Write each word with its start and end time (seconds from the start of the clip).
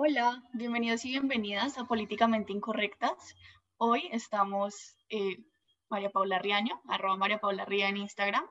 Hola, 0.00 0.44
bienvenidos 0.52 1.04
y 1.04 1.10
bienvenidas 1.10 1.76
a 1.76 1.84
Políticamente 1.84 2.52
Incorrectas. 2.52 3.34
Hoy 3.78 4.08
estamos 4.12 4.94
eh, 5.08 5.38
María 5.90 6.08
Paula 6.10 6.38
Riaño, 6.38 6.80
arroba 6.88 7.16
María 7.16 7.40
Paula 7.40 7.64
Ría 7.64 7.88
en 7.88 7.96
Instagram, 7.96 8.44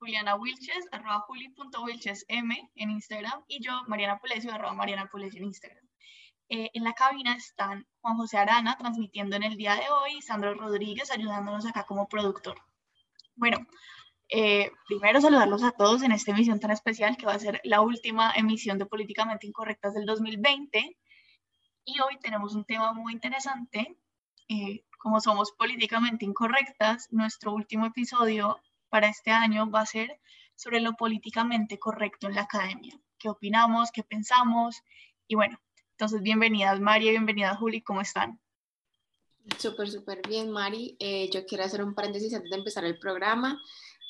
Juliana 0.00 0.34
Wilches, 0.34 0.88
arroba 0.90 1.20
juli.wilchesm 1.20 2.50
en 2.74 2.90
Instagram 2.90 3.44
y 3.46 3.62
yo, 3.62 3.70
Mariana 3.86 4.18
Pulesio, 4.18 4.52
arroba 4.52 4.74
Mariana 4.74 5.06
Pulesio 5.06 5.38
en 5.38 5.46
Instagram. 5.46 5.84
Eh, 6.48 6.70
en 6.74 6.82
la 6.82 6.92
cabina 6.94 7.36
están 7.36 7.86
Juan 8.00 8.16
José 8.16 8.38
Arana 8.38 8.76
transmitiendo 8.76 9.36
en 9.36 9.44
el 9.44 9.56
día 9.56 9.76
de 9.76 9.88
hoy 9.90 10.16
y 10.18 10.22
Sandro 10.22 10.54
Rodríguez 10.54 11.12
ayudándonos 11.12 11.66
acá 11.66 11.84
como 11.84 12.08
productor. 12.08 12.60
Bueno, 13.36 13.58
eh, 14.30 14.70
primero 14.86 15.20
saludarlos 15.20 15.64
a 15.64 15.72
todos 15.72 16.02
en 16.02 16.12
esta 16.12 16.30
emisión 16.30 16.60
tan 16.60 16.70
especial 16.70 17.16
que 17.16 17.26
va 17.26 17.34
a 17.34 17.38
ser 17.38 17.60
la 17.64 17.80
última 17.80 18.32
emisión 18.36 18.78
de 18.78 18.86
Políticamente 18.86 19.46
Incorrectas 19.46 19.94
del 19.94 20.06
2020. 20.06 20.96
Y 21.84 22.00
hoy 22.00 22.18
tenemos 22.20 22.54
un 22.54 22.64
tema 22.64 22.92
muy 22.92 23.12
interesante. 23.12 23.96
Eh, 24.48 24.84
como 24.98 25.20
somos 25.20 25.50
políticamente 25.52 26.24
incorrectas, 26.24 27.08
nuestro 27.10 27.52
último 27.52 27.86
episodio 27.86 28.60
para 28.88 29.08
este 29.08 29.32
año 29.32 29.68
va 29.68 29.80
a 29.80 29.86
ser 29.86 30.20
sobre 30.54 30.80
lo 30.80 30.92
políticamente 30.92 31.78
correcto 31.78 32.28
en 32.28 32.34
la 32.34 32.42
academia. 32.42 33.00
¿Qué 33.18 33.28
opinamos? 33.28 33.90
¿Qué 33.90 34.04
pensamos? 34.04 34.82
Y 35.26 35.34
bueno, 35.34 35.58
entonces 35.92 36.22
bienvenidas 36.22 36.80
María, 36.80 37.10
bienvenida 37.10 37.56
Juli, 37.56 37.82
¿cómo 37.82 38.00
están? 38.00 38.40
Súper, 39.58 39.88
súper 39.88 40.20
bien, 40.28 40.50
Mari. 40.50 40.96
Eh, 41.00 41.30
yo 41.32 41.46
quiero 41.46 41.64
hacer 41.64 41.82
un 41.82 41.94
paréntesis 41.94 42.34
antes 42.34 42.50
de 42.50 42.56
empezar 42.56 42.84
el 42.84 42.98
programa 42.98 43.58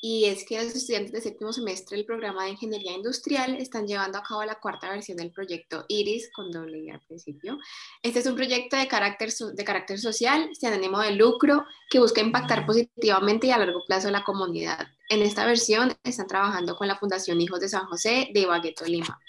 y 0.03 0.25
es 0.25 0.43
que 0.45 0.61
los 0.61 0.73
estudiantes 0.75 1.11
de 1.11 1.21
séptimo 1.21 1.53
semestre 1.53 1.95
del 1.95 2.07
programa 2.07 2.43
de 2.43 2.51
Ingeniería 2.51 2.93
Industrial 2.93 3.55
están 3.57 3.85
llevando 3.85 4.17
a 4.17 4.23
cabo 4.23 4.43
la 4.43 4.55
cuarta 4.55 4.89
versión 4.89 5.15
del 5.15 5.31
proyecto 5.31 5.85
IRIS, 5.87 6.31
con 6.33 6.51
doble 6.51 6.79
I 6.79 6.89
al 6.89 7.01
principio. 7.01 7.59
Este 8.01 8.17
es 8.19 8.25
un 8.25 8.35
proyecto 8.35 8.75
de 8.75 8.87
carácter, 8.87 9.31
de 9.31 9.63
carácter 9.63 9.99
social, 9.99 10.49
sin 10.53 10.69
ánimo 10.69 10.99
de 10.99 11.11
lucro, 11.11 11.65
que 11.91 11.99
busca 11.99 12.19
impactar 12.19 12.65
positivamente 12.65 13.45
y 13.45 13.51
a 13.51 13.59
largo 13.59 13.85
plazo 13.85 14.07
a 14.07 14.11
la 14.11 14.23
comunidad. 14.23 14.87
En 15.09 15.21
esta 15.21 15.45
versión 15.45 15.93
están 16.03 16.25
trabajando 16.25 16.75
con 16.75 16.87
la 16.87 16.97
Fundación 16.97 17.39
Hijos 17.39 17.59
de 17.59 17.69
San 17.69 17.85
José 17.85 18.29
de 18.33 18.39
Ibagueto, 18.39 18.85
Lima. 18.85 19.19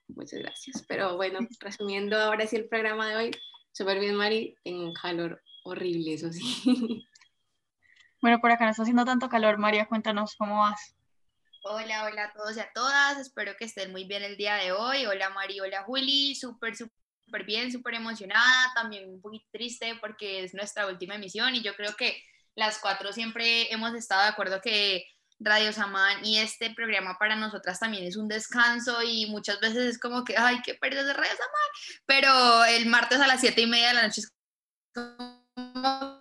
Muchas 0.06 0.38
gracias. 0.38 0.84
Pero 0.86 1.16
bueno, 1.16 1.40
resumiendo 1.58 2.16
ahora 2.16 2.46
sí 2.46 2.54
el 2.54 2.68
programa 2.68 3.08
de 3.08 3.16
hoy, 3.16 3.32
súper 3.72 3.98
bien, 3.98 4.14
Mari, 4.14 4.54
tengo 4.62 4.84
un 4.84 4.94
calor 4.94 5.42
horrible, 5.64 6.14
eso 6.14 6.32
sí. 6.32 7.08
Bueno, 8.22 8.40
por 8.40 8.52
acá 8.52 8.66
no 8.66 8.70
está 8.70 8.84
haciendo 8.84 9.04
tanto 9.04 9.28
calor, 9.28 9.58
María, 9.58 9.86
cuéntanos 9.86 10.36
cómo 10.36 10.58
vas. 10.58 10.94
Hola, 11.66 12.04
hola 12.04 12.24
a 12.24 12.32
todos 12.34 12.58
y 12.58 12.60
a 12.60 12.70
todas. 12.74 13.18
Espero 13.18 13.56
que 13.56 13.64
estén 13.64 13.90
muy 13.90 14.04
bien 14.04 14.22
el 14.22 14.36
día 14.36 14.56
de 14.56 14.72
hoy. 14.72 15.06
Hola 15.06 15.30
Mari, 15.30 15.60
hola 15.60 15.82
Juli. 15.84 16.34
Súper, 16.34 16.76
súper 16.76 17.44
bien, 17.46 17.72
súper 17.72 17.94
emocionada. 17.94 18.70
También 18.74 19.08
un 19.08 19.22
poquito 19.22 19.46
triste 19.50 19.96
porque 19.98 20.44
es 20.44 20.52
nuestra 20.52 20.86
última 20.86 21.14
emisión 21.14 21.54
y 21.54 21.62
yo 21.62 21.74
creo 21.74 21.96
que 21.96 22.22
las 22.54 22.78
cuatro 22.78 23.14
siempre 23.14 23.72
hemos 23.72 23.94
estado 23.94 24.24
de 24.24 24.28
acuerdo 24.28 24.60
que 24.60 25.06
Radio 25.40 25.72
Samán 25.72 26.22
y 26.22 26.36
este 26.36 26.74
programa 26.74 27.16
para 27.18 27.34
nosotras 27.34 27.80
también 27.80 28.04
es 28.04 28.18
un 28.18 28.28
descanso 28.28 29.02
y 29.02 29.24
muchas 29.30 29.58
veces 29.58 29.86
es 29.86 29.98
como 29.98 30.22
que, 30.22 30.36
ay, 30.36 30.60
qué 30.62 30.74
pérdida 30.74 31.04
de 31.04 31.14
Radio 31.14 31.32
Samán. 31.32 31.70
Pero 32.04 32.64
el 32.66 32.84
martes 32.84 33.20
a 33.20 33.26
las 33.26 33.40
siete 33.40 33.62
y 33.62 33.66
media 33.66 33.88
de 33.88 33.94
la 33.94 34.02
noche 34.02 34.20
es 34.20 34.30
como 34.94 36.13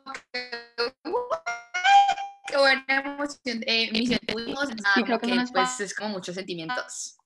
qué 2.53 2.59
buena 2.59 2.86
emoción, 2.88 3.64
eh, 3.66 3.90
emisión 3.90 4.19
tuvimos, 4.28 4.69
nada, 4.69 5.06
creo 5.06 5.19
que, 5.19 5.46
pues 5.52 5.80
es 5.80 5.96
como 5.96 6.09
muchos 6.09 6.36
sentimientos 6.36 7.18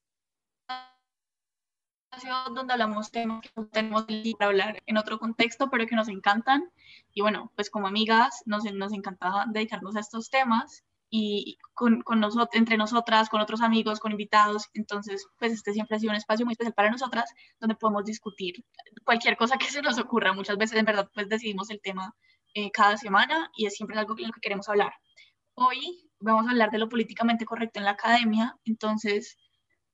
donde 2.52 2.72
hablamos 2.72 3.10
temas 3.10 3.42
que 3.42 3.50
no 3.54 3.66
tenemos 3.68 4.06
para 4.38 4.50
hablar 4.50 4.82
en 4.86 4.96
otro 4.96 5.18
contexto, 5.18 5.70
pero 5.70 5.86
que 5.86 5.94
nos 5.94 6.08
encantan. 6.08 6.68
Y 7.12 7.20
bueno, 7.20 7.52
pues 7.54 7.70
como 7.70 7.86
amigas 7.86 8.42
nos, 8.46 8.64
nos 8.64 8.92
encanta 8.92 9.44
dedicarnos 9.48 9.94
a 9.94 10.00
estos 10.00 10.30
temas 10.30 10.84
y 11.10 11.58
con, 11.74 12.02
con 12.02 12.20
nosotros, 12.20 12.48
entre 12.54 12.76
nosotras, 12.76 13.28
con 13.28 13.40
otros 13.40 13.60
amigos, 13.62 14.00
con 14.00 14.12
invitados. 14.12 14.68
Entonces, 14.74 15.26
pues 15.38 15.52
este 15.52 15.72
siempre 15.72 15.96
ha 15.96 16.00
sido 16.00 16.10
un 16.10 16.16
espacio 16.16 16.44
muy 16.44 16.52
especial 16.52 16.74
para 16.74 16.90
nosotras, 16.90 17.32
donde 17.60 17.76
podemos 17.76 18.04
discutir 18.04 18.64
cualquier 19.04 19.36
cosa 19.36 19.56
que 19.56 19.66
se 19.66 19.82
nos 19.82 19.98
ocurra. 19.98 20.32
Muchas 20.32 20.56
veces, 20.56 20.78
en 20.78 20.86
verdad, 20.86 21.08
pues 21.14 21.28
decidimos 21.28 21.70
el 21.70 21.80
tema 21.80 22.14
eh, 22.54 22.70
cada 22.72 22.96
semana 22.96 23.50
y 23.56 23.66
es 23.66 23.76
siempre 23.76 23.98
algo 23.98 24.14
en 24.18 24.26
lo 24.26 24.32
que 24.32 24.40
queremos 24.40 24.68
hablar. 24.68 24.92
Hoy 25.60 26.08
vamos 26.20 26.46
a 26.46 26.50
hablar 26.50 26.70
de 26.70 26.78
lo 26.78 26.88
políticamente 26.88 27.44
correcto 27.44 27.80
en 27.80 27.84
la 27.84 27.90
academia, 27.90 28.56
entonces 28.64 29.36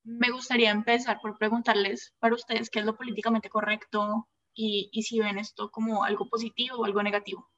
me 0.03 0.31
gustaría 0.31 0.71
empezar 0.71 1.21
por 1.23 1.39
preguntarles 1.39 2.15
para 2.19 2.35
ustedes 2.35 2.69
qué 2.69 2.81
es 2.81 2.85
lo 2.85 2.99
políticamente 2.99 3.49
correcto 3.49 4.29
y, 4.53 4.91
y 4.93 5.05
si 5.05 5.21
ven 5.21 5.39
esto 5.39 5.71
como 5.71 6.05
algo 6.05 6.29
positivo 6.29 6.77
o 6.77 6.85
algo 6.85 7.03
negativo. 7.03 7.51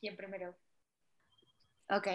¿Quién 0.00 0.16
primero? 0.16 0.56
Ok, 1.90 2.08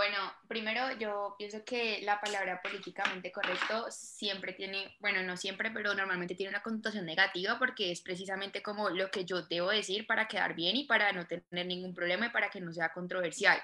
bueno, 0.00 0.16
primero 0.48 0.96
yo 0.98 1.34
pienso 1.36 1.62
que 1.62 2.00
la 2.00 2.22
palabra 2.22 2.62
políticamente 2.62 3.30
correcto 3.30 3.84
siempre 3.90 4.54
tiene, 4.54 4.96
bueno, 4.98 5.22
no 5.22 5.36
siempre, 5.36 5.70
pero 5.70 5.92
normalmente 5.92 6.34
tiene 6.34 6.48
una 6.48 6.62
connotación 6.62 7.04
negativa 7.04 7.58
porque 7.58 7.92
es 7.92 8.00
precisamente 8.00 8.62
como 8.62 8.88
lo 8.88 9.10
que 9.10 9.26
yo 9.26 9.42
debo 9.42 9.68
decir 9.68 10.06
para 10.06 10.26
quedar 10.26 10.54
bien 10.54 10.74
y 10.76 10.84
para 10.84 11.12
no 11.12 11.26
tener 11.26 11.66
ningún 11.66 11.94
problema 11.94 12.24
y 12.24 12.30
para 12.30 12.48
que 12.48 12.62
no 12.62 12.72
sea 12.72 12.94
controversial. 12.94 13.60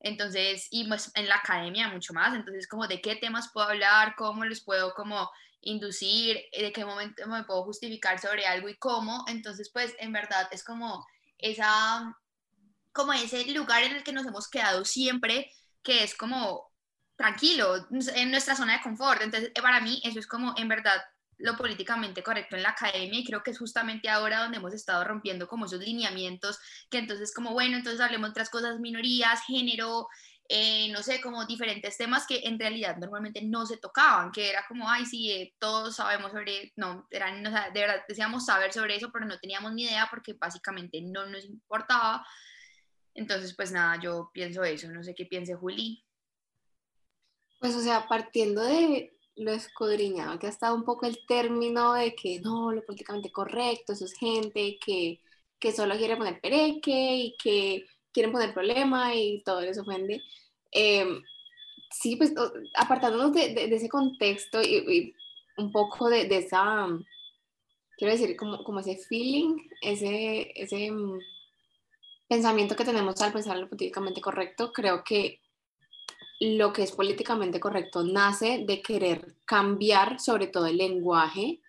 Entonces, 0.00 0.68
y 0.70 0.86
pues 0.86 1.12
en 1.14 1.26
la 1.26 1.36
academia 1.36 1.88
mucho 1.88 2.12
más, 2.12 2.34
entonces 2.34 2.68
como 2.68 2.86
de 2.86 3.00
qué 3.00 3.16
temas 3.16 3.50
puedo 3.50 3.66
hablar, 3.66 4.14
cómo 4.18 4.44
les 4.44 4.60
puedo 4.60 4.92
como 4.92 5.30
inducir, 5.62 6.42
de 6.52 6.72
qué 6.72 6.84
momento 6.84 7.26
me 7.26 7.44
puedo 7.44 7.64
justificar 7.64 8.18
sobre 8.18 8.46
algo 8.46 8.68
y 8.68 8.76
cómo, 8.76 9.24
entonces 9.28 9.70
pues 9.72 9.94
en 9.98 10.12
verdad 10.12 10.46
es 10.52 10.62
como 10.62 11.06
esa 11.38 12.14
como 12.92 13.14
ese 13.14 13.46
lugar 13.52 13.82
en 13.84 13.96
el 13.96 14.02
que 14.02 14.12
nos 14.12 14.26
hemos 14.26 14.46
quedado 14.46 14.84
siempre 14.84 15.50
que 15.82 16.04
es 16.04 16.14
como 16.14 16.70
tranquilo, 17.16 17.86
en 18.14 18.30
nuestra 18.30 18.56
zona 18.56 18.74
de 18.74 18.82
confort. 18.82 19.22
Entonces, 19.22 19.50
para 19.60 19.80
mí 19.80 20.00
eso 20.04 20.18
es 20.18 20.26
como 20.26 20.54
en 20.56 20.68
verdad 20.68 21.02
lo 21.40 21.56
políticamente 21.56 22.22
correcto 22.22 22.56
en 22.56 22.62
la 22.62 22.70
academia 22.70 23.18
y 23.18 23.24
creo 23.24 23.42
que 23.42 23.50
es 23.50 23.58
justamente 23.58 24.08
ahora 24.08 24.40
donde 24.40 24.58
hemos 24.58 24.74
estado 24.74 25.04
rompiendo 25.04 25.48
como 25.48 25.66
esos 25.66 25.80
lineamientos, 25.80 26.58
que 26.90 26.98
entonces 26.98 27.32
como, 27.34 27.52
bueno, 27.52 27.76
entonces 27.76 28.00
hablemos 28.00 28.28
de 28.28 28.32
otras 28.32 28.50
cosas, 28.50 28.78
minorías, 28.80 29.40
género, 29.46 30.08
eh, 30.48 30.90
no 30.90 31.02
sé, 31.02 31.20
como 31.20 31.46
diferentes 31.46 31.96
temas 31.96 32.26
que 32.26 32.40
en 32.44 32.58
realidad 32.58 32.96
normalmente 32.96 33.40
no 33.42 33.66
se 33.66 33.76
tocaban, 33.76 34.32
que 34.32 34.50
era 34.50 34.64
como, 34.66 34.90
ay, 34.90 35.06
sí, 35.06 35.30
eh, 35.30 35.54
todos 35.58 35.96
sabemos 35.96 36.32
sobre, 36.32 36.72
no, 36.76 37.06
eran, 37.10 37.46
o 37.46 37.50
sea, 37.50 37.70
de 37.70 37.80
verdad 37.80 38.02
decíamos 38.08 38.46
saber 38.46 38.72
sobre 38.72 38.96
eso, 38.96 39.10
pero 39.12 39.26
no 39.26 39.38
teníamos 39.38 39.72
ni 39.72 39.84
idea 39.84 40.08
porque 40.10 40.34
básicamente 40.34 41.00
no 41.02 41.26
nos 41.26 41.44
importaba. 41.44 42.26
Entonces, 43.14 43.54
pues 43.54 43.72
nada, 43.72 44.00
yo 44.00 44.30
pienso 44.32 44.62
eso, 44.64 44.90
no 44.90 45.02
sé 45.02 45.14
qué 45.14 45.26
piense 45.26 45.54
Juli. 45.54 46.04
Pues, 47.60 47.74
o 47.76 47.80
sea, 47.80 48.06
partiendo 48.08 48.62
de 48.62 49.12
lo 49.36 49.52
escudriñado, 49.52 50.38
que 50.38 50.46
ha 50.46 50.50
estado 50.50 50.74
un 50.74 50.84
poco 50.84 51.06
el 51.06 51.18
término 51.26 51.94
de 51.94 52.14
que 52.14 52.40
no, 52.40 52.72
lo 52.72 52.84
políticamente 52.84 53.30
correcto, 53.30 53.92
eso 53.92 54.04
es 54.04 54.14
gente 54.14 54.78
que, 54.84 55.20
que 55.58 55.72
solo 55.72 55.96
quiere 55.96 56.16
poner 56.16 56.40
pereque 56.40 57.16
y 57.16 57.36
que 57.36 57.86
quieren 58.12 58.32
poner 58.32 58.54
problema 58.54 59.14
y 59.14 59.42
todo 59.42 59.60
les 59.62 59.78
ofende. 59.78 60.22
Em, 60.72 61.22
sí, 61.90 62.16
pues 62.16 62.32
apartándonos 62.76 63.32
de, 63.32 63.52
ese 63.74 63.88
contexto 63.88 64.60
y, 64.62 65.14
un 65.58 65.72
poco 65.72 66.08
de, 66.08 66.26
de, 66.26 66.38
esa, 66.38 66.86
quiero 67.96 68.12
decir, 68.12 68.36
como, 68.36 68.64
como 68.64 68.80
ese 68.80 68.96
feeling, 68.96 69.56
ese, 69.82 70.52
ese 70.54 70.90
pensamiento 72.30 72.76
que 72.76 72.84
tenemos 72.84 73.20
al 73.20 73.32
pensar 73.32 73.58
lo 73.58 73.68
políticamente 73.68 74.20
correcto, 74.20 74.72
creo 74.72 75.02
que 75.02 75.40
lo 76.38 76.72
que 76.72 76.84
es 76.84 76.92
políticamente 76.92 77.58
correcto 77.58 78.04
nace 78.04 78.64
de 78.64 78.80
querer 78.80 79.34
cambiar 79.44 80.20
sobre 80.20 80.46
todo 80.46 80.66
el 80.66 80.76
lenguaje, 80.76 81.60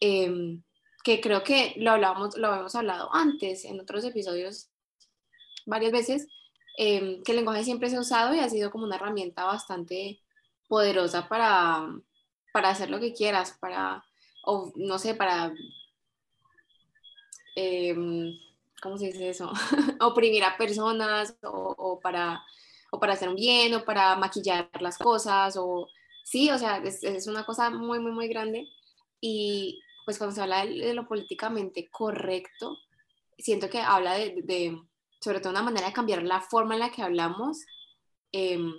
em, 0.00 0.62
que 1.04 1.20
creo 1.20 1.44
que 1.44 1.74
lo, 1.76 1.90
hablábamos, 1.90 2.34
lo 2.38 2.48
habíamos 2.48 2.74
hablado 2.74 3.14
antes 3.14 3.66
en 3.66 3.78
otros 3.78 4.02
episodios 4.06 4.70
varias 5.66 5.92
veces, 5.92 6.28
em, 6.78 7.22
que 7.22 7.32
el 7.32 7.36
lenguaje 7.36 7.64
siempre 7.64 7.90
se 7.90 7.96
ha 7.96 8.00
usado 8.00 8.34
y 8.34 8.38
ha 8.38 8.48
sido 8.48 8.70
como 8.70 8.84
una 8.84 8.96
herramienta 8.96 9.44
bastante 9.44 10.22
poderosa 10.66 11.28
para, 11.28 11.86
para 12.54 12.70
hacer 12.70 12.88
lo 12.90 13.00
que 13.00 13.12
quieras, 13.12 13.58
para, 13.60 14.02
o 14.44 14.72
no 14.76 14.98
sé, 14.98 15.14
para, 15.14 15.52
em, 17.54 18.32
¿cómo 18.82 18.98
se 18.98 19.06
dice 19.06 19.30
eso? 19.30 19.52
Oprimir 20.00 20.44
a 20.44 20.56
personas 20.56 21.36
o 21.42 21.98
para 22.02 22.42
o 22.90 22.98
para 22.98 23.14
hacer 23.14 23.28
un 23.28 23.36
bien, 23.36 23.74
o 23.74 23.84
para 23.84 24.16
maquillar 24.16 24.68
las 24.80 24.98
cosas, 24.98 25.56
o 25.56 25.88
sí, 26.24 26.50
o 26.50 26.58
sea, 26.58 26.78
es, 26.78 27.26
una 27.26 27.44
cosa 27.46 27.70
muy, 27.70 28.00
muy, 28.00 28.12
muy 28.12 28.28
grande. 28.28 28.68
Y 29.20 29.80
pues 30.04 30.18
cuando 30.18 30.34
se 30.34 30.42
habla 30.42 30.66
de, 30.66 30.94
lo 30.94 31.06
políticamente 31.06 31.88
correcto, 31.90 32.76
siento 33.38 33.70
que 33.70 33.78
habla 33.80 34.14
de, 34.14 34.76
sobre 35.20 35.40
todo 35.40 35.50
una 35.50 35.62
manera 35.62 35.86
de 35.86 35.92
cambiar 35.92 36.22
la 36.22 36.40
forma 36.40 36.74
en 36.74 36.80
la 36.80 36.90
que 36.90 37.02
hablamos, 37.02 37.58
em, 38.32 38.72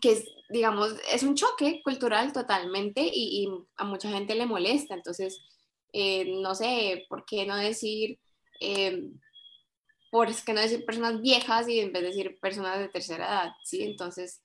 que 0.00 0.12
es, 0.12 0.24
digamos, 0.50 0.94
es 1.12 1.22
un 1.22 1.34
choque 1.34 1.80
cultural 1.84 2.32
totalmente 2.32 3.02
y, 3.12 3.48
a 3.76 3.84
mucha 3.84 4.10
gente 4.10 4.34
le 4.34 4.46
molesta. 4.46 4.94
Entonces, 4.94 5.40
eh, 5.92 6.26
no 6.42 6.54
sé, 6.54 7.06
¿por 7.08 7.24
qué 7.24 7.46
no 7.46 7.56
decir... 7.56 8.18
Em, 8.62 9.18
por 10.10 10.28
qué 10.44 10.52
no 10.52 10.60
decir 10.60 10.84
personas 10.84 11.20
viejas 11.20 11.68
y 11.68 11.80
en 11.80 11.92
vez 11.92 12.02
de 12.02 12.08
decir 12.08 12.38
personas 12.38 12.78
de 12.78 12.88
tercera 12.88 13.26
edad, 13.26 13.52
¿sí? 13.64 13.82
Entonces, 13.82 14.42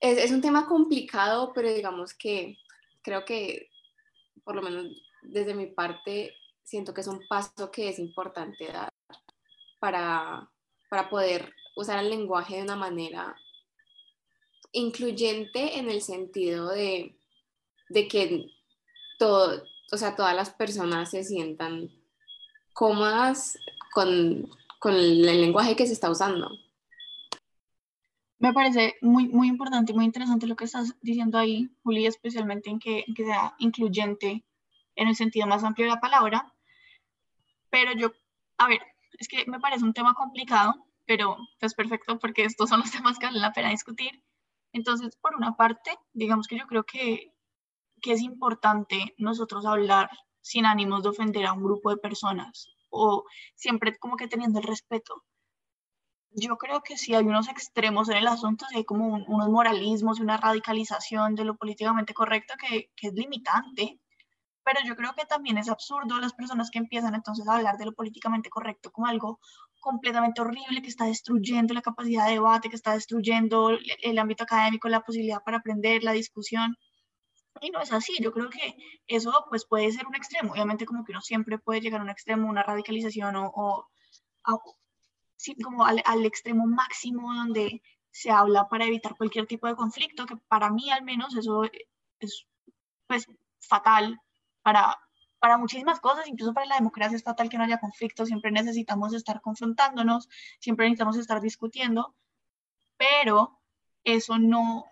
es, 0.00 0.18
es, 0.18 0.30
un 0.30 0.40
tema 0.40 0.66
complicado, 0.66 1.52
pero 1.54 1.72
digamos 1.72 2.14
que 2.14 2.56
creo 3.02 3.24
que, 3.24 3.68
por 4.44 4.54
lo 4.54 4.62
menos 4.62 4.86
desde 5.22 5.54
mi 5.54 5.66
parte, 5.66 6.34
siento 6.62 6.94
que 6.94 7.02
es 7.02 7.06
un 7.06 7.20
paso 7.28 7.70
que 7.70 7.88
es 7.88 7.98
importante 7.98 8.66
dar 8.68 8.90
para, 9.78 10.48
para 10.88 11.10
poder 11.10 11.52
usar 11.76 11.98
el 11.98 12.08
lenguaje 12.08 12.56
de 12.56 12.62
una 12.62 12.76
manera 12.76 13.36
incluyente 14.72 15.78
en 15.78 15.90
el 15.90 16.00
sentido 16.00 16.70
de, 16.70 17.18
de 17.90 18.08
que 18.08 18.46
todo, 19.18 19.62
o 19.92 19.96
sea, 19.96 20.16
todas 20.16 20.34
las 20.34 20.50
personas 20.50 21.10
se 21.10 21.24
sientan 21.24 21.90
cómodas 22.74 23.58
con, 23.92 24.50
con 24.78 24.94
el, 24.94 25.22
lenguaje 25.22 25.76
que 25.76 25.86
se 25.86 25.94
está 25.94 26.10
usando. 26.10 26.50
Me 28.38 28.52
parece 28.52 28.96
muy, 29.00 29.28
muy 29.28 29.48
importante 29.48 29.92
y 29.92 29.94
muy 29.94 30.04
interesante 30.04 30.46
lo 30.46 30.56
que 30.56 30.64
estás 30.64 30.94
diciendo 31.00 31.38
ahí, 31.38 31.70
Juli, 31.82 32.04
especialmente 32.04 32.68
en 32.68 32.78
que, 32.78 33.04
que 33.16 33.24
sea 33.24 33.54
incluyente 33.58 34.44
en 34.96 35.08
el 35.08 35.16
sentido 35.16 35.46
más 35.46 35.64
amplio 35.64 35.86
de 35.86 35.94
la 35.94 36.00
palabra. 36.00 36.52
Pero 37.70 37.92
yo, 37.92 38.12
a 38.58 38.68
ver, 38.68 38.82
es 39.18 39.28
que 39.28 39.46
me 39.46 39.60
parece 39.60 39.84
un 39.84 39.94
tema 39.94 40.12
complicado, 40.14 40.74
pero 41.06 41.36
es 41.38 41.58
pues 41.60 41.74
perfecto 41.74 42.18
porque 42.18 42.44
estos 42.44 42.68
son 42.68 42.80
los 42.80 42.90
temas 42.92 43.18
que 43.18 43.26
vale 43.26 43.38
la 43.38 43.52
pena 43.52 43.70
discutir. 43.70 44.22
Entonces, 44.72 45.16
por 45.16 45.36
una 45.36 45.56
parte, 45.56 45.96
digamos 46.12 46.48
que 46.48 46.58
yo 46.58 46.66
creo 46.66 46.84
que, 46.84 47.32
que 48.02 48.12
es 48.12 48.20
importante 48.20 49.14
nosotros 49.16 49.64
hablar 49.64 50.10
sin 50.44 50.66
ánimos 50.66 51.02
de 51.02 51.08
ofender 51.08 51.46
a 51.46 51.54
un 51.54 51.64
grupo 51.64 51.90
de 51.90 51.96
personas 51.96 52.68
o 52.90 53.24
siempre 53.54 53.96
como 53.98 54.16
que 54.16 54.28
teniendo 54.28 54.60
el 54.60 54.66
respeto. 54.66 55.24
Yo 56.30 56.56
creo 56.58 56.82
que 56.82 56.96
si 56.98 57.14
hay 57.14 57.24
unos 57.24 57.48
extremos 57.48 58.08
en 58.08 58.18
el 58.18 58.26
asunto, 58.26 58.66
si 58.68 58.76
hay 58.76 58.84
como 58.84 59.06
unos 59.08 59.48
moralismos 59.48 60.18
y 60.18 60.22
una 60.22 60.36
radicalización 60.36 61.34
de 61.34 61.44
lo 61.44 61.56
políticamente 61.56 62.12
correcto 62.12 62.54
que 62.58 62.90
es 63.08 63.12
limitante, 63.14 63.98
pero 64.64 64.80
yo 64.84 64.96
creo 64.96 65.14
que 65.14 65.26
también 65.26 65.58
es 65.58 65.68
absurdo 65.68 66.18
las 66.18 66.32
personas 66.32 66.70
que 66.70 66.78
empiezan 66.78 67.14
entonces 67.14 67.46
a 67.46 67.56
hablar 67.56 67.76
de 67.78 67.86
lo 67.86 67.92
políticamente 67.92 68.50
correcto 68.50 68.90
como 68.90 69.06
algo 69.06 69.38
completamente 69.80 70.40
horrible 70.40 70.82
que 70.82 70.88
está 70.88 71.04
destruyendo 71.04 71.74
la 71.74 71.82
capacidad 71.82 72.26
de 72.26 72.32
debate, 72.32 72.70
que 72.70 72.76
está 72.76 72.94
destruyendo 72.94 73.70
el 74.02 74.18
ámbito 74.18 74.44
académico, 74.44 74.88
la 74.88 75.00
posibilidad 75.02 75.42
para 75.44 75.58
aprender, 75.58 76.02
la 76.02 76.12
discusión. 76.12 76.76
Y 77.60 77.70
no 77.70 77.80
es 77.80 77.92
así, 77.92 78.16
yo 78.20 78.32
creo 78.32 78.50
que 78.50 78.76
eso 79.06 79.46
pues 79.48 79.64
puede 79.64 79.90
ser 79.92 80.06
un 80.06 80.14
extremo, 80.16 80.52
obviamente 80.52 80.86
como 80.86 81.04
que 81.04 81.12
uno 81.12 81.20
siempre 81.20 81.58
puede 81.58 81.80
llegar 81.80 82.00
a 82.00 82.04
un 82.04 82.10
extremo, 82.10 82.48
una 82.48 82.62
radicalización 82.62 83.36
o, 83.36 83.52
o 83.54 83.88
como 85.62 85.84
al, 85.84 86.02
al, 86.04 86.24
extremo 86.26 86.66
máximo 86.66 87.32
donde 87.34 87.82
se 88.10 88.30
habla 88.30 88.68
para 88.68 88.86
evitar 88.86 89.16
cualquier 89.16 89.46
tipo 89.46 89.66
de 89.66 89.76
conflicto, 89.76 90.26
que 90.26 90.36
para 90.36 90.70
mí 90.70 90.90
al 90.90 91.04
menos 91.04 91.36
eso 91.36 91.64
es 92.20 92.46
pues 93.06 93.26
fatal 93.60 94.20
para, 94.62 94.96
para 95.38 95.58
muchísimas 95.58 96.00
cosas, 96.00 96.26
incluso 96.26 96.54
para 96.54 96.66
la 96.66 96.76
democracia 96.76 97.16
es 97.16 97.22
fatal 97.22 97.48
que 97.48 97.58
no 97.58 97.64
haya 97.64 97.80
conflicto, 97.80 98.26
siempre 98.26 98.50
necesitamos 98.50 99.12
estar 99.14 99.40
confrontándonos, 99.40 100.28
siempre 100.58 100.86
necesitamos 100.86 101.16
estar 101.16 101.40
discutiendo, 101.40 102.14
pero 102.96 103.60
eso 104.04 104.38
no, 104.38 104.84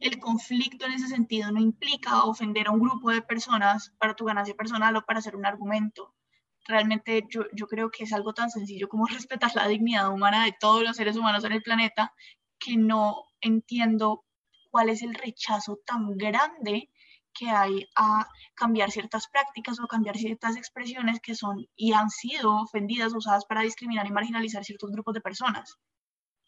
el 0.00 0.18
conflicto 0.18 0.84
en 0.84 0.92
ese 0.92 1.08
sentido 1.08 1.50
no 1.50 1.60
implica 1.60 2.24
ofender 2.24 2.68
a 2.68 2.72
un 2.72 2.80
grupo 2.80 3.10
de 3.10 3.22
personas 3.22 3.94
para 3.98 4.14
tu 4.14 4.26
ganancia 4.26 4.54
personal 4.54 4.94
o 4.96 5.02
para 5.02 5.20
hacer 5.20 5.34
un 5.34 5.46
argumento. 5.46 6.14
Realmente 6.66 7.26
yo, 7.30 7.44
yo 7.54 7.66
creo 7.66 7.90
que 7.90 8.04
es 8.04 8.12
algo 8.12 8.34
tan 8.34 8.50
sencillo 8.50 8.88
como 8.88 9.06
respetar 9.06 9.54
la 9.54 9.66
dignidad 9.66 10.10
humana 10.10 10.44
de 10.44 10.54
todos 10.58 10.82
los 10.82 10.96
seres 10.96 11.16
humanos 11.16 11.44
en 11.44 11.52
el 11.52 11.62
planeta 11.62 12.12
que 12.58 12.76
no 12.76 13.24
entiendo 13.40 14.24
cuál 14.70 14.90
es 14.90 15.02
el 15.02 15.14
rechazo 15.14 15.78
tan 15.86 16.16
grande 16.18 16.90
que 17.32 17.48
hay 17.48 17.88
a 17.96 18.28
cambiar 18.54 18.90
ciertas 18.90 19.28
prácticas 19.28 19.80
o 19.80 19.86
cambiar 19.86 20.18
ciertas 20.18 20.56
expresiones 20.56 21.20
que 21.20 21.34
son 21.34 21.66
y 21.76 21.92
han 21.92 22.10
sido 22.10 22.60
ofendidas, 22.62 23.14
usadas 23.14 23.46
para 23.46 23.62
discriminar 23.62 24.06
y 24.06 24.10
marginalizar 24.10 24.64
ciertos 24.64 24.90
grupos 24.90 25.14
de 25.14 25.20
personas. 25.22 25.78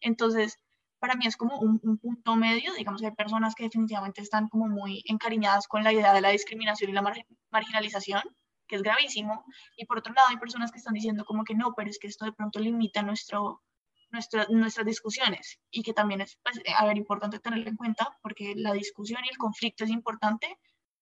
Entonces, 0.00 0.58
para 1.02 1.16
mí 1.16 1.26
es 1.26 1.36
como 1.36 1.58
un, 1.58 1.98
punto 1.98 2.36
medio, 2.36 2.72
digamos 2.74 3.02
hay 3.02 3.10
personas 3.10 3.56
que 3.56 3.64
definitivamente 3.64 4.20
están 4.22 4.48
como 4.48 4.68
muy 4.68 5.02
encariñadas 5.06 5.66
con 5.66 5.82
la 5.82 5.92
idea 5.92 6.14
de 6.14 6.20
la 6.20 6.28
discriminación 6.28 6.90
y 6.90 6.94
la 6.94 7.02
marginalización, 7.50 8.22
que 8.68 8.76
es 8.76 8.82
gravísimo, 8.82 9.44
y 9.76 9.84
por 9.86 9.98
otro 9.98 10.14
lado 10.14 10.28
hay 10.28 10.36
personas 10.36 10.70
que 10.70 10.78
están 10.78 10.94
diciendo 10.94 11.24
como 11.24 11.42
que 11.42 11.56
no, 11.56 11.74
pero 11.74 11.90
es 11.90 11.98
que 11.98 12.06
esto 12.06 12.24
de 12.24 12.32
pronto 12.32 12.60
limita 12.60 13.02
nuestro, 13.02 13.64
nuestras 14.12 14.86
discusiones 14.86 15.58
y 15.72 15.82
que 15.82 15.92
también 15.92 16.20
es, 16.20 16.38
pues, 16.44 16.60
a 16.78 16.86
ver, 16.86 16.96
importante 16.96 17.40
tenerlo 17.40 17.68
en 17.68 17.76
cuenta 17.76 18.16
porque 18.22 18.54
la 18.54 18.72
discusión 18.72 19.22
y 19.24 19.28
el 19.28 19.38
conflicto 19.38 19.82
es 19.82 19.90
importante, 19.90 20.56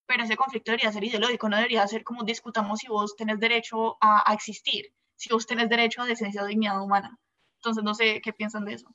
pero 0.07 0.23
ese 0.25 0.35
conflicto 0.35 0.71
debería 0.71 0.93
ser 0.93 1.05
ideológico, 1.05 1.51
no 1.51 1.57
debería 1.59 1.87
ser 1.87 2.05
como 2.05 2.25
discutamos 2.25 2.79
si 2.79 2.89
vos 2.89 3.17
tenés 3.17 3.39
derecho 3.39 3.99
a, 4.01 4.31
a 4.31 4.33
existir, 4.33 4.95
si 5.17 5.29
vos 5.31 5.47
tenés 5.47 5.69
derecho 5.69 6.01
a 6.01 6.07
decencia 6.07 6.43
o 6.43 6.47
dignidad 6.47 6.83
humana. 6.83 7.19
Entonces, 7.57 7.85
no 7.85 7.95
sé 7.95 8.23
qué 8.23 8.33
piensan 8.33 8.65
de 8.65 8.73
eso. 8.73 8.89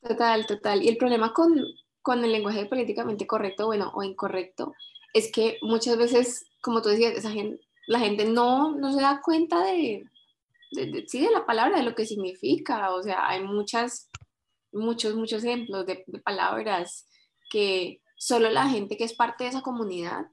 Total, 0.00 0.46
total. 0.46 0.82
Y 0.82 0.88
el 0.88 0.96
problema 0.96 1.32
con, 1.32 1.62
con 2.02 2.24
el 2.24 2.32
lenguaje 2.32 2.66
políticamente 2.66 3.26
correcto, 3.26 3.66
bueno, 3.66 3.92
o 3.94 4.02
incorrecto, 4.02 4.74
es 5.12 5.32
que 5.32 5.58
muchas 5.62 5.96
veces, 5.96 6.46
como 6.60 6.82
tú 6.82 6.88
decías, 6.88 7.14
esa 7.14 7.30
gente, 7.30 7.60
la 7.86 7.98
gente 7.98 8.26
no, 8.26 8.76
no 8.76 8.92
se 8.92 9.00
da 9.00 9.20
cuenta 9.22 9.62
de, 9.64 10.04
sí, 11.06 11.20
de 11.20 11.30
la 11.30 11.46
palabra, 11.46 11.78
de 11.78 11.84
lo 11.84 11.94
que 11.94 12.06
significa. 12.06 12.94
O 12.94 13.02
sea, 13.02 13.28
hay 13.28 13.42
muchas, 13.42 14.10
muchos, 14.72 15.14
muchos 15.14 15.42
ejemplos 15.42 15.86
de, 15.86 16.04
palabras 16.22 17.08
que 17.50 18.02
solo 18.16 18.50
la 18.50 18.68
gente 18.68 18.96
que 18.96 19.04
es 19.04 19.14
parte 19.14 19.44
de 19.44 19.50
esa 19.50 19.62
comunidad 19.62 20.26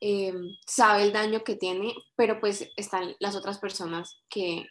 eh, 0.00 0.32
sabe 0.66 1.02
el 1.02 1.12
daño 1.12 1.42
que 1.44 1.56
tiene, 1.56 1.92
pero 2.16 2.40
pues 2.40 2.70
están 2.76 3.16
las 3.18 3.36
otras 3.36 3.58
personas 3.58 4.22
que, 4.30 4.66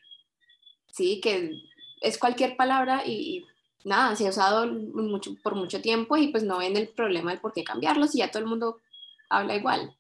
sí, 0.88 1.20
que 1.22 1.52
es 2.02 2.18
cualquier 2.18 2.56
palabra 2.56 3.04
y, 3.06 3.46
nada, 3.84 4.16
se 4.16 4.28
ha 4.28 4.30
usado 4.30 4.68
mucho, 4.68 5.36
por 5.42 5.56
mucho 5.56 5.82
tiempo 5.82 6.18
y 6.18 6.28
pues 6.30 6.44
no 6.44 6.58
ven 6.60 6.76
el 6.78 6.90
problema 6.90 7.32
del 7.32 7.40
por 7.40 7.54
qué 7.54 7.64
cambiarlos 7.64 8.16
y 8.16 8.20
ya 8.20 8.32
todo 8.32 8.44
el 8.44 8.50
mundo 8.50 8.82
habla 9.30 9.56
igual. 9.56 9.96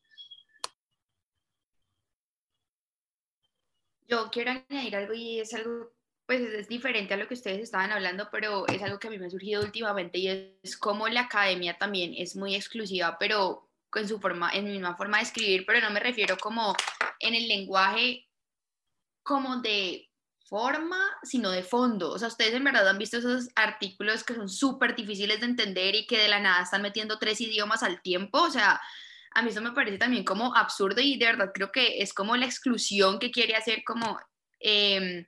Yo 4.07 4.29
quiero 4.31 4.51
añadir 4.51 4.95
algo 4.95 5.13
y 5.13 5.39
es 5.39 5.53
algo, 5.53 5.91
pues 6.25 6.41
es 6.41 6.67
diferente 6.67 7.13
a 7.13 7.17
lo 7.17 7.27
que 7.27 7.35
ustedes 7.35 7.59
estaban 7.59 7.91
hablando, 7.91 8.27
pero 8.31 8.67
es 8.67 8.81
algo 8.81 8.99
que 8.99 9.07
a 9.07 9.11
mí 9.11 9.19
me 9.19 9.27
ha 9.27 9.29
surgido 9.29 9.61
últimamente 9.61 10.17
y 10.17 10.57
es 10.63 10.77
como 10.77 11.07
la 11.07 11.21
academia 11.21 11.77
también 11.77 12.13
es 12.17 12.35
muy 12.35 12.55
exclusiva, 12.55 13.17
pero 13.19 13.69
en 13.95 14.07
su 14.07 14.19
forma, 14.19 14.51
en 14.51 14.65
mi 14.65 14.71
misma 14.71 14.95
forma 14.95 15.17
de 15.17 15.23
escribir, 15.23 15.65
pero 15.65 15.79
no 15.81 15.91
me 15.91 15.99
refiero 15.99 16.37
como 16.37 16.75
en 17.19 17.35
el 17.35 17.47
lenguaje 17.47 18.27
como 19.23 19.57
de 19.57 20.08
forma, 20.49 20.99
sino 21.23 21.51
de 21.51 21.63
fondo. 21.63 22.11
O 22.11 22.17
sea, 22.17 22.27
ustedes 22.27 22.53
en 22.53 22.63
verdad 22.63 22.87
han 22.89 22.97
visto 22.97 23.17
esos 23.17 23.49
artículos 23.55 24.23
que 24.23 24.33
son 24.33 24.49
súper 24.49 24.95
difíciles 24.95 25.39
de 25.39 25.45
entender 25.45 25.95
y 25.95 26.07
que 26.07 26.17
de 26.17 26.27
la 26.27 26.39
nada 26.39 26.63
están 26.63 26.81
metiendo 26.81 27.19
tres 27.19 27.39
idiomas 27.39 27.83
al 27.83 28.01
tiempo. 28.01 28.41
O 28.41 28.49
sea, 28.49 28.81
a 29.31 29.41
mí 29.41 29.49
eso 29.49 29.61
me 29.61 29.71
parece 29.71 29.97
también 29.97 30.23
como 30.23 30.55
absurdo 30.55 31.01
y 31.01 31.17
de 31.17 31.27
verdad 31.27 31.51
creo 31.53 31.71
que 31.71 32.01
es 32.01 32.13
como 32.13 32.35
la 32.35 32.45
exclusión 32.45 33.19
que 33.19 33.31
quiere 33.31 33.55
hacer 33.55 33.83
como... 33.85 34.19
Em, 34.59 35.25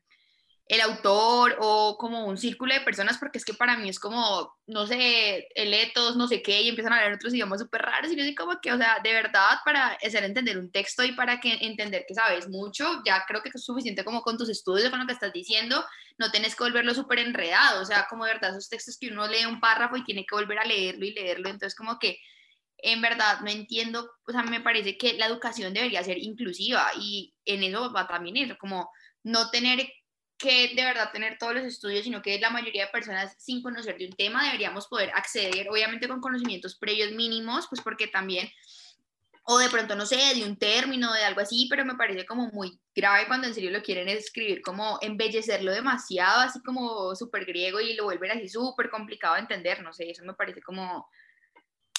el 0.71 0.79
autor 0.79 1.57
o 1.59 1.97
como 1.97 2.25
un 2.25 2.37
círculo 2.37 2.73
de 2.73 2.79
personas, 2.79 3.17
porque 3.17 3.37
es 3.37 3.43
que 3.43 3.53
para 3.53 3.75
mí 3.75 3.89
es 3.89 3.99
como, 3.99 4.55
no 4.67 4.87
sé, 4.87 5.49
eletos, 5.53 6.15
no 6.15 6.29
sé 6.29 6.41
qué, 6.41 6.61
y 6.61 6.69
empiezan 6.69 6.93
a 6.93 6.95
hablar 6.95 7.15
otros 7.15 7.33
idiomas 7.33 7.59
súper 7.59 7.81
raros, 7.81 8.09
y 8.09 8.15
yo 8.15 8.23
soy 8.23 8.33
como 8.33 8.61
que, 8.61 8.71
o 8.71 8.77
sea, 8.77 8.99
de 9.03 9.11
verdad, 9.11 9.57
para 9.65 9.97
hacer 10.01 10.23
entender 10.23 10.57
un 10.57 10.71
texto 10.71 11.03
y 11.03 11.11
para 11.11 11.41
que 11.41 11.57
entender 11.59 12.05
que 12.07 12.13
sabes 12.13 12.47
mucho, 12.47 13.01
ya 13.05 13.25
creo 13.27 13.43
que 13.43 13.49
es 13.53 13.65
suficiente 13.65 14.05
como 14.05 14.21
con 14.21 14.37
tus 14.37 14.47
estudios, 14.47 14.89
con 14.89 15.01
lo 15.01 15.07
que 15.07 15.11
estás 15.11 15.33
diciendo, 15.33 15.83
no 16.17 16.31
tenés 16.31 16.55
que 16.55 16.63
volverlo 16.63 16.93
súper 16.93 17.19
enredado, 17.19 17.81
o 17.81 17.85
sea, 17.85 18.07
como 18.09 18.23
de 18.23 18.31
verdad 18.35 18.51
esos 18.51 18.69
textos 18.69 18.97
que 18.97 19.09
uno 19.09 19.27
lee 19.27 19.45
un 19.45 19.59
párrafo 19.59 19.97
y 19.97 20.05
tiene 20.05 20.25
que 20.25 20.35
volver 20.35 20.57
a 20.57 20.63
leerlo 20.63 21.05
y 21.05 21.13
leerlo, 21.13 21.49
entonces 21.49 21.75
como 21.75 21.99
que 21.99 22.17
en 22.77 23.01
verdad 23.01 23.41
no 23.41 23.49
entiendo, 23.49 24.09
o 24.25 24.31
sea, 24.31 24.43
me 24.43 24.61
parece 24.61 24.97
que 24.97 25.15
la 25.15 25.25
educación 25.25 25.73
debería 25.73 26.01
ser 26.01 26.17
inclusiva 26.17 26.91
y 26.97 27.33
en 27.43 27.61
eso 27.63 27.91
va 27.91 28.07
también 28.07 28.37
eso, 28.37 28.55
como 28.57 28.89
no 29.23 29.49
tener 29.51 29.85
que 30.41 30.73
de 30.75 30.83
verdad 30.83 31.11
tener 31.11 31.37
todos 31.37 31.53
los 31.53 31.63
estudios, 31.63 32.03
sino 32.03 32.21
que 32.21 32.39
la 32.39 32.49
mayoría 32.49 32.85
de 32.85 32.91
personas 32.91 33.35
sin 33.37 33.61
conocer 33.61 33.97
de 33.97 34.07
un 34.07 34.13
tema 34.13 34.45
deberíamos 34.45 34.87
poder 34.87 35.11
acceder, 35.13 35.69
obviamente 35.69 36.07
con 36.07 36.19
conocimientos 36.19 36.75
previos 36.75 37.11
mínimos, 37.11 37.67
pues 37.69 37.81
porque 37.81 38.07
también, 38.07 38.49
o 39.43 39.57
de 39.59 39.69
pronto, 39.69 39.95
no 39.95 40.05
sé, 40.05 40.17
de 40.35 40.43
un 40.43 40.57
término, 40.57 41.13
de 41.13 41.23
algo 41.23 41.41
así, 41.41 41.67
pero 41.69 41.85
me 41.85 41.95
parece 41.95 42.25
como 42.25 42.47
muy 42.47 42.79
grave 42.95 43.27
cuando 43.27 43.47
en 43.47 43.53
serio 43.53 43.71
lo 43.71 43.83
quieren 43.83 44.09
escribir, 44.09 44.61
como 44.61 44.97
embellecerlo 45.01 45.71
demasiado, 45.71 46.41
así 46.41 46.61
como 46.63 47.15
súper 47.15 47.45
griego 47.45 47.79
y 47.79 47.93
lo 47.93 48.05
vuelven 48.05 48.31
así 48.31 48.49
súper 48.49 48.89
complicado 48.89 49.35
de 49.35 49.41
entender, 49.41 49.83
no 49.83 49.93
sé, 49.93 50.09
eso 50.09 50.23
me 50.25 50.33
parece 50.33 50.61
como, 50.61 51.07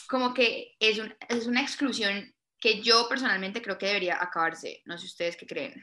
como 0.09 0.35
que 0.35 0.75
es, 0.81 0.99
un, 0.99 1.15
es 1.29 1.47
una 1.47 1.63
exclusión 1.63 2.35
que 2.59 2.81
yo 2.83 3.09
personalmente 3.09 3.63
creo 3.63 3.79
que 3.79 3.87
debería 3.87 4.23
acabarse, 4.23 4.83
no 4.85 4.99
sé 4.99 5.07
ustedes 5.07 5.37
qué 5.37 5.47
creen. 5.47 5.75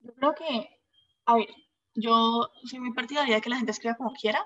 Yo 0.00 0.12
creo 0.14 0.34
que 0.34 0.81
a 1.26 1.36
ver, 1.36 1.48
yo 1.94 2.50
soy 2.64 2.80
muy 2.80 2.92
partidaria 2.92 3.36
de 3.36 3.40
que 3.40 3.50
la 3.50 3.56
gente 3.56 3.72
escriba 3.72 3.96
como 3.96 4.12
quiera. 4.12 4.44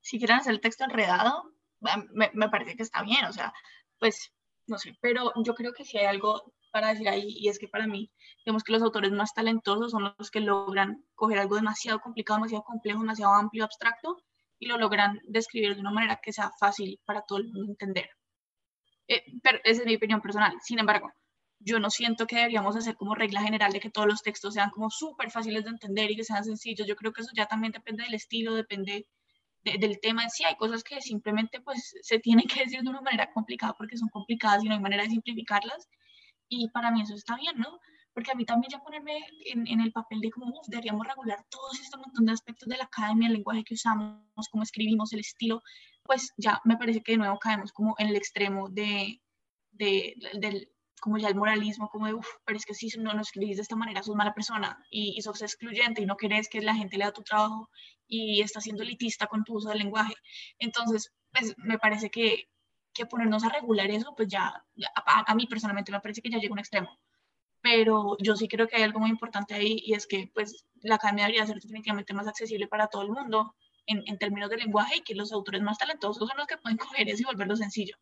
Si 0.00 0.18
quieren 0.18 0.38
hacer 0.38 0.52
el 0.52 0.60
texto 0.60 0.84
enredado, 0.84 1.52
me, 1.80 2.30
me 2.34 2.48
parece 2.48 2.76
que 2.76 2.82
está 2.82 3.02
bien, 3.02 3.24
o 3.24 3.32
sea, 3.32 3.52
pues 3.98 4.32
no 4.66 4.78
sé, 4.78 4.96
pero 5.00 5.32
yo 5.44 5.54
creo 5.54 5.72
que 5.72 5.84
sí 5.84 5.98
hay 5.98 6.06
algo 6.06 6.54
para 6.70 6.88
decir 6.88 7.08
ahí 7.08 7.36
y 7.36 7.48
es 7.48 7.58
que 7.58 7.68
para 7.68 7.86
mí, 7.86 8.10
digamos 8.44 8.62
que 8.62 8.72
los 8.72 8.82
autores 8.82 9.12
más 9.12 9.34
talentosos 9.34 9.90
son 9.90 10.14
los 10.16 10.30
que 10.30 10.40
logran 10.40 11.04
coger 11.14 11.38
algo 11.38 11.56
demasiado 11.56 12.00
complicado, 12.00 12.38
demasiado 12.38 12.64
complejo, 12.64 13.00
demasiado 13.00 13.34
amplio, 13.34 13.64
abstracto 13.64 14.22
y 14.58 14.66
lo 14.66 14.78
logran 14.78 15.20
describir 15.24 15.74
de 15.74 15.80
una 15.80 15.90
manera 15.90 16.20
que 16.22 16.32
sea 16.32 16.52
fácil 16.58 17.00
para 17.04 17.22
todo 17.22 17.38
el 17.38 17.46
mundo 17.46 17.72
entender. 17.72 18.08
Eh, 19.08 19.24
pero 19.42 19.58
esa 19.64 19.80
es 19.80 19.86
mi 19.86 19.96
opinión 19.96 20.20
personal. 20.20 20.54
Sin 20.62 20.78
embargo, 20.78 21.10
yo 21.60 21.78
no 21.78 21.90
siento 21.90 22.26
que 22.26 22.36
deberíamos 22.36 22.74
hacer 22.74 22.96
como 22.96 23.14
regla 23.14 23.42
general 23.42 23.72
de 23.72 23.80
que 23.80 23.90
todos 23.90 24.08
los 24.08 24.22
textos 24.22 24.54
sean 24.54 24.70
como 24.70 24.90
súper 24.90 25.30
fáciles 25.30 25.64
de 25.64 25.70
entender 25.70 26.10
y 26.10 26.16
que 26.16 26.24
sean 26.24 26.42
sencillos. 26.42 26.86
Yo 26.86 26.96
creo 26.96 27.12
que 27.12 27.20
eso 27.20 27.30
ya 27.36 27.46
también 27.46 27.72
depende 27.72 28.02
del 28.02 28.14
estilo, 28.14 28.54
depende 28.54 29.06
del 29.62 30.00
tema 30.00 30.24
en 30.24 30.30
sí. 30.30 30.44
Hay 30.44 30.56
cosas 30.56 30.82
que 30.82 31.00
simplemente 31.02 31.60
pues 31.60 31.94
se 32.02 32.18
tienen 32.18 32.46
que 32.48 32.64
decir 32.64 32.80
de 32.80 32.88
una 32.88 33.02
manera 33.02 33.30
complicada 33.32 33.74
porque 33.74 33.98
son 33.98 34.08
complicadas 34.08 34.64
y 34.64 34.68
no 34.68 34.74
hay 34.74 34.80
manera 34.80 35.02
de 35.02 35.10
simplificarlas. 35.10 35.88
Y 36.48 36.70
para 36.70 36.90
mí 36.90 37.02
eso 37.02 37.14
está 37.14 37.36
bien, 37.36 37.58
¿no? 37.58 37.78
Porque 38.14 38.32
a 38.32 38.34
mí 38.34 38.44
también 38.44 38.70
ya 38.72 38.80
ponerme 38.80 39.18
en, 39.44 39.66
en 39.68 39.80
el 39.80 39.92
papel 39.92 40.20
de 40.20 40.30
cómo 40.30 40.60
deberíamos 40.66 41.06
regular 41.06 41.44
todos 41.50 41.78
estos 41.78 42.00
montón 42.00 42.24
de 42.24 42.32
aspectos 42.32 42.68
de 42.68 42.78
la 42.78 42.84
academia, 42.84 43.28
el 43.28 43.34
lenguaje 43.34 43.64
que 43.64 43.74
usamos, 43.74 44.48
cómo 44.50 44.62
escribimos, 44.62 45.12
el 45.12 45.20
estilo, 45.20 45.62
pues 46.04 46.32
ya 46.38 46.60
me 46.64 46.76
parece 46.76 47.02
que 47.02 47.12
de 47.12 47.18
nuevo 47.18 47.38
caemos 47.38 47.70
como 47.70 47.94
en 47.98 48.08
el 48.08 48.16
extremo 48.16 48.68
de, 48.68 49.20
de, 49.72 50.14
del 50.40 50.68
como 51.00 51.18
ya 51.18 51.28
el 51.28 51.34
moralismo, 51.34 51.88
como 51.88 52.06
de, 52.06 52.14
uff, 52.14 52.28
pero 52.44 52.58
es 52.58 52.64
que 52.64 52.74
si 52.74 52.88
no 52.98 53.12
nos 53.14 53.28
escribís 53.28 53.56
de 53.56 53.62
esta 53.62 53.76
manera, 53.76 54.02
sos 54.02 54.16
mala 54.16 54.34
persona 54.34 54.78
y, 54.90 55.14
y 55.16 55.22
sos 55.22 55.42
excluyente 55.42 56.02
y 56.02 56.06
no 56.06 56.16
querés 56.16 56.48
que 56.48 56.60
la 56.60 56.74
gente 56.74 56.98
lea 56.98 57.12
tu 57.12 57.22
trabajo 57.22 57.70
y 58.06 58.42
estás 58.42 58.64
siendo 58.64 58.82
elitista 58.82 59.26
con 59.26 59.44
tu 59.44 59.54
uso 59.54 59.70
del 59.70 59.78
lenguaje. 59.78 60.14
Entonces, 60.58 61.12
pues 61.32 61.54
me 61.58 61.78
parece 61.78 62.10
que, 62.10 62.48
que 62.92 63.06
ponernos 63.06 63.44
a 63.44 63.48
regular 63.48 63.90
eso, 63.90 64.14
pues 64.16 64.28
ya, 64.28 64.48
a, 64.48 65.24
a, 65.26 65.34
mí 65.34 65.46
personalmente 65.46 65.92
me 65.92 66.00
parece 66.00 66.22
que 66.22 66.30
ya 66.30 66.38
llega 66.38 66.50
a 66.50 66.54
un 66.54 66.58
extremo. 66.58 66.98
Pero 67.62 68.16
yo 68.20 68.36
sí 68.36 68.48
creo 68.48 68.68
que 68.68 68.76
hay 68.76 68.82
algo 68.82 69.00
muy 69.00 69.10
importante 69.10 69.54
ahí 69.54 69.80
y 69.84 69.94
es 69.94 70.06
que 70.06 70.30
pues 70.34 70.64
la 70.82 70.96
academia 70.96 71.24
debería 71.26 71.46
ser 71.46 71.60
definitivamente 71.60 72.14
más 72.14 72.26
accesible 72.26 72.68
para 72.68 72.88
todo 72.88 73.02
el 73.02 73.10
mundo 73.10 73.54
en, 73.86 74.02
en 74.06 74.18
términos 74.18 74.50
de 74.50 74.56
lenguaje 74.58 74.98
y 74.98 75.02
que 75.02 75.14
los 75.14 75.32
autores 75.32 75.62
más 75.62 75.78
talentosos 75.78 76.28
son 76.28 76.38
los 76.38 76.46
que 76.46 76.58
pueden 76.58 76.78
coger 76.78 77.08
eso 77.08 77.22
y 77.22 77.26
volverlo 77.26 77.56
sencillo. 77.56 77.96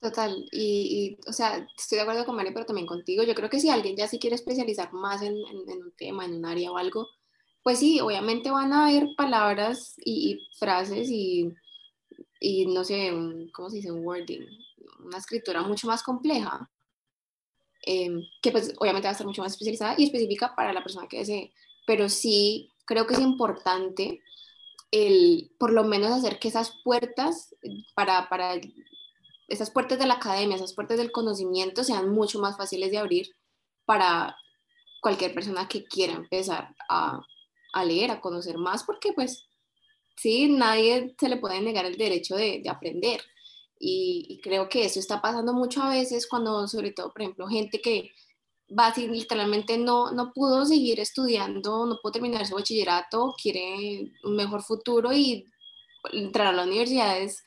Total, 0.00 0.46
y, 0.52 1.18
o 1.26 1.32
sea, 1.32 1.66
estoy 1.76 1.96
de 1.96 2.02
acuerdo 2.02 2.26
con 2.26 2.36
María, 2.36 2.52
pero 2.52 2.66
también 2.66 2.86
contigo. 2.86 3.22
Yo 3.24 3.34
creo 3.34 3.48
que 3.48 3.60
si 3.60 3.70
alguien 3.70 3.96
ya 3.96 4.06
sí 4.06 4.18
quiere 4.18 4.36
especializar 4.36 4.92
más 4.92 5.22
en, 5.22 5.34
en, 5.34 5.82
un 5.82 5.92
tema, 5.96 6.24
en 6.24 6.34
un 6.34 6.44
área 6.44 6.70
o 6.70 6.76
algo, 6.76 7.08
pues 7.62 7.78
sí, 7.80 8.00
obviamente 8.00 8.50
van 8.50 8.72
a 8.72 8.86
haber 8.86 9.08
palabras 9.16 9.94
y, 10.04 10.46
frases 10.58 11.08
y, 11.10 11.52
y, 12.40 12.66
no 12.66 12.84
sé, 12.84 13.10
¿cómo 13.52 13.70
se 13.70 13.76
dice? 13.76 13.90
Un 13.90 14.04
wording, 14.06 14.46
una 15.04 15.18
escritura 15.18 15.62
mucho 15.62 15.86
más 15.88 16.02
compleja, 16.02 16.70
em, 17.86 18.22
que 18.42 18.52
pues 18.52 18.74
obviamente 18.78 19.06
va 19.06 19.10
a 19.10 19.12
estar 19.12 19.26
mucho 19.26 19.42
más 19.42 19.52
especializada 19.52 19.94
y 19.98 20.04
específica 20.04 20.54
para 20.54 20.72
la 20.72 20.82
persona 20.82 21.08
que 21.08 21.18
desee. 21.18 21.52
Pero 21.86 22.08
sí 22.08 22.70
creo 22.84 23.06
que 23.06 23.14
es 23.14 23.20
importante 23.20 24.20
el, 24.90 25.50
por 25.58 25.72
lo 25.72 25.84
menos 25.84 26.10
hacer 26.12 26.38
que 26.38 26.48
esas 26.48 26.72
puertas 26.84 27.54
para, 27.94 28.28
para 28.28 28.54
esas 29.48 29.70
puertas 29.70 29.98
de 29.98 30.06
la 30.06 30.14
academia, 30.14 30.56
esas 30.56 30.74
puertas 30.74 30.98
del 30.98 31.12
conocimiento 31.12 31.84
sean 31.84 32.10
mucho 32.10 32.40
más 32.40 32.56
fáciles 32.56 32.90
de 32.90 32.98
abrir 32.98 33.28
para 33.84 34.36
cualquier 35.00 35.34
persona 35.34 35.68
que 35.68 35.84
quiera 35.84 36.14
empezar 36.14 36.74
a, 36.88 37.20
a 37.72 37.84
leer, 37.84 38.10
a 38.10 38.20
conocer 38.20 38.58
más, 38.58 38.84
porque 38.84 39.12
pues 39.12 39.46
sí, 40.16 40.48
nadie 40.48 41.14
se 41.18 41.28
le 41.28 41.36
puede 41.36 41.60
negar 41.60 41.84
el 41.86 41.96
derecho 41.96 42.34
de, 42.34 42.60
de 42.62 42.68
aprender. 42.68 43.20
Y, 43.78 44.40
creo 44.42 44.68
que 44.68 44.84
eso 44.84 44.98
está 44.98 45.20
pasando 45.20 45.52
mucho 45.52 45.82
a 45.82 45.90
veces 45.90 46.26
cuando, 46.26 46.66
sobre 46.66 46.92
todo, 46.92 47.12
por 47.12 47.22
ejemplo, 47.22 47.46
gente 47.46 47.80
que 47.80 48.10
va 48.76 48.86
así, 48.86 49.06
literalmente 49.06 49.78
no, 49.78 50.12
no 50.12 50.32
pudo 50.32 50.64
seguir 50.64 50.98
estudiando, 50.98 51.86
no 51.86 51.98
pudo 52.02 52.12
terminar 52.12 52.46
su 52.46 52.54
bachillerato, 52.54 53.34
quiere 53.40 54.12
un 54.24 54.34
mejor 54.34 54.62
futuro 54.62 55.12
y 55.12 55.44
entrar 56.12 56.48
a 56.48 56.52
la 56.52 56.64
universidad 56.64 57.20
es 57.20 57.44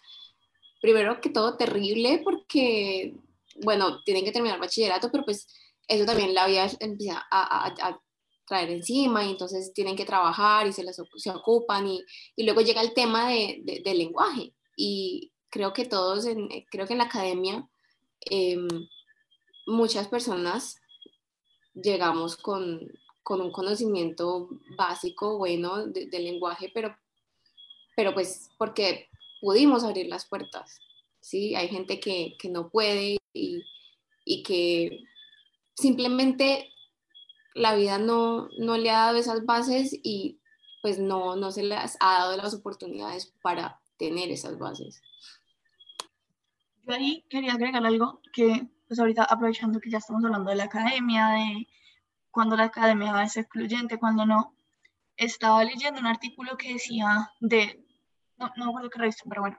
primero 0.82 1.20
que 1.22 1.30
todo 1.30 1.58
terrible 1.58 2.22
porque, 2.24 3.16
bueno, 3.64 4.02
tienen 4.04 4.24
que 4.24 4.32
terminar 4.32 4.60
bachillerato, 4.60 5.12
pero 5.12 5.26
pues 5.26 5.48
eso 5.88 6.06
también 6.06 6.34
la 6.34 6.48
vida 6.48 6.68
empieza 6.80 7.26
a, 7.30 7.68
a, 7.68 8.02
traer 8.46 8.72
encima 8.72 9.24
y 9.24 9.32
entonces 9.32 9.74
tienen 9.74 9.96
que 9.96 10.06
trabajar 10.06 10.66
y 10.66 10.74
se, 10.74 10.84
les, 10.84 11.00
se 11.18 11.30
ocupan 11.30 11.88
y, 11.88 12.04
y 12.36 12.44
luego 12.44 12.62
llega 12.62 12.82
el 12.82 12.96
tema 12.96 13.30
de, 13.30 13.62
de, 13.84 13.94
lenguaje. 13.94 14.56
Y 14.76 15.32
creo 15.50 15.72
que 15.72 15.86
todos, 15.86 16.26
en, 16.26 16.50
creo 16.72 16.88
que 16.88 16.94
en 16.94 16.98
la 16.98 17.06
academia 17.06 17.70
eh, 18.22 18.58
muchas 19.68 20.08
personas 20.08 20.78
llegamos 21.76 22.38
con, 22.38 22.92
con, 23.22 23.40
un 23.40 23.52
conocimiento 23.52 24.50
básico, 24.76 25.38
bueno, 25.38 25.86
del 25.86 26.10
de 26.10 26.20
lenguaje, 26.20 26.72
pero, 26.74 26.98
pero 27.96 28.16
pues 28.16 28.50
porque 28.58 29.10
pudimos 29.42 29.84
abrir 29.84 30.08
las 30.08 30.26
puertas. 30.26 30.80
¿sí? 31.22 31.56
Hay 31.56 31.68
gente 31.68 32.00
que, 32.00 32.36
que 32.40 32.50
no 32.50 32.70
puede 32.70 33.18
y, 33.34 33.64
y, 34.26 34.44
que 34.44 35.00
simplemente 35.76 36.70
la 37.54 37.76
vida 37.76 37.98
no, 37.98 38.50
no, 38.58 38.78
le 38.78 38.90
ha 38.90 39.06
dado 39.06 39.18
esas 39.18 39.46
bases 39.46 39.98
y 40.04 40.40
pues 40.82 41.00
no, 41.00 41.36
no 41.36 41.52
se 41.52 41.64
les 41.64 41.98
ha 42.00 42.20
dado 42.20 42.38
las 42.38 42.54
oportunidades 42.54 43.34
para 43.42 43.82
tener 43.98 44.32
esas 44.32 44.58
bases. 44.58 45.02
Yo 46.84 46.94
ahí 46.94 47.26
quería 47.30 47.54
agregar 47.54 47.86
algo 47.86 48.22
que, 48.34 48.68
pues 48.88 49.00
ahorita 49.00 49.24
aprovechando 49.26 49.80
que 49.80 49.92
ya 49.92 49.98
estamos 49.98 50.24
hablando 50.24 50.50
de 50.50 50.56
la 50.56 50.64
academia, 50.66 51.28
de 51.30 51.68
cuando 52.32 52.56
la 52.56 52.66
academia 52.66 53.12
va 53.12 53.22
a 53.22 53.30
ser 53.30 53.44
excluyente, 53.44 54.00
cuando 54.00 54.26
no, 54.26 54.56
estaba 55.18 55.64
leyendo 55.64 56.00
un 56.00 56.08
artículo 56.08 56.58
que 56.58 56.74
decía 56.74 57.30
de 57.42 57.86
no, 58.40 58.52
no 58.56 58.70
acuerdo 58.70 58.90
qué 58.90 59.00
revista, 59.00 59.24
pero 59.28 59.42
bueno, 59.42 59.58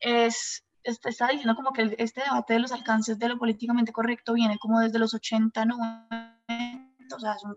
es, 0.00 0.64
está, 0.82 1.28
diciendo 1.28 1.54
como 1.54 1.72
que 1.72 1.94
este 1.98 2.22
debate 2.22 2.54
de 2.54 2.60
los 2.60 2.72
alcances 2.72 3.18
de 3.18 3.28
lo 3.28 3.38
políticamente 3.38 3.92
correcto 3.92 4.34
viene 4.34 4.58
como 4.58 4.80
desde 4.80 4.98
los 4.98 5.14
80, 5.14 5.64
90, 5.64 7.16
o 7.16 7.20
sea, 7.20 7.38
son 7.38 7.56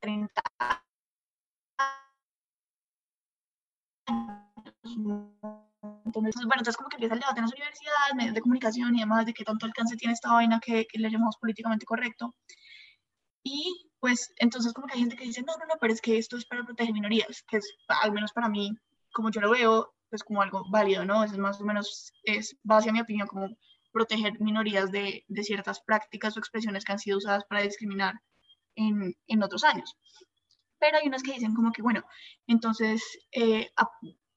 30 0.00 0.42
entonces, 6.04 6.46
bueno, 6.46 6.60
entonces 6.60 6.76
como 6.76 6.88
que 6.88 6.96
empieza 6.96 7.14
el 7.14 7.20
debate 7.20 7.40
en 7.40 7.44
las 7.44 7.52
universidades, 7.52 8.14
medios 8.14 8.34
de 8.34 8.40
comunicación 8.40 8.94
y 8.96 9.00
demás, 9.00 9.26
de 9.26 9.34
qué 9.34 9.44
tanto 9.44 9.66
alcance 9.66 9.96
tiene 9.96 10.14
esta 10.14 10.32
vaina 10.32 10.60
que, 10.64 10.86
que 10.86 10.98
le 10.98 11.10
llamamos 11.10 11.36
políticamente 11.36 11.84
correcto. 11.84 12.34
Y 13.42 13.90
pues 14.06 14.32
entonces 14.36 14.72
como 14.72 14.86
que 14.86 14.94
hay 14.94 15.00
gente 15.00 15.16
que 15.16 15.24
dice, 15.24 15.42
no, 15.42 15.52
no, 15.56 15.66
no, 15.66 15.74
pero 15.80 15.92
es 15.92 16.00
que 16.00 16.16
esto 16.16 16.36
es 16.36 16.44
para 16.44 16.64
proteger 16.64 16.92
minorías, 16.92 17.42
que 17.50 17.56
es, 17.56 17.74
al 17.88 18.12
menos 18.12 18.32
para 18.32 18.48
mí, 18.48 18.70
como 19.12 19.32
yo 19.32 19.40
lo 19.40 19.50
veo, 19.50 19.92
pues 20.10 20.22
como 20.22 20.42
algo 20.42 20.62
válido, 20.70 21.04
¿no? 21.04 21.24
Es 21.24 21.36
más 21.36 21.60
o 21.60 21.64
menos, 21.64 22.12
es 22.22 22.56
base 22.62 22.88
a 22.88 22.92
mi 22.92 23.00
opinión, 23.00 23.26
como 23.26 23.48
proteger 23.90 24.40
minorías 24.40 24.92
de, 24.92 25.24
de 25.26 25.42
ciertas 25.42 25.80
prácticas 25.80 26.36
o 26.36 26.38
expresiones 26.38 26.84
que 26.84 26.92
han 26.92 27.00
sido 27.00 27.18
usadas 27.18 27.42
para 27.46 27.62
discriminar 27.62 28.14
en, 28.76 29.16
en 29.26 29.42
otros 29.42 29.64
años. 29.64 29.98
Pero 30.78 30.98
hay 30.98 31.08
unos 31.08 31.24
que 31.24 31.32
dicen 31.32 31.52
como 31.52 31.72
que, 31.72 31.82
bueno, 31.82 32.04
entonces 32.46 33.02
eh, 33.32 33.70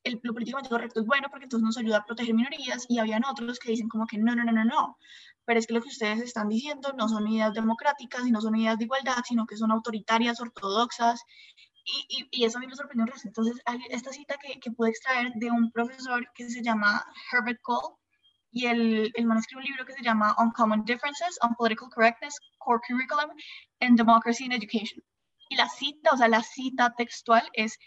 el, 0.03 0.20
lo 0.24 0.34
políticamente 0.34 0.70
correcto 0.70 1.01
es 1.01 1.06
bueno 1.06 1.27
porque 1.29 1.46
entonces 1.46 1.65
nos 1.65 1.77
ayuda 1.77 1.98
a 1.98 2.06
proteger 2.06 2.34
minorías 2.34 2.86
y 2.89 3.00
habían 3.00 3.25
otros 3.25 3.60
que 3.60 3.72
dicen 3.72 3.89
como 3.89 4.08
que 4.08 4.18
no, 4.18 4.36
no, 4.36 4.44
no, 4.44 4.51
no, 4.51 4.65
no, 4.65 4.98
pero 5.46 5.60
es 5.60 5.68
que 5.68 5.74
lo 5.74 5.82
que 5.82 5.89
ustedes 5.89 6.22
están 6.22 6.48
diciendo 6.48 6.94
no 6.98 7.10
son 7.10 7.27
ideas 7.27 7.53
democráticas 7.53 8.25
y 8.25 8.32
no 8.32 8.41
son 8.41 8.56
ideas 8.56 8.77
de 8.77 8.86
igualdad, 8.86 9.24
sino 9.27 9.46
que 9.46 9.58
son 9.58 9.72
autoritarias, 9.72 10.39
ortodoxas 10.39 11.22
y, 11.86 12.27
y, 12.32 12.46
eso 12.46 12.58
a 12.58 12.62
mí 12.62 12.68
me 12.68 12.75
sorprendió. 12.75 13.12
Entonces, 13.24 13.60
hay 13.65 13.79
esta 13.89 14.12
cita 14.12 14.38
que, 14.38 14.60
que 14.60 14.72
pude 14.72 14.89
extraer 14.89 15.32
de 15.36 15.50
un 15.50 15.72
profesor 15.72 16.27
que 16.36 16.50
se 16.50 16.62
llama 16.62 17.03
Herbert 17.32 17.60
Cole, 17.62 17.96
y 18.51 18.65
el, 18.65 19.12
el 19.13 19.25
man 19.25 19.38
escribe 19.38 19.62
un 19.62 19.68
libro 19.68 19.86
que 19.86 19.94
se 19.94 20.03
llama 20.03 20.36
Uncommon 20.39 20.84
Differences 20.84 21.38
on 21.41 21.53
Political 21.56 21.89
Correctness, 21.89 22.36
Core 22.58 22.82
Curriculum 22.88 23.29
and 23.79 23.98
Democracy 23.98 24.46
in 24.46 24.51
Education. 24.51 25.03
Y 25.50 25.56
la 25.56 25.68
cita, 25.70 26.12
o 26.13 26.18
sea, 26.18 26.27
la 26.27 26.44
cita 26.44 26.94
textual 26.96 27.48
es 27.53 27.77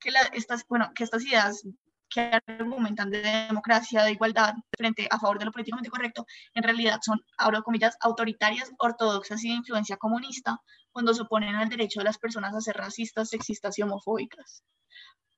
que, 0.00 0.10
la, 0.10 0.20
estas, 0.32 0.66
bueno, 0.68 0.90
que 0.94 1.04
estas 1.04 1.24
ideas 1.24 1.64
que 2.08 2.30
argumentan 2.46 3.10
de 3.10 3.20
democracia, 3.20 4.02
de 4.02 4.12
igualdad, 4.12 4.54
frente 4.76 5.06
a 5.10 5.18
favor 5.18 5.38
de 5.38 5.44
lo 5.44 5.52
políticamente 5.52 5.90
correcto, 5.90 6.26
en 6.54 6.62
realidad 6.62 7.00
son, 7.02 7.20
abro 7.36 7.62
comillas, 7.62 7.96
autoritarias, 8.00 8.72
ortodoxas 8.78 9.44
y 9.44 9.50
de 9.50 9.56
influencia 9.56 9.96
comunista, 9.96 10.60
cuando 10.90 11.12
se 11.14 11.22
oponen 11.22 11.54
al 11.54 11.68
derecho 11.68 12.00
de 12.00 12.04
las 12.04 12.18
personas 12.18 12.54
a 12.54 12.60
ser 12.60 12.76
racistas, 12.76 13.28
sexistas 13.28 13.78
y 13.78 13.82
homofóbicas. 13.82 14.62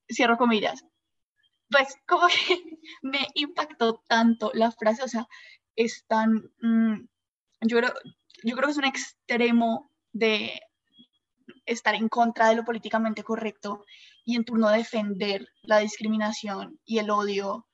Cierro 0.08 0.36
comillas. 0.36 0.84
Pues 1.68 1.96
como 2.06 2.28
que 2.28 2.78
me 3.02 3.26
impactó 3.34 4.02
tanto 4.06 4.50
la 4.54 4.70
frase, 4.70 5.02
o 5.02 5.08
sea, 5.08 5.26
es 5.76 6.04
tan, 6.06 6.50
mm, 6.60 7.08
yo, 7.62 7.78
creo, 7.78 7.94
yo 8.44 8.56
creo 8.56 8.66
que 8.66 8.72
es 8.72 8.78
un 8.78 8.84
extremo 8.84 9.90
de 10.12 10.60
estar 11.66 11.94
en 11.94 12.08
contra 12.08 12.48
de 12.48 12.56
lo 12.56 12.64
políticamente 12.64 13.22
correcto 13.22 13.84
y 14.30 14.36
en 14.36 14.44
turno 14.44 14.68
defender 14.68 15.48
la 15.62 15.78
discriminación 15.78 16.78
y 16.84 16.98
el 16.98 17.10
odio. 17.10 17.66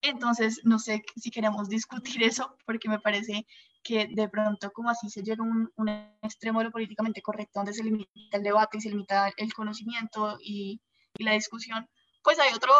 Entonces, 0.00 0.60
no 0.64 0.80
sé 0.80 1.02
si 1.16 1.30
queremos 1.30 1.68
discutir 1.68 2.24
eso, 2.24 2.56
porque 2.66 2.88
me 2.88 2.98
parece 2.98 3.46
que 3.84 4.08
de 4.10 4.28
pronto 4.28 4.72
como 4.72 4.90
así 4.90 5.08
se 5.10 5.22
llega 5.22 5.44
a 5.44 5.46
un, 5.46 5.70
un, 5.76 5.88
extremo 6.22 6.58
de 6.58 6.66
lo 6.66 6.70
políticamente 6.72 7.22
correcto, 7.22 7.60
donde 7.60 7.72
se 7.72 7.84
limita 7.84 8.10
el 8.32 8.42
debate 8.42 8.78
y 8.78 8.80
se 8.80 8.90
limita 8.90 9.32
el 9.36 9.54
conocimiento 9.54 10.38
y, 10.40 10.80
y 11.18 11.24
la 11.24 11.32
discusión, 11.34 11.88
pues 12.22 12.38
hay 12.40 12.52
otro 12.52 12.72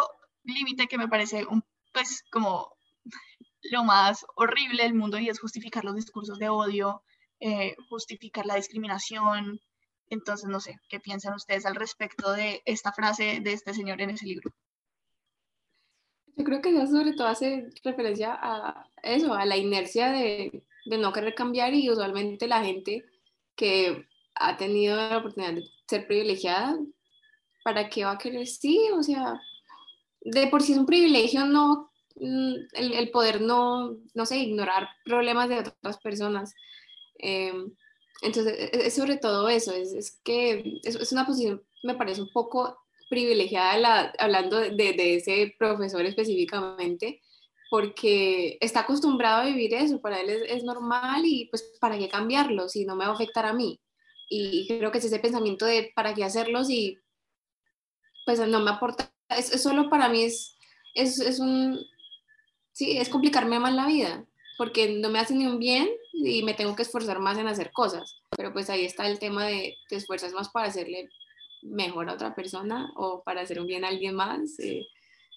límite 0.43 0.87
que 0.87 0.97
me 0.97 1.07
parece 1.07 1.45
un, 1.45 1.63
pues 1.93 2.23
como 2.29 2.75
lo 3.71 3.83
más 3.85 4.25
horrible 4.35 4.83
del 4.83 4.95
mundo 4.95 5.17
y 5.17 5.29
es 5.29 5.39
justificar 5.39 5.85
los 5.85 5.95
discursos 5.95 6.39
de 6.39 6.49
odio, 6.49 7.03
eh, 7.39 7.75
justificar 7.89 8.45
la 8.45 8.55
discriminación, 8.55 9.61
entonces, 10.09 10.49
no 10.49 10.59
sé, 10.59 10.79
¿qué 10.89 10.99
piensan 10.99 11.33
ustedes 11.33 11.65
al 11.65 11.75
respecto 11.75 12.31
de 12.31 12.61
esta 12.65 12.91
frase 12.93 13.39
de 13.41 13.53
este 13.53 13.73
señor 13.73 14.01
en 14.01 14.11
ese 14.11 14.25
libro? 14.25 14.51
Yo 16.35 16.43
creo 16.43 16.61
que 16.61 16.69
eso 16.69 16.87
sobre 16.87 17.13
todo 17.13 17.27
hace 17.27 17.69
referencia 17.83 18.37
a 18.41 18.89
eso, 19.03 19.33
a 19.33 19.45
la 19.45 19.57
inercia 19.57 20.11
de, 20.11 20.63
de 20.85 20.97
no 20.97 21.13
querer 21.13 21.35
cambiar 21.35 21.73
y 21.73 21.89
usualmente 21.89 22.47
la 22.47 22.63
gente 22.63 23.05
que 23.55 24.07
ha 24.35 24.57
tenido 24.57 24.95
la 24.95 25.17
oportunidad 25.17 25.53
de 25.53 25.63
ser 25.87 26.07
privilegiada, 26.07 26.77
¿para 27.63 27.89
qué 27.89 28.05
va 28.05 28.11
a 28.11 28.17
querer? 28.17 28.47
Sí, 28.47 28.79
o 28.93 29.03
sea, 29.03 29.39
de 30.21 30.47
por 30.47 30.61
sí 30.61 30.73
es 30.73 30.77
un 30.77 30.85
privilegio 30.85 31.45
no, 31.45 31.91
mm, 32.15 32.53
el, 32.73 33.11
poder 33.11 33.41
no, 33.41 33.97
no 34.13 34.25
sé, 34.25 34.37
ignorar 34.37 34.89
problemas 35.05 35.49
de 35.49 35.59
otras 35.59 35.97
personas. 35.99 36.53
Eh, 37.19 37.53
entonces, 38.23 38.57
e, 38.57 38.77
e, 38.77 38.87
es 38.87 38.93
sobre 38.95 39.17
todo 39.17 39.49
eso, 39.49 39.73
es, 39.73 39.93
es 39.93 40.19
que 40.23 40.79
es, 40.83 40.95
es, 40.95 41.11
una 41.11 41.25
posición, 41.25 41.61
me 41.83 41.95
parece 41.95 42.21
un 42.21 42.29
poco 42.31 42.79
privilegiada 43.09 43.77
la, 43.77 44.13
hablando 44.17 44.57
de, 44.59 44.71
de, 44.71 45.15
ese 45.15 45.53
profesor 45.59 46.05
específicamente, 46.05 47.21
porque 47.69 48.57
está 48.61 48.81
acostumbrado 48.81 49.41
a 49.41 49.45
vivir 49.45 49.73
eso, 49.73 50.01
para 50.01 50.21
él 50.21 50.29
es, 50.29 50.41
es, 50.49 50.63
normal 50.63 51.23
y 51.25 51.45
pues 51.45 51.63
para 51.79 51.97
qué 51.97 52.09
cambiarlo 52.09 52.69
si 52.69 52.85
no 52.85 52.95
me 52.95 53.05
va 53.05 53.11
a 53.11 53.15
afectar 53.15 53.45
a 53.45 53.53
mí. 53.53 53.79
Y 54.29 54.67
creo 54.67 54.91
que 54.91 54.99
es 54.99 55.05
ese 55.05 55.19
pensamiento 55.19 55.65
de 55.65 55.91
para 55.95 56.13
qué 56.13 56.23
hacerlo 56.23 56.63
si 56.63 56.97
pues 58.25 58.39
no 58.47 58.59
me 58.61 58.71
aporta, 58.71 59.11
es, 59.29 59.61
solo 59.61 59.89
para 59.89 60.09
mí 60.09 60.23
es, 60.23 60.55
es, 60.95 61.19
es 61.19 61.39
un, 61.39 61.79
sí, 62.71 62.97
es 62.97 63.09
complicarme 63.09 63.59
más 63.59 63.73
la 63.73 63.87
vida 63.87 64.25
porque 64.57 64.89
no 64.89 65.09
me 65.09 65.19
hace 65.19 65.35
ni 65.35 65.45
un 65.45 65.59
bien 65.59 65.89
y 66.13 66.43
me 66.43 66.53
tengo 66.53 66.75
que 66.75 66.83
esforzar 66.83 67.19
más 67.19 67.37
en 67.37 67.47
hacer 67.47 67.71
cosas. 67.71 68.21
Pero 68.37 68.53
pues 68.53 68.69
ahí 68.69 68.85
está 68.85 69.07
el 69.07 69.19
tema 69.19 69.45
de 69.45 69.75
te 69.89 69.95
esfuerzas 69.95 70.31
más 70.33 70.49
para 70.49 70.67
hacerle 70.67 71.09
mejor 71.63 72.09
a 72.09 72.13
otra 72.13 72.35
persona 72.35 72.91
o 72.95 73.23
para 73.23 73.41
hacer 73.41 73.59
un 73.59 73.67
bien 73.67 73.83
a 73.83 73.89
alguien 73.89 74.15
más. 74.15 74.59
Eh, 74.59 74.85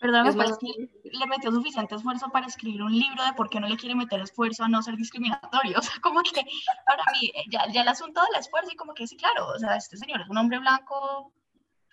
Perdón, 0.00 0.26
es 0.26 0.36
más... 0.36 0.58
que 0.58 0.68
le 1.04 1.26
metió 1.26 1.50
suficiente 1.50 1.94
esfuerzo 1.94 2.28
para 2.30 2.46
escribir 2.46 2.82
un 2.82 2.92
libro 2.92 3.24
de 3.24 3.32
por 3.32 3.48
qué 3.48 3.58
no 3.58 3.68
le 3.68 3.76
quiere 3.78 3.94
meter 3.94 4.20
esfuerzo 4.20 4.64
a 4.64 4.68
no 4.68 4.82
ser 4.82 4.96
discriminatorio. 4.96 5.78
O 5.78 5.82
sea, 5.82 5.94
como 6.02 6.22
que 6.22 6.42
para 6.86 7.02
mí 7.12 7.32
eh, 7.34 7.44
ya, 7.50 7.66
ya 7.72 7.82
el 7.82 7.88
asunto 7.88 8.20
del 8.20 8.40
esfuerzo 8.40 8.70
y 8.72 8.76
como 8.76 8.92
que 8.92 9.06
sí, 9.06 9.16
claro, 9.16 9.48
o 9.48 9.58
sea, 9.58 9.76
este 9.76 9.96
señor 9.96 10.20
es 10.20 10.28
un 10.28 10.36
hombre 10.36 10.58
blanco 10.58 11.32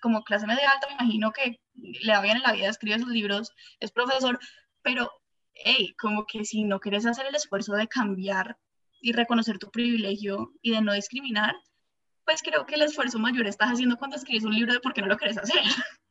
como 0.01 0.21
clase 0.23 0.45
media 0.45 0.69
alta, 0.69 0.87
me 0.87 0.95
imagino 0.95 1.31
que 1.31 1.61
le 1.75 2.13
va 2.13 2.21
bien 2.21 2.35
en 2.35 2.43
la 2.43 2.51
vida, 2.51 2.67
escribe 2.67 2.99
sus 2.99 3.07
libros, 3.07 3.51
es 3.79 3.89
profesor, 3.89 4.37
pero 4.81 5.09
hey, 5.53 5.95
como 5.97 6.25
que 6.25 6.43
si 6.43 6.65
no 6.65 6.81
quieres 6.81 7.05
hacer 7.05 7.25
el 7.25 7.35
esfuerzo 7.35 7.73
de 7.73 7.87
cambiar 7.87 8.57
y 9.03 9.11
reconocer 9.11 9.59
tu 9.59 9.69
privilegio 9.69 10.53
y 10.61 10.71
de 10.71 10.81
no 10.81 10.93
discriminar, 10.93 11.53
pues 12.25 12.41
creo 12.41 12.65
que 12.65 12.75
el 12.75 12.83
esfuerzo 12.83 13.19
mayor 13.19 13.45
estás 13.45 13.69
haciendo 13.69 13.97
cuando 13.97 14.15
escribes 14.15 14.45
un 14.45 14.55
libro 14.55 14.73
de 14.73 14.79
por 14.79 14.93
qué 14.93 15.01
no 15.01 15.07
lo 15.07 15.17
quieres 15.17 15.37
hacer. 15.37 15.61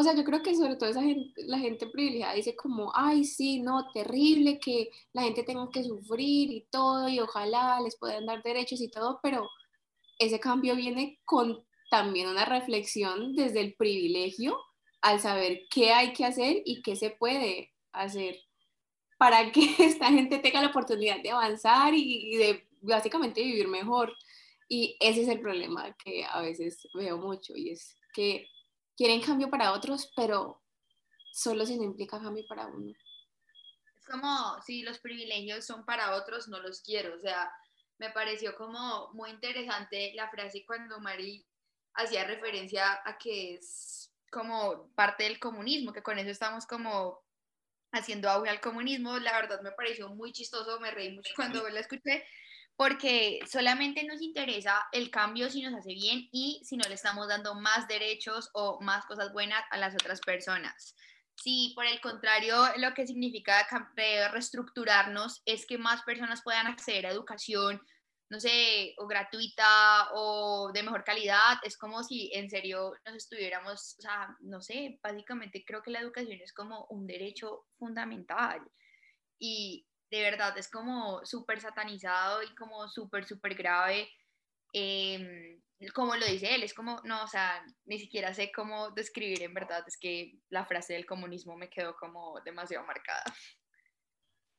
O 0.00 0.04
sea, 0.04 0.14
yo 0.14 0.22
creo 0.22 0.44
que 0.44 0.54
sobre 0.54 0.76
todo 0.76 0.88
esa 0.88 1.02
gente, 1.02 1.42
la 1.46 1.58
gente 1.58 1.88
privilegiada 1.88 2.34
dice 2.34 2.54
como, 2.54 2.92
ay, 2.94 3.24
sí, 3.24 3.60
no, 3.60 3.90
terrible 3.92 4.60
que 4.60 4.90
la 5.12 5.22
gente 5.22 5.42
tenga 5.42 5.68
que 5.72 5.82
sufrir 5.82 6.52
y 6.52 6.68
todo, 6.70 7.08
y 7.08 7.18
ojalá 7.18 7.80
les 7.80 7.98
puedan 7.98 8.24
dar 8.24 8.40
derechos 8.44 8.80
y 8.80 8.88
todo, 8.92 9.18
pero 9.24 9.50
ese 10.20 10.38
cambio 10.38 10.76
viene 10.76 11.18
con 11.24 11.66
también 11.90 12.28
una 12.28 12.44
reflexión 12.44 13.34
desde 13.34 13.60
el 13.60 13.74
privilegio 13.74 14.56
al 15.00 15.18
saber 15.18 15.62
qué 15.68 15.90
hay 15.90 16.12
que 16.12 16.24
hacer 16.24 16.62
y 16.64 16.80
qué 16.82 16.94
se 16.94 17.10
puede 17.10 17.72
hacer 17.90 18.36
para 19.18 19.50
que 19.52 19.60
esta 19.78 20.06
gente 20.06 20.38
tenga 20.38 20.62
la 20.62 20.68
oportunidad 20.68 21.20
de 21.20 21.30
avanzar 21.30 21.92
y, 21.94 22.36
de 22.36 22.68
básicamente 22.80 23.42
vivir 23.42 23.68
mejor. 23.68 24.16
Y 24.68 24.96
ese 25.00 25.22
es 25.22 25.28
el 25.28 25.40
problema 25.40 25.94
que 26.02 26.24
a 26.24 26.40
veces 26.40 26.88
veo 26.94 27.18
mucho 27.18 27.54
y 27.56 27.70
es 27.70 27.96
que 28.14 28.48
quieren 28.96 29.20
cambio 29.20 29.50
para 29.50 29.72
otros, 29.72 30.12
pero 30.14 30.62
solo 31.32 31.66
si 31.66 31.76
no 31.76 31.84
implica 31.84 32.20
cambio 32.20 32.44
para 32.48 32.66
uno. 32.66 32.92
Es 33.96 34.06
como 34.06 34.60
si 34.64 34.82
los 34.82 34.98
privilegios 34.98 35.66
son 35.66 35.84
para 35.84 36.14
otros, 36.16 36.48
no 36.48 36.60
los 36.60 36.80
quiero. 36.82 37.14
O 37.14 37.18
sea, 37.18 37.50
me 37.98 38.10
pareció 38.10 38.54
como 38.56 39.10
muy 39.14 39.30
interesante 39.30 40.12
la 40.14 40.30
frase 40.30 40.64
cuando 40.66 41.00
Mari 41.00 41.44
hacía 41.94 42.24
referencia 42.24 43.00
a 43.04 43.18
que 43.18 43.54
es 43.54 44.12
como 44.30 44.90
parte 44.94 45.24
del 45.24 45.38
comunismo, 45.38 45.92
que 45.92 46.02
con 46.02 46.18
eso 46.18 46.30
estamos 46.30 46.66
como 46.66 47.22
haciendo 47.92 48.28
auge 48.28 48.50
al 48.50 48.60
comunismo, 48.60 49.18
la 49.18 49.32
verdad 49.32 49.60
me 49.62 49.72
pareció 49.72 50.08
muy 50.10 50.32
chistoso, 50.32 50.80
me 50.80 50.90
reí 50.90 51.12
mucho 51.12 51.32
cuando 51.36 51.68
la 51.68 51.80
escuché, 51.80 52.24
porque 52.76 53.40
solamente 53.50 54.04
nos 54.04 54.22
interesa 54.22 54.86
el 54.92 55.10
cambio 55.10 55.50
si 55.50 55.62
nos 55.62 55.74
hace 55.74 55.94
bien 55.94 56.28
y 56.32 56.62
si 56.64 56.76
no 56.76 56.88
le 56.88 56.94
estamos 56.94 57.28
dando 57.28 57.54
más 57.54 57.88
derechos 57.88 58.50
o 58.52 58.80
más 58.80 59.04
cosas 59.06 59.32
buenas 59.32 59.64
a 59.70 59.78
las 59.78 59.94
otras 59.94 60.20
personas. 60.20 60.94
Si 61.34 61.72
por 61.74 61.86
el 61.86 62.00
contrario 62.00 62.56
lo 62.78 62.94
que 62.94 63.06
significa 63.06 63.66
reestructurarnos 64.32 65.42
es 65.44 65.66
que 65.66 65.78
más 65.78 66.02
personas 66.02 66.42
puedan 66.42 66.66
acceder 66.66 67.06
a 67.06 67.10
educación, 67.10 67.80
no 68.30 68.40
sé, 68.40 68.94
o 68.98 69.06
gratuita 69.06 70.10
o 70.14 70.70
de 70.72 70.82
mejor 70.82 71.04
calidad, 71.04 71.58
es 71.62 71.78
como 71.78 72.02
si 72.02 72.30
en 72.34 72.50
serio 72.50 72.94
nos 73.06 73.16
estuviéramos, 73.16 73.96
o 73.98 74.02
sea, 74.02 74.36
no 74.40 74.60
sé, 74.60 74.98
básicamente 75.02 75.64
creo 75.66 75.82
que 75.82 75.90
la 75.90 76.00
educación 76.00 76.38
es 76.42 76.52
como 76.52 76.86
un 76.90 77.06
derecho 77.06 77.66
fundamental 77.78 78.60
y 79.38 79.86
de 80.10 80.22
verdad 80.22 80.56
es 80.58 80.70
como 80.70 81.24
súper 81.24 81.60
satanizado 81.60 82.42
y 82.42 82.54
como 82.54 82.88
súper, 82.88 83.26
súper 83.26 83.54
grave. 83.54 84.10
Eh, 84.72 85.60
como 85.94 86.16
lo 86.16 86.26
dice 86.26 86.54
él, 86.54 86.62
es 86.62 86.74
como, 86.74 87.00
no, 87.04 87.22
o 87.22 87.26
sea, 87.26 87.64
ni 87.84 87.98
siquiera 87.98 88.34
sé 88.34 88.50
cómo 88.52 88.90
describir 88.90 89.42
en 89.42 89.54
verdad, 89.54 89.84
es 89.86 89.96
que 89.98 90.34
la 90.50 90.66
frase 90.66 90.94
del 90.94 91.06
comunismo 91.06 91.56
me 91.56 91.70
quedó 91.70 91.96
como 91.96 92.40
demasiado 92.44 92.84
marcada. 92.84 93.22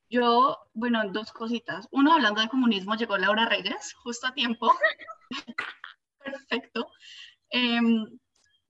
Yo, 0.09 0.57
bueno, 0.73 1.01
dos 1.11 1.31
cositas. 1.31 1.87
Uno, 1.91 2.13
hablando 2.13 2.41
de 2.41 2.49
comunismo, 2.49 2.95
llegó 2.95 3.17
Laura 3.17 3.45
Reyes, 3.45 3.93
justo 4.03 4.27
a 4.27 4.33
tiempo. 4.33 4.71
Perfecto. 6.23 6.87
Eh, 7.51 7.79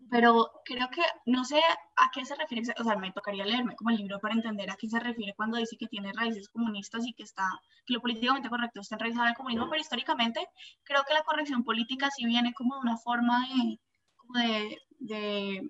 pero 0.09 0.51
creo 0.65 0.89
que 0.89 1.03
no 1.25 1.45
sé 1.45 1.59
a 1.59 2.09
qué 2.13 2.25
se 2.25 2.35
refiere, 2.35 2.63
o 2.79 2.83
sea, 2.83 2.95
me 2.97 3.11
tocaría 3.11 3.45
leerme 3.45 3.75
como 3.75 3.91
el 3.91 3.97
libro 3.97 4.19
para 4.19 4.33
entender 4.33 4.69
a 4.71 4.75
qué 4.75 4.89
se 4.89 4.99
refiere 4.99 5.33
cuando 5.35 5.57
dice 5.57 5.77
que 5.77 5.87
tiene 5.87 6.11
raíces 6.13 6.49
comunistas 6.49 7.05
y 7.05 7.13
que 7.13 7.23
está, 7.23 7.47
que 7.85 7.93
lo 7.93 8.01
políticamente 8.01 8.49
correcto 8.49 8.81
está 8.81 8.95
enraizado 8.95 9.25
en 9.25 9.29
el 9.31 9.35
comunismo, 9.35 9.69
pero 9.69 9.81
históricamente 9.81 10.47
creo 10.83 11.03
que 11.07 11.13
la 11.13 11.23
corrección 11.23 11.63
política 11.63 12.09
sí 12.15 12.25
viene 12.25 12.53
como 12.53 12.75
de 12.75 12.81
una 12.81 12.97
forma 12.97 13.47
de, 13.47 13.79
como 14.17 14.39
de, 14.39 14.77
de 14.99 15.69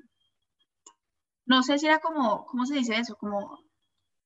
no 1.45 1.63
sé 1.63 1.77
si 1.77 1.86
era 1.88 1.99
como, 1.99 2.45
¿cómo 2.45 2.65
se 2.65 2.75
dice 2.75 2.97
eso? 2.97 3.17
Como 3.17 3.60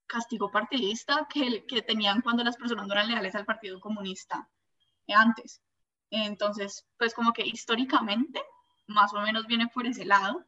castigo 0.07 0.51
partidista 0.51 1.27
que, 1.31 1.65
que 1.65 1.81
tenían 1.81 2.21
cuando 2.21 2.43
las 2.43 2.57
personas 2.57 2.87
no 2.87 2.93
eran 2.93 3.07
leales 3.07 3.35
al 3.35 3.45
Partido 3.45 3.79
Comunista 3.79 4.49
antes. 5.07 5.61
Entonces, 6.09 6.85
pues 6.97 7.13
como 7.13 7.33
que 7.33 7.45
históricamente 7.45 8.41
más 8.87 9.13
o 9.13 9.21
menos 9.21 9.47
viene 9.47 9.67
por 9.67 9.87
ese 9.87 10.05
lado. 10.05 10.45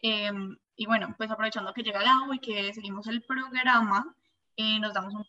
Em, 0.00 0.56
y 0.76 0.86
bueno, 0.86 1.14
pues 1.16 1.30
aprovechando 1.30 1.72
que 1.72 1.82
llega 1.82 2.00
el 2.00 2.08
agua 2.08 2.36
y 2.36 2.38
que 2.38 2.72
seguimos 2.74 3.06
el 3.06 3.22
programa, 3.22 4.14
eh, 4.56 4.78
nos 4.78 4.94
damos 4.94 5.14
un 5.14 5.24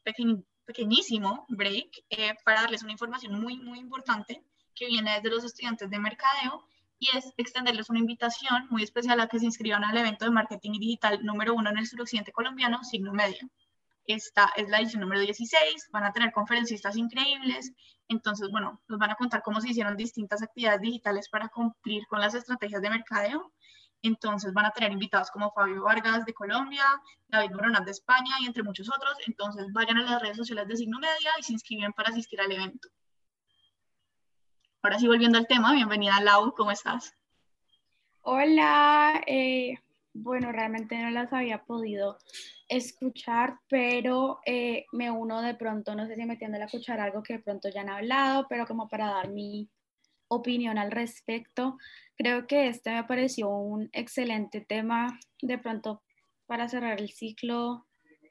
pequeñísimo 0.65 1.45
break 1.49 2.05
eh, 2.09 2.35
para 2.43 2.61
darles 2.61 2.83
una 2.83 2.91
información 2.91 3.39
muy, 3.39 3.57
muy 3.57 3.79
importante 3.79 4.43
que 4.75 4.87
viene 4.87 5.15
desde 5.15 5.29
los 5.29 5.43
estudiantes 5.43 5.89
de 5.89 5.99
mercadeo 5.99 6.65
y 6.99 7.15
es 7.15 7.33
extenderles 7.37 7.89
una 7.89 7.99
invitación 7.99 8.67
muy 8.69 8.83
especial 8.83 9.19
a 9.19 9.27
que 9.27 9.39
se 9.39 9.45
inscriban 9.45 9.83
al 9.83 9.97
evento 9.97 10.25
de 10.25 10.31
marketing 10.31 10.73
digital 10.79 11.23
número 11.23 11.53
uno 11.53 11.69
en 11.69 11.77
el 11.77 11.87
suroccidente 11.87 12.31
colombiano, 12.31 12.83
Signo 12.83 13.13
Medio. 13.13 13.49
Esta 14.05 14.51
es 14.55 14.69
la 14.69 14.79
edición 14.79 15.01
número 15.01 15.21
16, 15.21 15.89
van 15.91 16.05
a 16.05 16.13
tener 16.13 16.31
conferencistas 16.31 16.95
increíbles, 16.95 17.73
entonces, 18.07 18.49
bueno, 18.51 18.81
nos 18.87 18.99
van 18.99 19.11
a 19.11 19.15
contar 19.15 19.41
cómo 19.43 19.59
se 19.59 19.69
hicieron 19.69 19.97
distintas 19.97 20.41
actividades 20.41 20.81
digitales 20.81 21.29
para 21.29 21.49
cumplir 21.49 22.05
con 22.07 22.19
las 22.21 22.33
estrategias 22.35 22.81
de 22.81 22.89
mercadeo. 22.89 23.51
Entonces 24.03 24.53
van 24.53 24.65
a 24.65 24.71
tener 24.71 24.91
invitados 24.91 25.31
como 25.31 25.51
Fabio 25.51 25.83
Vargas 25.83 26.23
de 26.23 26.33
Colombia, 26.33 26.85
David 27.27 27.51
Moronat 27.51 27.83
de 27.83 27.91
España 27.91 28.35
y 28.39 28.45
entre 28.45 28.63
muchos 28.63 28.89
otros. 28.89 29.17
Entonces 29.25 29.65
vayan 29.73 29.97
a 29.97 30.03
las 30.03 30.21
redes 30.21 30.37
sociales 30.37 30.67
de 30.67 30.77
Signo 30.77 30.99
Media 30.99 31.31
y 31.39 31.43
se 31.43 31.53
inscriben 31.53 31.91
para 31.93 32.09
asistir 32.09 32.39
al 32.39 32.51
evento. 32.51 32.87
Ahora 34.83 34.99
sí, 34.99 35.07
volviendo 35.07 35.37
al 35.37 35.47
tema, 35.47 35.73
bienvenida 35.73 36.21
Lau, 36.21 36.53
¿cómo 36.53 36.71
estás? 36.71 37.15
Hola, 38.21 39.21
eh, 39.25 39.79
bueno, 40.13 40.51
realmente 40.51 40.97
no 40.97 41.09
las 41.09 41.33
había 41.33 41.63
podido 41.63 42.19
escuchar, 42.69 43.59
pero 43.67 44.39
eh, 44.45 44.85
me 44.91 45.09
uno 45.09 45.41
de 45.41 45.55
pronto, 45.55 45.95
no 45.95 46.05
sé 46.05 46.15
si 46.15 46.25
metiendo 46.25 46.57
a 46.57 46.65
escuchar 46.65 46.99
algo 46.99 47.23
que 47.23 47.33
de 47.33 47.39
pronto 47.39 47.69
ya 47.69 47.81
han 47.81 47.89
hablado, 47.89 48.45
pero 48.47 48.67
como 48.67 48.87
para 48.87 49.07
dar 49.07 49.29
mi 49.29 49.67
opinión 50.27 50.77
al 50.77 50.91
respecto, 50.91 51.77
creo 52.15 52.45
que 52.45 52.67
este 52.67 52.91
me 52.91 53.03
pareció 53.03 53.49
un 53.49 53.89
excelente 53.93 54.61
tema 54.61 55.19
de 55.41 55.57
pronto 55.57 56.03
para 56.45 56.69
cerrar 56.69 56.99
el 56.99 57.09
ciclo, 57.09 57.87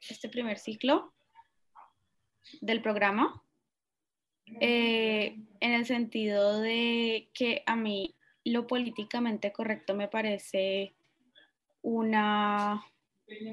este 0.09 0.29
primer 0.29 0.59
ciclo 0.59 1.13
del 2.61 2.83
programa, 2.83 3.43
eh, 4.61 5.37
en 5.61 5.73
el 5.73 5.87
sentido 5.87 6.61
de 6.61 7.29
que 7.35 7.63
a 7.67 7.77
mí 7.77 8.15
lo 8.45 8.67
políticamente 8.67 9.53
correcto 9.53 9.95
me 9.95 10.09
parece 10.09 10.95
una, 11.83 12.85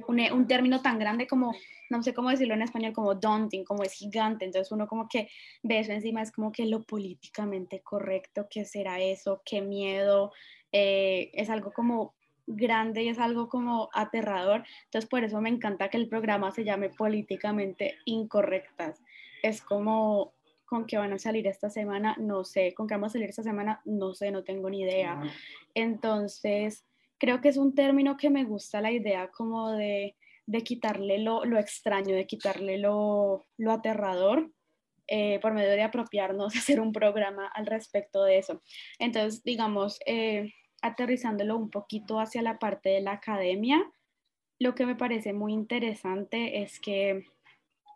un, 0.07 0.47
término 0.47 0.81
tan 0.81 0.99
grande 0.99 1.27
como, 1.27 1.55
no 1.89 2.03
sé 2.03 2.13
cómo 2.13 2.29
decirlo 2.29 2.53
en 2.53 2.61
español, 2.61 2.93
como 2.93 3.15
daunting, 3.15 3.63
como 3.63 3.83
es 3.83 3.93
gigante. 3.93 4.45
Entonces 4.45 4.71
uno 4.71 4.87
como 4.87 5.07
que 5.07 5.29
ve 5.63 5.79
eso 5.79 5.91
encima, 5.91 6.21
es 6.21 6.31
como 6.31 6.51
que 6.51 6.65
lo 6.65 6.83
políticamente 6.83 7.81
correcto, 7.81 8.47
¿qué 8.49 8.65
será 8.65 8.99
eso? 8.99 9.41
¿Qué 9.45 9.61
miedo? 9.61 10.31
Eh, 10.71 11.31
es 11.33 11.49
algo 11.49 11.71
como 11.71 12.15
grande 12.45 13.03
y 13.03 13.09
es 13.09 13.19
algo 13.19 13.49
como 13.49 13.89
aterrador. 13.93 14.63
Entonces 14.85 15.09
por 15.09 15.23
eso 15.23 15.41
me 15.41 15.49
encanta 15.49 15.89
que 15.89 15.97
el 15.97 16.09
programa 16.09 16.51
se 16.51 16.63
llame 16.63 16.89
políticamente 16.89 17.95
incorrectas. 18.05 19.01
Es 19.41 19.61
como 19.61 20.32
con 20.73 20.87
qué 20.87 20.97
van 20.97 21.13
a 21.13 21.19
salir 21.19 21.45
esta 21.45 21.69
semana, 21.69 22.15
no 22.19 22.43
sé, 22.43 22.73
con 22.73 22.87
qué 22.87 22.95
vamos 22.95 23.11
a 23.11 23.13
salir 23.13 23.29
esta 23.29 23.43
semana, 23.43 23.79
no 23.85 24.15
sé, 24.15 24.31
no 24.31 24.43
tengo 24.43 24.71
ni 24.71 24.81
idea. 24.81 25.21
Entonces, 25.75 26.83
creo 27.19 27.41
que 27.41 27.49
es 27.49 27.57
un 27.57 27.75
término 27.75 28.17
que 28.17 28.31
me 28.31 28.43
gusta 28.43 28.81
la 28.81 28.91
idea 28.91 29.29
como 29.29 29.69
de, 29.69 30.15
de 30.47 30.63
quitarle 30.63 31.19
lo, 31.19 31.45
lo, 31.45 31.59
extraño, 31.59 32.15
de 32.15 32.25
quitarle 32.25 32.79
lo, 32.79 33.45
lo 33.57 33.71
aterrador. 33.71 34.49
Eh, 35.05 35.37
por 35.41 35.53
medio 35.53 35.69
de 35.69 35.83
apropiarnos, 35.83 36.55
hacer 36.57 36.79
un 36.79 36.91
programa 36.91 37.45
al 37.53 37.67
respecto 37.67 38.23
de 38.23 38.39
eso. 38.39 38.63
Entonces, 38.97 39.43
digamos, 39.43 39.99
eh, 40.07 40.53
aterrizándolo 40.81 41.55
un 41.55 41.69
poquito 41.69 42.19
hacia 42.19 42.41
la 42.41 42.57
parte 42.57 42.89
de 42.89 43.01
la 43.01 43.11
academia, 43.11 43.83
lo 44.57 44.73
que 44.73 44.87
me 44.87 44.95
parece 44.95 45.33
muy 45.33 45.53
interesante 45.53 46.63
es 46.63 46.79
que 46.79 47.25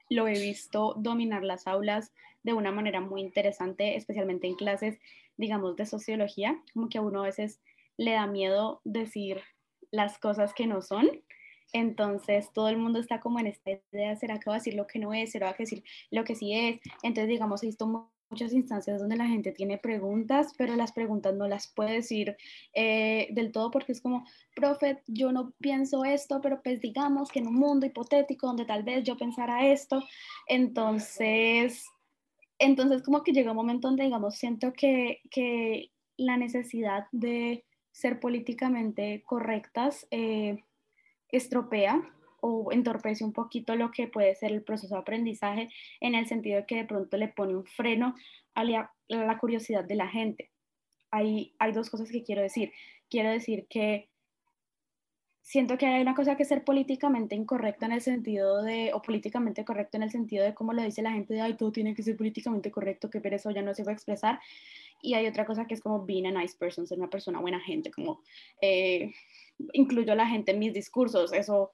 lo 0.10 0.28
he 0.28 0.34
visto 0.34 0.94
dominar 0.98 1.44
las 1.44 1.66
aulas 1.68 2.14
de 2.48 2.54
una 2.54 2.72
manera 2.72 3.02
muy 3.02 3.20
interesante, 3.20 3.98
especialmente 3.98 4.48
en 4.48 4.56
clases, 4.56 5.00
digamos, 5.36 5.76
de 5.76 5.86
sociología, 5.86 6.58
como 6.74 6.88
que 6.88 6.98
a 6.98 7.02
uno 7.02 7.22
a 7.22 7.26
veces 7.26 7.60
le 7.98 8.14
da 8.14 8.26
miedo 8.26 8.80
decir 8.86 9.42
las 9.92 10.18
cosas 10.18 10.54
que 10.54 10.66
no 10.66 10.82
son. 10.82 11.10
Entonces 11.74 12.54
todo 12.54 12.70
el 12.70 12.78
mundo 12.78 13.00
está 13.00 13.20
como 13.20 13.40
en 13.40 13.48
esta 13.48 13.72
idea, 13.92 14.16
¿será 14.16 14.40
que 14.40 14.50
va 14.50 14.56
a 14.56 14.60
decir 14.60 14.76
lo 14.76 14.88
que 14.88 14.98
no 14.98 15.14
es? 15.14 15.34
¿Será 15.34 15.48
que 15.48 15.52
va 15.52 15.56
a 15.58 15.68
decir 15.70 15.84
lo 16.10 16.24
que 16.24 16.36
sí 16.36 16.54
es? 16.54 16.80
Entonces, 17.04 17.28
digamos, 17.28 17.62
he 17.64 17.66
visto 17.66 18.10
muchas 18.30 18.54
instancias 18.54 19.02
donde 19.02 19.18
la 19.18 19.28
gente 19.28 19.52
tiene 19.52 19.78
preguntas, 19.78 20.54
pero 20.58 20.74
las 20.78 20.94
preguntas 20.94 21.36
no 21.36 21.50
las 21.50 21.68
puede 21.68 21.96
decir 21.96 22.38
eh, 22.74 23.28
del 23.32 23.52
todo 23.52 23.72
porque 23.72 23.92
es 23.92 24.00
como, 24.00 24.24
profe, 24.56 25.04
yo 25.08 25.34
no 25.34 25.52
pienso 25.60 26.06
esto, 26.06 26.40
pero 26.40 26.62
pues 26.64 26.80
digamos 26.80 27.30
que 27.30 27.40
en 27.40 27.48
un 27.48 27.56
mundo 27.56 27.86
hipotético 27.86 28.48
donde 28.48 28.64
tal 28.64 28.84
vez 28.84 29.04
yo 29.04 29.18
pensara 29.18 29.68
esto, 29.68 30.02
entonces, 30.48 31.84
entonces 32.60 33.04
como 33.04 33.24
que 33.24 33.32
llega 33.32 33.52
un 33.52 33.58
momento 33.58 33.88
donde, 33.88 34.04
digamos, 34.04 34.36
siento 34.36 34.74
que, 34.74 35.22
que 35.30 35.92
la 36.18 36.38
necesidad 36.38 37.08
de 37.12 37.66
ser 37.92 38.20
políticamente 38.20 39.24
correctas 39.26 40.08
eh, 40.12 40.64
estropea 41.30 42.02
o 42.42 42.72
entorpece 42.72 43.24
un 43.24 43.34
poquito 43.34 43.76
lo 43.76 43.92
que 43.92 44.08
puede 44.08 44.36
ser 44.36 44.52
el 44.52 44.64
proceso 44.64 44.96
de 44.96 45.02
aprendizaje 45.02 45.70
en 46.00 46.16
el 46.16 46.28
sentido 46.28 46.58
de 46.58 46.66
que 46.66 46.76
de 46.76 46.86
pronto 46.86 47.18
le 47.18 47.28
pone 47.28 47.56
un 47.56 47.66
freno 47.66 48.16
a 48.54 48.64
la, 48.64 49.38
curiosidad 49.40 49.84
de 49.84 49.96
la 49.96 50.08
gente. 50.08 50.52
Hay, 51.12 51.56
hay 51.60 51.72
dos 51.72 51.90
cosas 51.90 52.12
que 52.12 52.24
quiero 52.24 52.42
decir. 52.42 52.72
Quiero 53.10 53.32
decir 53.32 53.66
que 53.70 54.10
siento 55.48 55.78
que 55.78 55.86
hay 55.86 56.02
una 56.02 56.14
cosa 56.14 56.36
que 56.36 56.44
ser 56.44 56.66
políticamente 56.66 57.34
incorrecta 57.34 57.86
en 57.86 57.94
el 57.94 58.02
sentido 58.02 58.64
de, 58.64 58.92
o 58.94 59.02
políticamente 59.02 59.64
correcto 59.64 59.96
en 59.96 60.04
el 60.04 60.12
sentido 60.12 60.44
de 60.44 60.54
cómo 60.54 60.74
lo 60.74 60.84
dice 60.84 61.02
la 61.02 61.14
gente 61.14 61.34
de, 61.34 61.40
ay, 61.40 61.54
todo 61.54 61.72
tiene 61.72 61.96
que 61.96 62.04
ser 62.04 62.18
políticamente 62.18 62.70
correcto, 62.70 63.10
que 63.10 63.22
pero 63.22 63.38
eso 63.38 63.50
ya 63.52 63.62
no 63.62 63.74
se 63.74 63.86
va 63.86 63.92
a 63.92 63.94
expresar. 63.94 64.42
Y 65.02 65.14
hay 65.14 65.26
otra 65.26 65.46
cosa 65.46 65.66
que 65.66 65.74
es 65.74 65.80
como 65.80 66.06
being 66.06 66.26
a 66.26 66.32
nice 66.32 66.58
person, 66.58 66.86
ser 66.86 66.98
una 66.98 67.10
persona 67.10 67.40
buena 67.40 67.62
gente, 67.62 67.92
como 67.92 68.20
eh, 68.62 69.14
incluyo 69.72 70.12
a 70.12 70.16
la 70.18 70.28
gente 70.28 70.52
en 70.52 70.60
mis 70.60 70.74
discursos, 70.74 71.32
eso 71.32 71.72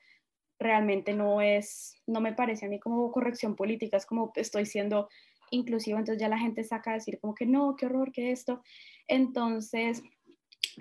realmente 0.59 1.13
no 1.13 1.41
es, 1.41 1.95
no 2.05 2.21
me 2.21 2.33
parece 2.33 2.67
a 2.67 2.69
mí 2.69 2.79
como 2.79 3.11
corrección 3.11 3.55
política, 3.55 3.97
es 3.97 4.05
como 4.05 4.31
estoy 4.35 4.67
siendo 4.67 5.09
inclusivo, 5.49 5.97
entonces 5.97 6.21
ya 6.21 6.29
la 6.29 6.37
gente 6.37 6.63
saca 6.63 6.91
a 6.91 6.95
decir 6.95 7.17
como 7.19 7.33
que 7.33 7.47
no, 7.47 7.75
qué 7.75 7.87
horror, 7.87 8.11
que 8.11 8.31
esto. 8.31 8.61
Entonces, 9.07 10.03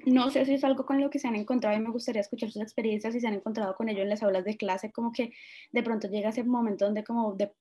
no 0.06 0.30
sé 0.30 0.44
si 0.44 0.54
es 0.54 0.64
algo 0.64 0.86
con 0.86 1.00
lo 1.00 1.10
que 1.10 1.18
se 1.18 1.28
han 1.28 1.36
encontrado 1.36 1.76
y 1.76 1.80
me 1.80 1.90
gustaría 1.90 2.20
escuchar 2.20 2.50
sus 2.50 2.62
experiencias, 2.62 3.12
si 3.12 3.20
se 3.20 3.26
han 3.26 3.34
encontrado 3.34 3.74
con 3.74 3.88
ello 3.88 4.02
en 4.02 4.08
las 4.08 4.22
aulas 4.22 4.44
de 4.44 4.56
clase, 4.56 4.92
como 4.92 5.12
que 5.12 5.32
de 5.72 5.82
pronto 5.82 6.08
llega 6.08 6.30
ese 6.30 6.44
momento 6.44 6.84
donde 6.84 7.04
como 7.04 7.34
de, 7.34 7.52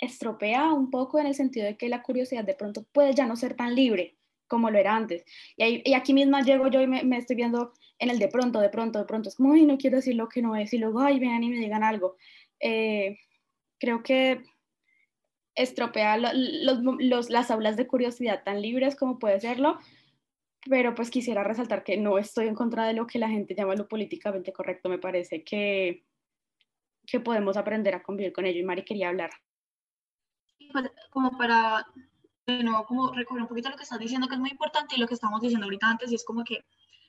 estropea 0.00 0.72
un 0.72 0.90
poco 0.90 1.18
en 1.18 1.26
el 1.26 1.34
sentido 1.34 1.66
de 1.66 1.76
que 1.76 1.88
la 1.88 2.02
curiosidad 2.02 2.44
de 2.44 2.54
pronto 2.54 2.84
puede 2.92 3.14
ya 3.14 3.26
no 3.26 3.36
ser 3.36 3.54
tan 3.54 3.74
libre, 3.74 4.16
como 4.48 4.70
lo 4.70 4.78
era 4.78 4.96
antes. 4.96 5.24
Y, 5.56 5.94
aquí 5.94 6.12
misma 6.12 6.42
llego 6.42 6.68
yo 6.68 6.80
y 6.80 6.86
me, 6.86 7.16
estoy 7.16 7.36
viendo 7.36 7.72
en 7.98 8.10
el 8.10 8.18
de 8.18 8.28
pronto, 8.28 8.60
de 8.60 8.70
pronto, 8.70 8.98
de 8.98 9.04
pronto. 9.04 9.28
Es 9.28 9.36
como, 9.36 9.52
ay, 9.52 9.64
no 9.64 9.78
quiero 9.78 9.96
decir 9.96 10.16
lo 10.16 10.28
que 10.28 10.42
no 10.42 10.56
es. 10.56 10.72
Y 10.72 10.78
luego, 10.78 11.00
ay, 11.00 11.20
vengan 11.20 11.44
y 11.44 11.50
me 11.50 11.58
digan 11.58 11.84
algo. 11.84 12.16
Eh, 12.58 13.18
creo 13.78 14.02
que 14.02 14.42
estropea 15.54 16.16
los, 16.16 17.30
las 17.30 17.50
aulas 17.50 17.76
de 17.76 17.86
curiosidad 17.86 18.42
tan 18.44 18.62
libres 18.62 18.96
como 18.96 19.18
puede 19.18 19.40
serlo, 19.40 19.78
pero 20.68 20.94
pues 20.94 21.10
quisiera 21.10 21.44
resaltar 21.44 21.84
que 21.84 21.96
no 21.96 22.18
estoy 22.18 22.46
en 22.48 22.54
contra 22.54 22.86
de 22.86 22.92
lo 22.92 23.06
que 23.06 23.18
la 23.18 23.28
gente 23.28 23.54
llama 23.54 23.74
lo 23.74 23.88
políticamente 23.88 24.52
correcto. 24.52 24.88
Me 24.88 24.98
parece 24.98 25.42
que, 25.42 26.04
que 27.06 27.20
podemos 27.20 27.56
aprender 27.56 27.94
a 27.94 28.02
convivir 28.02 28.32
con 28.32 28.46
ello. 28.46 28.60
Y 28.60 28.64
Mari 28.64 28.84
quería 28.84 29.08
hablar. 29.08 29.30
Pues, 30.72 30.90
como 31.10 31.36
para 31.36 31.86
de 32.46 32.64
nuevo 32.64 32.84
como 32.84 33.12
recoger 33.12 33.42
un 33.42 33.48
poquito 33.48 33.70
lo 33.70 33.76
que 33.76 33.82
estás 33.82 33.98
diciendo, 33.98 34.28
que 34.28 34.34
es 34.34 34.40
muy 34.40 34.50
importante, 34.50 34.96
y 34.96 35.00
lo 35.00 35.06
que 35.06 35.14
estamos 35.14 35.40
diciendo 35.40 35.66
ahorita 35.66 35.88
antes, 35.88 36.10
y 36.10 36.14
es 36.14 36.24
como 36.24 36.44
que, 36.44 36.64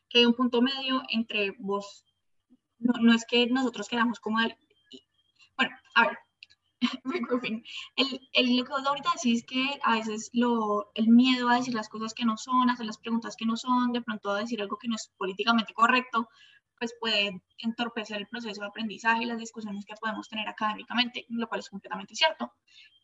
que 0.10 0.20
hay 0.20 0.26
un 0.26 0.34
punto 0.34 0.62
medio 0.62 1.02
entre 1.10 1.52
vos, 1.58 2.06
no, 2.80 2.94
no 3.02 3.14
es 3.14 3.26
que 3.26 3.48
nosotros 3.48 3.88
queramos 3.88 4.20
como, 4.20 4.38
bueno, 4.38 5.76
a 5.96 6.08
ver, 6.08 6.18
el, 7.96 8.30
el, 8.34 8.58
lo 8.58 8.64
que 8.64 8.72
vos 8.72 8.86
ahorita 8.86 9.10
decís 9.16 9.46
que 9.46 9.80
a 9.84 9.96
veces 9.96 10.30
lo, 10.34 10.92
el 10.96 11.10
miedo 11.10 11.50
a 11.50 11.56
decir 11.56 11.74
las 11.74 11.90
cosas 11.90 12.14
que 12.14 12.26
no 12.26 12.38
son, 12.38 12.70
hacer 12.70 12.86
las 12.86 12.98
preguntas 12.98 13.36
que 13.36 13.46
no 13.46 13.56
son, 13.56 13.92
de 13.92 14.02
pronto 14.02 14.32
a 14.32 14.40
decir 14.40 14.62
algo 14.62 14.78
que 14.78 14.88
no 14.88 14.96
es 14.96 15.12
políticamente 15.18 15.74
correcto, 15.74 16.28
pues 16.80 16.96
puede 17.00 17.40
entorpecer 17.60 18.18
el 18.18 18.28
proceso 18.28 18.62
de 18.62 18.68
aprendizaje 18.68 19.24
y 19.24 19.28
las 19.28 19.38
discusiones 19.38 19.86
que 19.86 19.94
podemos 20.02 20.28
tener 20.28 20.48
académicamente, 20.48 21.28
lo 21.30 21.48
cual 21.48 21.60
es 21.60 21.70
completamente 21.70 22.16
cierto. 22.16 22.52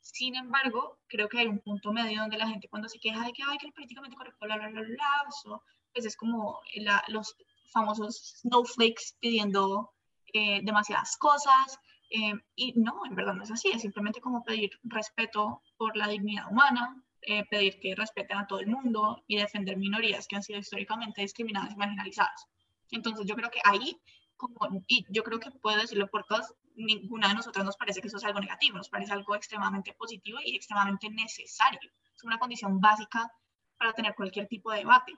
Sin 0.01 0.35
embargo, 0.35 0.97
creo 1.07 1.29
que 1.29 1.39
hay 1.39 1.47
un 1.47 1.59
punto 1.59 1.93
medio 1.93 2.21
donde 2.21 2.39
la 2.39 2.47
gente 2.47 2.69
cuando 2.69 2.89
se 2.89 2.99
queja 2.99 3.23
de 3.23 3.33
que, 3.33 3.43
hay 3.43 3.57
que 3.59 3.67
el 3.67 3.73
políticamente 3.73 4.17
correcto, 4.17 4.45
bla, 4.45 4.57
bla, 4.57 4.69
bla, 4.69 4.81
bla, 4.81 5.59
pues 5.93 6.05
es 6.05 6.17
como 6.17 6.59
la, 6.77 7.03
los 7.09 7.35
famosos 7.71 8.39
snowflakes 8.41 9.15
pidiendo 9.19 9.93
eh, 10.33 10.61
demasiadas 10.63 11.15
cosas. 11.17 11.79
Eh, 12.09 12.33
y 12.55 12.73
no, 12.79 13.01
en 13.05 13.15
verdad 13.15 13.33
no 13.33 13.43
es 13.43 13.51
así, 13.51 13.69
es 13.69 13.81
simplemente 13.81 14.21
como 14.21 14.43
pedir 14.43 14.71
respeto 14.83 15.61
por 15.77 15.97
la 15.97 16.07
dignidad 16.07 16.49
humana, 16.49 17.03
eh, 17.21 17.45
pedir 17.49 17.79
que 17.79 17.95
respeten 17.95 18.37
a 18.37 18.47
todo 18.47 18.59
el 18.59 18.67
mundo 18.67 19.23
y 19.27 19.37
defender 19.37 19.77
minorías 19.77 20.27
que 20.27 20.37
han 20.37 20.43
sido 20.43 20.59
históricamente 20.59 21.21
discriminadas 21.21 21.73
y 21.73 21.75
marginalizadas. 21.75 22.47
Entonces 22.91 23.25
yo 23.25 23.35
creo 23.35 23.51
que 23.51 23.59
ahí, 23.65 23.99
como, 24.37 24.83
y 24.87 25.05
yo 25.09 25.23
creo 25.23 25.39
que 25.39 25.51
puedo 25.51 25.77
decirlo 25.77 26.07
por 26.07 26.23
todas, 26.25 26.53
ninguna 26.75 27.27
de 27.27 27.33
nosotras 27.33 27.65
nos 27.65 27.75
parece 27.75 28.01
que 28.01 28.07
eso 28.07 28.17
es 28.17 28.23
algo 28.23 28.39
negativo, 28.39 28.77
nos 28.77 28.89
parece 28.89 29.11
algo 29.11 29.35
extremadamente 29.35 29.93
positivo 29.93 30.39
y 30.45 30.55
extremadamente 30.55 31.09
necesario. 31.09 31.79
Es 32.15 32.23
una 32.23 32.39
condición 32.39 32.79
básica 32.79 33.29
para 33.77 33.93
tener 33.93 34.15
cualquier 34.15 34.47
tipo 34.47 34.71
de 34.71 34.79
debate. 34.79 35.13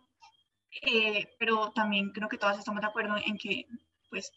pero 1.40 1.72
también 1.72 2.12
creo 2.12 2.30
que 2.30 2.38
todas 2.38 2.58
estamos 2.58 2.82
de 2.82 2.88
acuerdo 2.88 3.16
en 3.18 3.38
que 3.38 3.66
pues, 4.10 4.32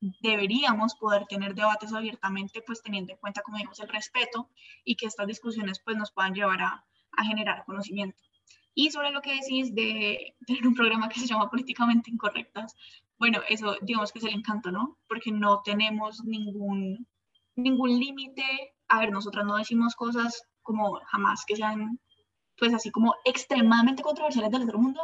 deberíamos 0.00 0.94
poder 0.94 1.26
tener 1.26 1.54
debates 1.54 1.92
abiertamente, 1.92 2.62
pues 2.66 2.82
teniendo 2.82 3.12
en 3.12 3.18
cuenta, 3.18 3.42
como 3.42 3.56
dijimos, 3.56 3.80
el 3.80 3.88
respeto 3.88 4.48
y 4.84 4.96
que 4.96 5.06
estas 5.06 5.26
discusiones 5.26 5.80
pues 5.84 5.96
nos 5.96 6.12
puedan 6.12 6.34
llevar 6.34 6.60
a, 6.62 6.84
a 7.16 7.24
generar 7.24 7.64
conocimiento. 7.64 8.22
Y 8.74 8.90
sobre 8.90 9.10
lo 9.10 9.22
que 9.22 9.34
decís 9.34 9.74
de 9.74 10.36
tener 10.46 10.66
un 10.66 10.74
programa 10.74 11.08
que 11.08 11.18
se 11.18 11.26
llama 11.26 11.48
Políticamente 11.48 12.10
Incorrectas, 12.10 12.76
bueno, 13.18 13.40
eso 13.48 13.76
digamos 13.80 14.12
que 14.12 14.18
es 14.18 14.26
el 14.26 14.34
encanto, 14.34 14.70
¿no? 14.70 14.98
Porque 15.08 15.32
no 15.32 15.62
tenemos 15.62 16.22
ningún, 16.24 17.06
ningún 17.54 17.98
límite. 17.98 18.44
A 18.88 19.00
ver, 19.00 19.10
nosotros 19.12 19.46
no 19.46 19.56
decimos 19.56 19.94
cosas 19.94 20.42
como 20.62 21.00
jamás 21.06 21.44
que 21.46 21.56
sean, 21.56 21.98
pues 22.58 22.74
así 22.74 22.90
como 22.90 23.14
extremadamente 23.24 24.02
controversiales 24.02 24.50
del 24.50 24.64
otro 24.64 24.78
mundo. 24.78 25.00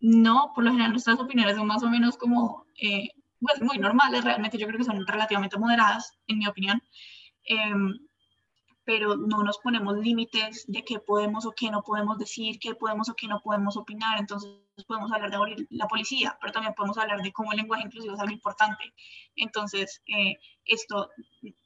No, 0.00 0.52
por 0.54 0.64
lo 0.64 0.70
general 0.70 0.92
nuestras 0.92 1.20
opiniones 1.20 1.56
son 1.56 1.66
más 1.66 1.82
o 1.82 1.90
menos 1.90 2.16
como 2.16 2.64
eh, 2.80 3.10
pues, 3.40 3.60
muy 3.60 3.78
normales, 3.78 4.24
realmente 4.24 4.58
yo 4.58 4.66
creo 4.66 4.78
que 4.78 4.84
son 4.84 5.06
relativamente 5.06 5.58
moderadas, 5.58 6.12
en 6.26 6.38
mi 6.38 6.46
opinión, 6.46 6.82
em, 7.44 7.98
pero 8.84 9.16
no 9.16 9.42
nos 9.42 9.58
ponemos 9.58 9.96
límites 9.98 10.64
de 10.66 10.84
qué 10.84 10.98
podemos 10.98 11.46
o 11.46 11.52
qué 11.52 11.70
no 11.70 11.82
podemos 11.82 12.18
decir, 12.18 12.58
qué 12.58 12.74
podemos 12.74 13.08
o 13.08 13.14
qué 13.14 13.28
no 13.28 13.40
podemos 13.40 13.76
opinar, 13.76 14.18
entonces 14.18 14.50
podemos 14.86 15.12
hablar 15.12 15.30
de 15.30 15.36
abolir 15.36 15.66
la 15.70 15.86
policía, 15.86 16.36
pero 16.40 16.52
también 16.52 16.74
podemos 16.74 16.98
hablar 16.98 17.22
de 17.22 17.32
cómo 17.32 17.52
el 17.52 17.58
lenguaje 17.58 17.84
inclusivo 17.84 18.14
es 18.14 18.20
algo 18.20 18.32
importante, 18.32 18.92
entonces 19.36 20.02
eh, 20.06 20.38
esto 20.64 21.10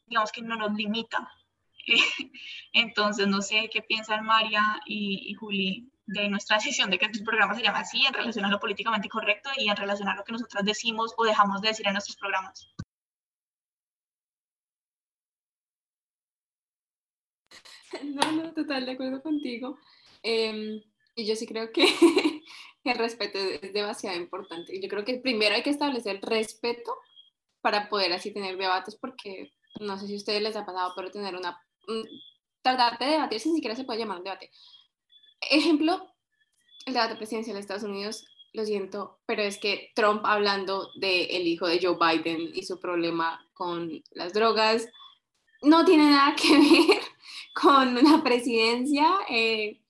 digamos 0.07 0.33
que 0.33 0.43
no 0.43 0.57
nos 0.57 0.73
limita. 0.75 1.31
entonces, 2.73 3.27
no 3.27 3.43
sé 3.43 3.69
qué 3.73 3.83
piensan 3.83 4.25
María 4.25 4.81
y, 4.87 5.31
y 5.31 5.35
Juli 5.35 5.94
de 6.07 6.29
nuestra 6.29 6.57
decisión 6.57 6.91
de 6.91 6.99
que 6.99 7.07
el 7.07 7.25
programa 7.25 7.55
se 7.55 7.63
llama 7.63 7.81
así 7.81 8.05
en 8.05 8.13
relación 8.15 8.45
a 8.45 8.51
lo 8.51 8.61
políticamente 8.61 9.09
correcto 9.09 9.51
y 9.57 9.69
en 9.69 9.77
relación 9.77 10.09
a 10.09 10.15
lo 10.15 10.25
que 10.25 10.33
nosotras 10.33 10.65
decimos 10.65 11.15
o 11.17 11.25
dejamos 11.25 11.61
de 11.63 11.69
decir 11.69 11.87
en 11.87 11.95
nuestros 11.95 12.17
programas. 12.17 12.69
No, 18.03 18.33
no, 18.33 18.53
total 18.53 18.87
de 18.87 18.93
acuerdo 18.93 19.23
contigo. 19.23 19.79
Em, 20.21 20.83
y 21.15 21.27
yo 21.27 21.37
sí 21.37 21.47
creo 21.47 21.71
que, 21.71 21.85
el 22.85 22.99
respeto 22.99 23.39
es 23.39 23.73
demasiado 23.73 24.17
importante. 24.17 24.81
Yo 24.81 24.89
creo 24.89 25.05
que 25.05 25.19
primero 25.19 25.55
hay 25.55 25.63
que 25.63 25.71
establecer 25.71 26.21
respeto 26.23 26.97
para 27.61 27.89
poder 27.89 28.13
así 28.13 28.33
tener 28.33 28.57
debates, 28.57 28.97
porque 28.97 29.53
no 29.81 29.97
sé 29.97 30.09
si 30.09 30.15
a 30.15 30.17
ustedes 30.17 30.43
les 30.43 30.57
ha 30.57 30.67
pasado, 30.67 30.93
pero 30.97 31.11
tener 31.11 31.37
una... 31.37 31.57
Tratar 32.63 32.99
de 32.99 33.07
debatir, 33.07 33.41
si 33.41 33.51
ni 33.51 33.57
siquiera 33.57 33.77
se 33.77 33.85
puede 33.85 34.01
llamar 34.01 34.19
un 34.19 34.25
debate, 34.25 34.51
ejemplo, 35.41 36.07
el 36.87 36.95
debate 36.95 37.17
presidencial 37.17 37.55
de 37.55 37.61
Estados 37.61 37.83
Unidos, 37.83 38.27
lo 38.53 38.65
siento, 38.65 39.19
pero 39.27 39.43
es 39.43 39.59
que 39.59 39.91
Trump 39.95 40.23
hablando 40.25 40.91
del 40.95 41.27
el 41.31 41.47
hijo 41.47 41.67
de 41.67 41.81
Joe 41.83 41.97
Biden 41.99 42.51
y 42.55 42.63
su 42.63 42.79
problema 42.79 43.45
con 43.53 44.03
las 44.13 44.33
drogas 44.33 44.89
no 45.63 45.85
tiene 45.85 46.11
nada 46.11 46.37
que 46.37 46.57
ver 46.59 47.01
con 47.55 47.95
la 47.95 48.23
presidencia. 48.23 49.09
Eh, 49.29 49.81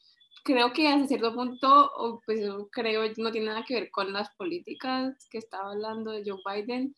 creo 0.45 0.73
que 0.73 0.89
hasta 0.89 1.09
cierto 1.09 1.35
punto, 1.35 2.21
pues 2.25 2.41
creo 2.71 3.03
no 3.19 3.33
tiene 3.33 3.49
nada 3.49 3.65
que 3.65 3.75
ver 3.75 3.91
con 3.91 4.13
las 4.13 4.31
políticas 4.37 5.27
que 5.31 5.39
estaba 5.39 5.73
hablando 5.73 6.13
de 6.13 6.23
Joe 6.25 6.41
Biden. 6.45 6.97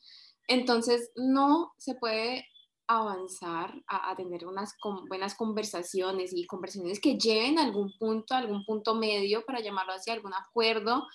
Entonces, 0.49 1.11
no 1.17 1.73
se 1.79 1.95
puede 1.95 2.47
avanzar 2.89 3.83
a, 3.89 4.15
tener 4.17 4.47
unas 4.47 4.75
buenas 5.09 5.35
conversaciones 5.35 6.33
y 6.35 6.47
conversaciones 6.47 7.01
que 7.01 7.19
lleven 7.19 7.59
a 7.59 7.65
algún 7.65 7.93
punto, 7.99 8.35
algún 8.35 8.65
punto 8.65 8.95
medio 8.95 9.45
para 9.45 9.61
llamarlo 9.61 9.93
hacia 9.93 10.13
algún 10.13 10.35
acuerdo 10.35 11.07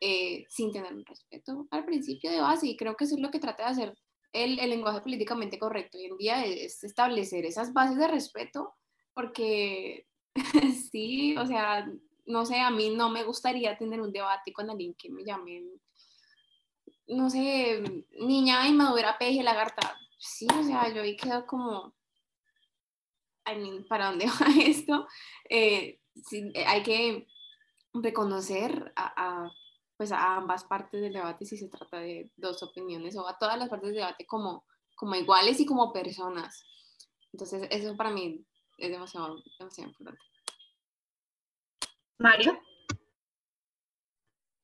eh, 0.00 0.44
sin 0.48 0.72
tener 0.72 0.92
un 0.92 1.04
respeto 1.04 1.66
al 1.70 1.84
principio 1.84 2.30
de 2.30 2.40
base. 2.40 2.66
Y 2.66 2.76
creo 2.76 2.96
que 2.96 3.04
eso 3.04 3.16
es 3.16 3.20
lo 3.20 3.30
que 3.30 3.40
trata 3.40 3.64
de 3.64 3.70
hacer 3.70 3.98
el, 4.32 4.58
el 4.58 4.70
lenguaje 4.70 5.02
políticamente 5.02 5.58
correcto 5.58 5.98
hoy 5.98 6.06
en 6.06 6.16
día, 6.16 6.44
es 6.44 6.82
establecer 6.82 7.44
esas 7.44 7.72
bases 7.72 7.98
de 7.98 8.08
respeto, 8.08 8.74
porque 9.14 10.06
sí, 10.90 11.36
o 11.36 11.46
sea, 11.46 11.86
no 12.24 12.46
sé, 12.46 12.58
a 12.60 12.70
mí 12.70 12.90
no 12.90 13.10
me 13.10 13.24
gustaría 13.24 13.76
tener 13.76 14.00
un 14.00 14.12
debate 14.12 14.52
con 14.52 14.70
alguien 14.70 14.94
que 14.94 15.10
me 15.10 15.24
llame, 15.24 15.62
no 17.08 17.28
sé, 17.28 17.82
niña 18.12 18.66
inmadura, 18.66 19.18
peje, 19.18 19.42
lagarta 19.42 19.98
sí, 20.22 20.46
o 20.54 20.62
sea, 20.62 20.88
yo 20.94 21.02
ahí 21.02 21.16
quedo 21.16 21.44
como, 21.46 21.94
¿para 23.88 24.06
dónde 24.06 24.26
va 24.40 24.46
esto? 24.64 25.06
Eh, 25.48 26.00
eh, 26.32 26.64
hay 26.64 26.82
que 26.82 27.26
reconocer 27.92 28.92
a, 28.96 29.50
pues 29.96 30.12
a 30.12 30.36
ambas 30.36 30.64
partes 30.64 31.00
del 31.00 31.12
debate 31.12 31.44
si 31.44 31.58
se 31.58 31.68
trata 31.68 31.98
de 31.98 32.30
dos 32.36 32.62
opiniones 32.62 33.16
o 33.16 33.28
a 33.28 33.36
todas 33.36 33.58
las 33.58 33.68
partes 33.68 33.88
del 33.88 33.96
debate 33.96 34.24
como, 34.26 34.64
como 34.94 35.16
iguales 35.16 35.58
y 35.60 35.66
como 35.66 35.92
personas. 35.92 36.64
Entonces, 37.32 37.66
eso 37.70 37.96
para 37.96 38.10
mí 38.10 38.46
es 38.78 38.90
demasiado, 38.90 39.42
demasiado 39.58 39.90
importante. 39.90 40.22
Mario. 42.18 42.60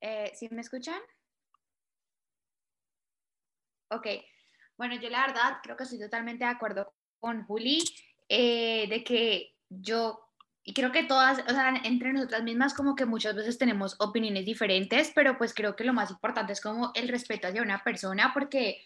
Eh, 0.01 0.31
¿Sí 0.35 0.47
me 0.51 0.61
escuchan? 0.61 1.01
Ok, 3.91 4.07
bueno, 4.79 4.95
yo 4.95 5.09
la 5.09 5.27
verdad 5.27 5.57
creo 5.61 5.75
que 5.75 5.83
estoy 5.83 5.99
totalmente 5.99 6.45
de 6.45 6.51
acuerdo 6.51 6.93
con 7.19 7.43
Juli, 7.43 7.83
eh, 8.29 8.87
de 8.87 9.03
que 9.03 9.53
yo, 9.67 10.21
y 10.63 10.73
creo 10.73 10.93
que 10.93 11.03
todas, 11.03 11.39
o 11.39 11.49
sea, 11.49 11.81
entre 11.83 12.13
nosotras 12.13 12.43
mismas 12.43 12.73
como 12.73 12.95
que 12.95 13.05
muchas 13.05 13.35
veces 13.35 13.57
tenemos 13.57 13.97
opiniones 13.99 14.45
diferentes, 14.45 15.11
pero 15.13 15.37
pues 15.37 15.53
creo 15.53 15.75
que 15.75 15.83
lo 15.83 15.91
más 15.91 16.11
importante 16.11 16.53
es 16.53 16.61
como 16.61 16.93
el 16.95 17.09
respeto 17.09 17.49
hacia 17.49 17.61
una 17.61 17.83
persona, 17.83 18.31
porque 18.33 18.81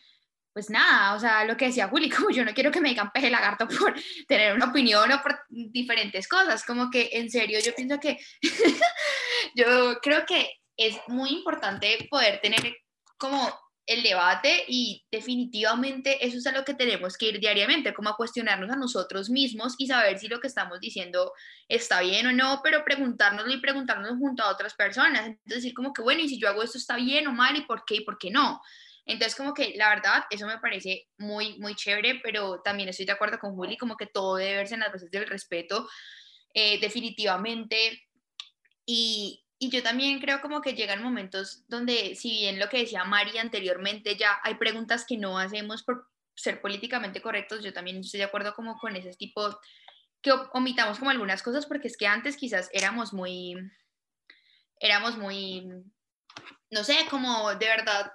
pues 0.51 0.71
nada, 0.71 1.13
o 1.13 1.19
sea, 1.19 1.45
lo 1.45 1.55
que 1.57 1.65
decía 1.65 1.87
Juli, 1.89 2.09
como 2.09 2.31
yo 2.31 2.43
no 2.43 2.55
quiero 2.55 2.71
que 2.71 2.81
me 2.81 2.89
digan 2.89 3.11
peje 3.11 3.29
lagarto 3.29 3.67
por 3.67 3.93
tener 4.27 4.55
una 4.55 4.71
opinión 4.71 5.11
o 5.11 5.21
por 5.21 5.41
diferentes 5.47 6.27
cosas, 6.27 6.65
como 6.65 6.89
que 6.89 7.11
en 7.13 7.29
serio 7.29 7.59
yo 7.63 7.75
pienso 7.75 7.99
que 7.99 8.17
yo 9.55 9.99
creo 10.01 10.25
que 10.25 10.53
es 10.75 10.99
muy 11.07 11.29
importante 11.29 12.07
poder 12.09 12.41
tener 12.41 12.77
como 13.15 13.62
el 13.85 14.01
debate 14.01 14.63
y 14.67 15.05
definitivamente 15.11 16.25
eso 16.25 16.37
es 16.37 16.47
a 16.47 16.53
lo 16.53 16.63
que 16.63 16.73
tenemos 16.73 17.17
que 17.17 17.27
ir 17.27 17.39
diariamente, 17.39 17.93
como 17.93 18.09
a 18.09 18.15
cuestionarnos 18.15 18.69
a 18.69 18.77
nosotros 18.77 19.29
mismos 19.29 19.75
y 19.77 19.87
saber 19.87 20.17
si 20.19 20.27
lo 20.27 20.39
que 20.39 20.47
estamos 20.47 20.79
diciendo 20.79 21.33
está 21.67 22.01
bien 22.01 22.27
o 22.27 22.31
no, 22.31 22.61
pero 22.63 22.85
preguntárnoslo 22.85 23.53
y 23.53 23.59
preguntarnos 23.59 24.17
junto 24.17 24.43
a 24.43 24.49
otras 24.49 24.73
personas. 24.73 25.25
Entonces 25.25 25.63
decir 25.63 25.73
como 25.73 25.91
que, 25.91 26.01
bueno, 26.01 26.21
y 26.21 26.29
si 26.29 26.39
yo 26.39 26.47
hago 26.47 26.63
esto 26.63 26.77
está 26.77 26.95
bien 26.95 27.27
o 27.27 27.33
mal 27.33 27.55
y 27.57 27.61
por 27.61 27.83
qué 27.85 27.95
y 27.95 28.01
por 28.05 28.17
qué 28.17 28.31
no. 28.31 28.61
Entonces 29.05 29.35
como 29.35 29.53
que 29.53 29.73
la 29.75 29.89
verdad, 29.89 30.23
eso 30.29 30.47
me 30.47 30.59
parece 30.59 31.09
muy, 31.17 31.59
muy 31.59 31.75
chévere, 31.75 32.21
pero 32.23 32.61
también 32.61 32.87
estoy 32.87 33.05
de 33.05 33.11
acuerdo 33.11 33.37
con 33.37 33.53
Juli, 33.53 33.77
como 33.77 33.97
que 33.97 34.05
todo 34.07 34.37
debe 34.37 34.57
verse 34.57 34.75
en 34.75 34.79
las 34.79 34.93
bases 34.93 35.11
del 35.11 35.27
respeto, 35.27 35.89
eh, 36.53 36.79
definitivamente. 36.79 38.01
Y, 38.85 39.42
y 39.63 39.69
yo 39.69 39.81
también 39.81 40.19
creo 40.19 40.41
como 40.41 40.61
que 40.61 40.73
llegan 40.73 41.01
momentos 41.01 41.63
donde, 41.69 42.15
si 42.15 42.31
bien 42.31 42.59
lo 42.59 42.67
que 42.67 42.79
decía 42.79 43.05
Mari 43.05 43.37
anteriormente, 43.37 44.17
ya 44.17 44.37
hay 44.43 44.55
preguntas 44.55 45.05
que 45.07 45.17
no 45.17 45.39
hacemos 45.39 45.83
por 45.83 46.09
ser 46.35 46.59
políticamente 46.59 47.21
correctos, 47.21 47.63
yo 47.63 47.71
también 47.71 47.97
estoy 47.97 48.17
de 48.17 48.25
acuerdo 48.25 48.53
como 48.55 48.77
con 48.77 48.95
ese 48.97 49.13
tipo, 49.13 49.57
que 50.21 50.31
omitamos 50.51 50.99
como 50.99 51.11
algunas 51.11 51.41
cosas, 51.41 51.65
porque 51.65 51.87
es 51.87 51.95
que 51.95 52.07
antes 52.07 52.35
quizás 52.35 52.69
éramos 52.73 53.13
muy, 53.13 53.55
éramos 54.79 55.17
muy, 55.17 55.69
no 56.69 56.83
sé, 56.83 56.97
como 57.09 57.55
de 57.55 57.65
verdad, 57.65 58.11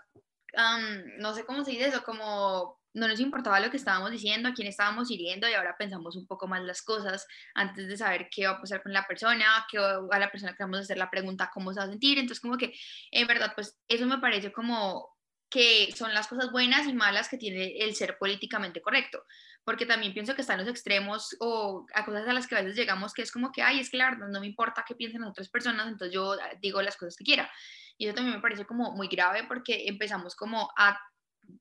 no 1.18 1.34
sé 1.34 1.46
cómo 1.46 1.64
se 1.64 1.70
dice 1.70 1.88
eso, 1.88 2.04
como 2.04 2.77
no 2.94 3.08
nos 3.08 3.20
importaba 3.20 3.60
lo 3.60 3.70
que 3.70 3.76
estábamos 3.76 4.10
diciendo, 4.10 4.48
a 4.48 4.54
quién 4.54 4.68
estábamos 4.68 5.10
hiriendo 5.10 5.48
y 5.48 5.54
ahora 5.54 5.76
pensamos 5.78 6.16
un 6.16 6.26
poco 6.26 6.48
más 6.48 6.62
las 6.62 6.82
cosas 6.82 7.26
antes 7.54 7.88
de 7.88 7.96
saber 7.96 8.28
qué 8.30 8.46
va 8.46 8.54
a 8.54 8.60
pasar 8.60 8.82
con 8.82 8.92
la 8.92 9.06
persona, 9.06 9.66
que 9.70 9.78
a 9.78 10.18
la 10.18 10.30
persona 10.30 10.54
que 10.54 10.64
vamos 10.64 10.78
a 10.78 10.82
hacer 10.82 10.98
la 10.98 11.10
pregunta 11.10 11.50
cómo 11.52 11.72
se 11.72 11.80
va 11.80 11.86
a 11.86 11.90
sentir. 11.90 12.18
Entonces, 12.18 12.40
como 12.40 12.56
que 12.56 12.72
en 13.10 13.26
verdad, 13.26 13.52
pues 13.54 13.78
eso 13.88 14.06
me 14.06 14.18
parece 14.18 14.52
como 14.52 15.16
que 15.50 15.92
son 15.96 16.12
las 16.12 16.28
cosas 16.28 16.50
buenas 16.52 16.86
y 16.86 16.92
malas 16.92 17.28
que 17.28 17.38
tiene 17.38 17.78
el 17.78 17.94
ser 17.94 18.18
políticamente 18.18 18.82
correcto, 18.82 19.24
porque 19.64 19.86
también 19.86 20.12
pienso 20.12 20.34
que 20.34 20.42
están 20.42 20.58
los 20.58 20.68
extremos 20.68 21.36
o 21.40 21.86
a 21.94 22.04
cosas 22.04 22.28
a 22.28 22.32
las 22.32 22.46
que 22.46 22.54
a 22.54 22.60
veces 22.60 22.76
llegamos 22.76 23.14
que 23.14 23.22
es 23.22 23.32
como 23.32 23.50
que, 23.50 23.62
ay, 23.62 23.80
es 23.80 23.90
que 23.90 23.96
la 23.96 24.10
verdad 24.10 24.28
no 24.28 24.40
me 24.40 24.46
importa 24.46 24.84
qué 24.86 24.94
piensen 24.94 25.22
otras 25.22 25.48
personas, 25.48 25.88
entonces 25.88 26.14
yo 26.14 26.36
digo 26.60 26.82
las 26.82 26.96
cosas 26.96 27.16
que 27.16 27.24
quiera. 27.24 27.50
Y 27.96 28.06
eso 28.06 28.14
también 28.14 28.36
me 28.36 28.42
parece 28.42 28.66
como 28.66 28.92
muy 28.92 29.08
grave 29.08 29.44
porque 29.44 29.88
empezamos 29.88 30.36
como 30.36 30.70
a 30.76 30.98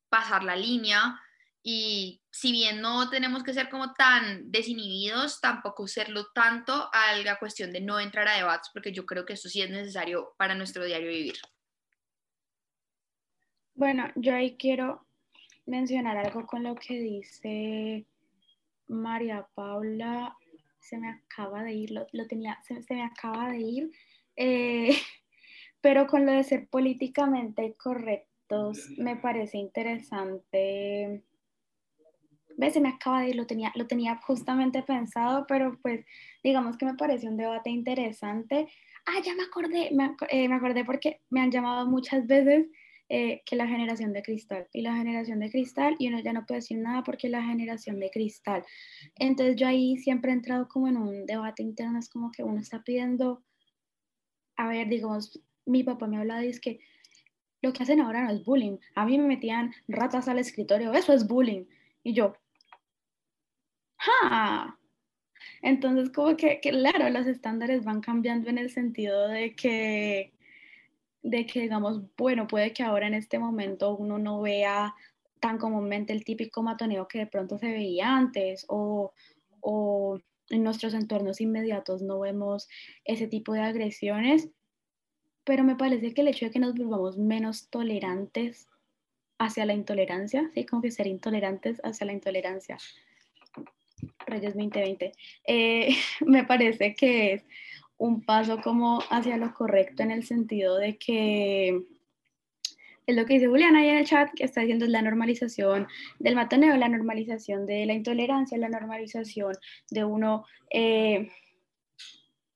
pasar 0.10 0.44
la 0.44 0.56
línea 0.56 1.20
y 1.70 2.22
si 2.32 2.54
bien 2.54 2.80
no 2.80 3.10
tenemos 3.10 3.44
que 3.44 3.54
ser 3.54 3.68
como 3.70 3.94
tan 3.94 4.50
desinhibidos, 4.50 5.42
tampoco 5.42 5.86
serlo 5.86 6.28
tanto 6.34 6.90
a 6.94 7.14
la 7.18 7.38
cuestión 7.40 7.74
de 7.74 7.82
no 7.82 8.00
entrar 8.00 8.26
a 8.28 8.38
debates, 8.38 8.70
porque 8.74 8.94
yo 8.94 9.06
creo 9.06 9.26
que 9.26 9.34
eso 9.34 9.50
sí 9.50 9.62
es 9.62 9.70
necesario 9.70 10.34
para 10.38 10.56
nuestro 10.56 10.86
diario 10.86 11.10
vivir. 11.10 11.36
Bueno, 13.74 14.06
yo 14.16 14.34
ahí 14.34 14.56
quiero 14.56 15.06
mencionar 15.66 16.16
algo 16.16 16.48
con 16.48 16.64
lo 16.64 16.74
que 16.76 17.02
dice 17.02 18.06
María 18.88 19.46
Paula. 19.54 20.38
Se 20.80 20.98
me 20.98 21.10
acaba 21.10 21.64
de 21.64 21.74
ir, 21.74 21.92
lo, 21.92 22.28
tenía, 22.28 22.58
se, 22.64 22.82
me 22.96 23.04
acaba 23.04 23.50
de 23.50 23.60
ir. 23.60 23.92
Eh, 24.38 24.98
pero 25.82 26.08
con 26.08 26.26
lo 26.26 26.32
de 26.32 26.46
ser 26.46 26.70
políticamente 26.70 27.76
me 28.98 29.16
parece 29.16 29.58
interesante. 29.58 31.24
¿Ves? 32.58 32.74
Se 32.74 32.82
me 32.82 32.90
acaba 32.90 33.22
de 33.22 33.30
ir, 33.30 33.36
lo 33.36 33.46
tenía, 33.46 33.72
lo 33.76 33.86
tenía 33.86 34.16
justamente 34.26 34.82
pensado, 34.82 35.46
pero 35.48 35.78
pues 35.82 36.06
digamos 36.44 36.78
que 36.78 36.86
me 36.86 36.96
parece 36.96 37.28
un 37.28 37.38
debate 37.38 37.70
interesante. 37.70 38.68
Ah, 39.06 39.22
ya 39.24 39.36
me 39.36 39.44
acordé, 39.44 39.92
me, 39.92 40.16
eh, 40.30 40.50
me 40.50 40.56
acordé 40.56 40.84
porque 40.84 41.22
me 41.30 41.42
han 41.42 41.52
llamado 41.52 41.88
muchas 41.88 42.26
veces 42.26 42.68
eh, 43.10 43.42
que 43.46 43.56
la 43.56 43.68
generación 43.68 44.12
de 44.12 44.22
cristal. 44.22 44.68
Y 44.74 44.82
la 44.82 44.96
generación 44.96 45.40
de 45.40 45.50
cristal, 45.50 45.96
y 45.98 46.10
uno 46.10 46.20
ya 46.20 46.34
no 46.34 46.46
puede 46.46 46.60
decir 46.60 46.78
nada 46.78 47.04
porque 47.04 47.30
la 47.30 47.42
generación 47.42 48.00
de 48.00 48.10
cristal. 48.10 48.66
Entonces 49.16 49.56
yo 49.56 49.66
ahí 49.66 49.98
siempre 49.98 50.32
he 50.32 50.34
entrado 50.34 50.68
como 50.68 50.90
en 50.90 50.98
un 50.98 51.26
debate 51.26 51.64
interno, 51.64 52.00
es 52.00 52.10
como 52.10 52.32
que 52.32 52.44
uno 52.44 52.60
está 52.60 52.84
pidiendo, 52.84 53.46
a 54.58 54.68
ver, 54.68 54.90
digamos, 54.90 55.42
mi 55.66 55.84
papá 55.84 56.08
me 56.08 56.18
habla 56.18 56.40
de 56.40 56.50
es 56.50 56.60
que 56.60 56.80
lo 57.62 57.74
que 57.74 57.84
hacen 57.84 58.02
ahora 58.02 58.24
no 58.24 58.32
es 58.32 58.44
bullying. 58.46 58.78
A 58.96 59.06
mí 59.06 59.18
me 59.18 59.28
metían 59.28 59.74
ratas 59.88 60.28
al 60.28 60.40
escritorio, 60.40 60.94
eso 60.94 61.14
es 61.14 61.28
bullying. 61.28 61.66
Y 62.04 62.14
yo, 62.14 62.36
¡ja! 63.98 64.78
Entonces, 65.62 66.12
como 66.12 66.36
que, 66.38 66.60
que, 66.62 66.70
claro, 66.70 67.10
los 67.10 67.28
estándares 67.28 67.84
van 67.84 68.02
cambiando 68.02 68.50
en 68.50 68.58
el 68.58 68.70
sentido 68.70 69.28
de 69.28 69.56
que 69.56 70.34
de 71.24 71.46
que 71.46 71.62
digamos, 71.62 72.02
bueno, 72.18 72.48
puede 72.48 72.74
que 72.74 72.84
ahora 72.84 73.08
en 73.08 73.14
este 73.14 73.40
momento 73.40 73.96
uno 73.96 74.18
no 74.18 74.42
vea 74.42 74.96
tan 75.40 75.58
comúnmente 75.58 76.14
el 76.14 76.24
típico 76.24 76.64
matoneo 76.64 77.08
que 77.08 77.20
de 77.20 77.28
pronto 77.28 77.58
se 77.58 77.72
veía 77.72 78.16
antes 78.16 78.66
o, 78.70 79.14
o 79.62 80.20
en 80.50 80.64
nuestros 80.64 80.94
entornos 80.94 81.42
inmediatos 81.42 82.02
no 82.02 82.20
vemos 82.20 82.70
ese 83.04 83.28
tipo 83.28 83.54
de 83.54 83.62
agresiones, 83.62 84.50
pero 85.48 85.64
me 85.64 85.78
parece 85.78 86.14
que 86.14 86.20
el 86.20 86.28
hecho 86.28 86.46
de 86.46 86.52
que 86.52 86.60
nos 86.60 86.76
volvamos 86.76 87.18
menos 87.18 87.70
tolerantes 87.70 88.68
hacia 89.40 89.66
la 89.66 89.74
intolerancia, 89.74 90.52
sí, 90.54 90.66
como 90.66 90.82
que 90.82 90.92
ser 90.92 91.08
intolerantes 91.08 91.80
hacia 91.86 92.06
la 92.06 92.12
intolerancia, 92.12 92.78
Reyes 94.26 94.56
2020, 94.56 95.14
eh, 95.46 95.96
me 96.26 96.44
parece 96.44 96.96
que 96.96 97.34
es 97.34 97.46
un 97.98 98.24
paso 98.24 98.62
como 98.62 99.00
hacia 99.10 99.38
lo 99.38 99.54
correcto 99.54 100.04
en 100.04 100.12
el 100.12 100.26
sentido 100.26 100.78
de 100.78 100.98
que 100.98 101.82
es 103.06 103.16
lo 103.16 103.26
que 103.26 103.36
dice 103.36 103.48
Juliana 103.48 103.80
ahí 103.80 103.88
en 103.88 103.98
el 104.00 104.06
chat, 104.06 104.30
que 104.36 104.44
está 104.44 104.60
diciendo 104.60 104.84
es 104.84 104.92
la 104.92 105.02
normalización 105.02 105.88
del 106.20 106.36
matoneo, 106.36 106.76
la 106.76 106.90
normalización 106.90 107.66
de 107.66 107.86
la 107.86 107.94
intolerancia, 107.94 108.58
la 108.58 108.68
normalización 108.68 109.56
de 109.90 110.04
uno 110.04 110.46
eh, 110.70 111.32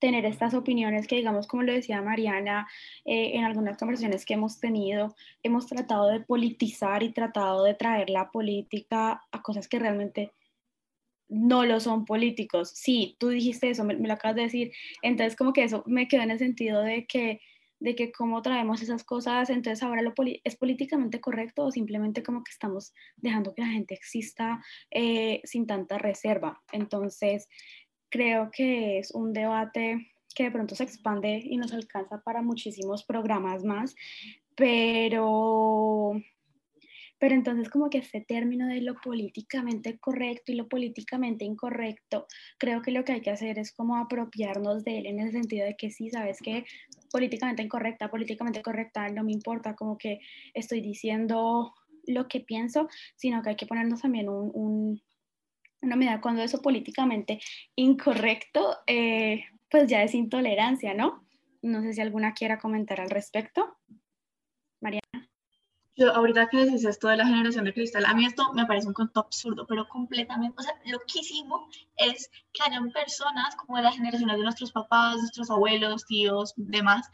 tener 0.01 0.25
estas 0.25 0.55
opiniones 0.55 1.07
que, 1.07 1.15
digamos, 1.15 1.47
como 1.47 1.63
lo 1.63 1.71
decía 1.71 2.01
Mariana, 2.01 2.67
eh, 3.05 3.31
en 3.35 3.45
algunas 3.45 3.77
conversaciones 3.77 4.25
que 4.25 4.33
hemos 4.33 4.59
tenido, 4.59 5.15
hemos 5.43 5.67
tratado 5.67 6.07
de 6.07 6.19
politizar 6.19 7.03
y 7.03 7.13
tratado 7.13 7.63
de 7.63 7.75
traer 7.75 8.09
la 8.09 8.31
política 8.31 9.23
a 9.31 9.41
cosas 9.43 9.67
que 9.69 9.79
realmente 9.79 10.33
no 11.29 11.65
lo 11.65 11.79
son 11.79 12.03
políticos. 12.03 12.71
Sí, 12.73 13.15
tú 13.19 13.29
dijiste 13.29 13.69
eso, 13.69 13.83
me, 13.85 13.93
lo 13.93 14.13
acabas 14.13 14.35
de 14.35 14.41
decir. 14.41 14.71
Entonces, 15.03 15.37
como 15.37 15.53
que 15.53 15.63
eso 15.63 15.83
me 15.85 16.07
quedó 16.07 16.23
en 16.23 16.31
el 16.31 16.39
sentido 16.39 16.81
de 16.81 17.05
que, 17.05 17.39
de 17.79 17.95
que 17.95 18.11
cómo 18.11 18.41
traemos 18.41 18.81
esas 18.81 19.03
cosas, 19.03 19.51
entonces 19.51 19.83
ahora 19.83 20.01
lo 20.01 20.13
es 20.43 20.55
políticamente 20.55 21.21
correcto 21.21 21.65
o 21.65 21.71
simplemente 21.71 22.23
como 22.23 22.43
que 22.43 22.51
estamos 22.51 22.91
dejando 23.17 23.53
que 23.53 23.61
la 23.61 23.69
gente 23.69 23.93
exista 23.93 24.63
eh, 24.89 25.41
sin 25.43 25.67
tanta 25.67 25.99
reserva. 25.99 26.59
Entonces, 26.71 27.47
creo 28.11 28.51
que 28.51 28.99
es 28.99 29.11
un 29.11 29.33
debate 29.33 30.11
que 30.35 30.43
de 30.43 30.51
pronto 30.51 30.75
se 30.75 30.83
expande 30.83 31.41
y 31.43 31.57
nos 31.57 31.73
alcanza 31.73 32.21
para 32.21 32.41
muchísimos 32.41 33.03
programas 33.03 33.63
más, 33.63 33.95
pero 34.55 36.13
pero 37.21 37.35
entonces 37.35 37.69
como 37.69 37.91
que 37.91 37.99
ese 37.99 38.21
término 38.21 38.67
de 38.67 38.81
lo 38.81 38.95
políticamente 38.95 39.99
correcto 39.99 40.51
y 40.51 40.55
lo 40.55 40.67
políticamente 40.67 41.45
incorrecto, 41.45 42.25
creo 42.57 42.81
que 42.81 42.89
lo 42.89 43.05
que 43.05 43.11
hay 43.11 43.21
que 43.21 43.29
hacer 43.29 43.59
es 43.59 43.71
como 43.71 43.95
apropiarnos 43.95 44.83
de 44.83 44.97
él 44.97 45.05
en 45.05 45.19
el 45.19 45.31
sentido 45.31 45.67
de 45.67 45.75
que 45.75 45.91
sí, 45.91 46.09
sabes 46.09 46.39
que 46.41 46.65
políticamente 47.11 47.61
incorrecta, 47.61 48.09
políticamente 48.09 48.63
correcta, 48.63 49.07
no 49.09 49.23
me 49.23 49.33
importa 49.33 49.75
como 49.75 49.99
que 49.99 50.19
estoy 50.55 50.81
diciendo 50.81 51.75
lo 52.07 52.27
que 52.27 52.39
pienso, 52.39 52.87
sino 53.15 53.43
que 53.43 53.51
hay 53.51 53.55
que 53.55 53.67
ponernos 53.67 54.01
también 54.01 54.27
un, 54.27 54.99
una 55.81 55.95
medida 55.95 56.21
cuando 56.21 56.41
eso 56.41 56.61
políticamente 56.61 57.39
incorrecto, 57.75 58.77
eh, 58.87 59.45
pues 59.69 59.87
ya 59.87 60.03
es 60.03 60.13
intolerancia, 60.13 60.93
¿no? 60.93 61.25
No 61.61 61.81
sé 61.81 61.93
si 61.93 62.01
alguna 62.01 62.33
quiera 62.33 62.59
comentar 62.59 63.01
al 63.01 63.09
respecto. 63.09 63.77
Mariana 64.79 65.01
yo 66.01 66.13
ahorita 66.13 66.47
que 66.47 66.65
decís 66.65 66.85
esto 66.85 67.09
de 67.09 67.17
la 67.17 67.25
generación 67.25 67.65
de 67.65 67.73
cristal, 67.73 68.05
a 68.05 68.13
mí 68.13 68.25
esto 68.25 68.53
me 68.53 68.65
parece 68.65 68.87
un 68.87 68.93
conto 68.93 69.19
absurdo, 69.19 69.65
pero 69.67 69.87
completamente, 69.87 70.55
o 70.57 70.63
sea, 70.63 70.73
loquísimo 70.85 71.67
es 71.97 72.29
que 72.53 72.63
hayan 72.63 72.91
personas 72.91 73.55
como 73.55 73.77
de 73.77 73.83
las 73.83 73.95
generaciones 73.95 74.37
de 74.37 74.43
nuestros 74.43 74.71
papás, 74.71 75.17
nuestros 75.17 75.51
abuelos, 75.51 76.05
tíos, 76.05 76.53
demás, 76.55 77.09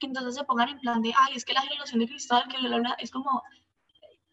que 0.00 0.06
entonces 0.06 0.34
se 0.34 0.44
pongan 0.44 0.70
en 0.70 0.80
plan 0.80 1.02
de, 1.02 1.12
ay, 1.16 1.36
es 1.36 1.44
que 1.44 1.52
la 1.52 1.62
generación 1.62 2.00
de 2.00 2.08
cristal, 2.08 2.44
que 2.48 2.58
la, 2.58 2.96
es 2.98 3.10
como, 3.10 3.42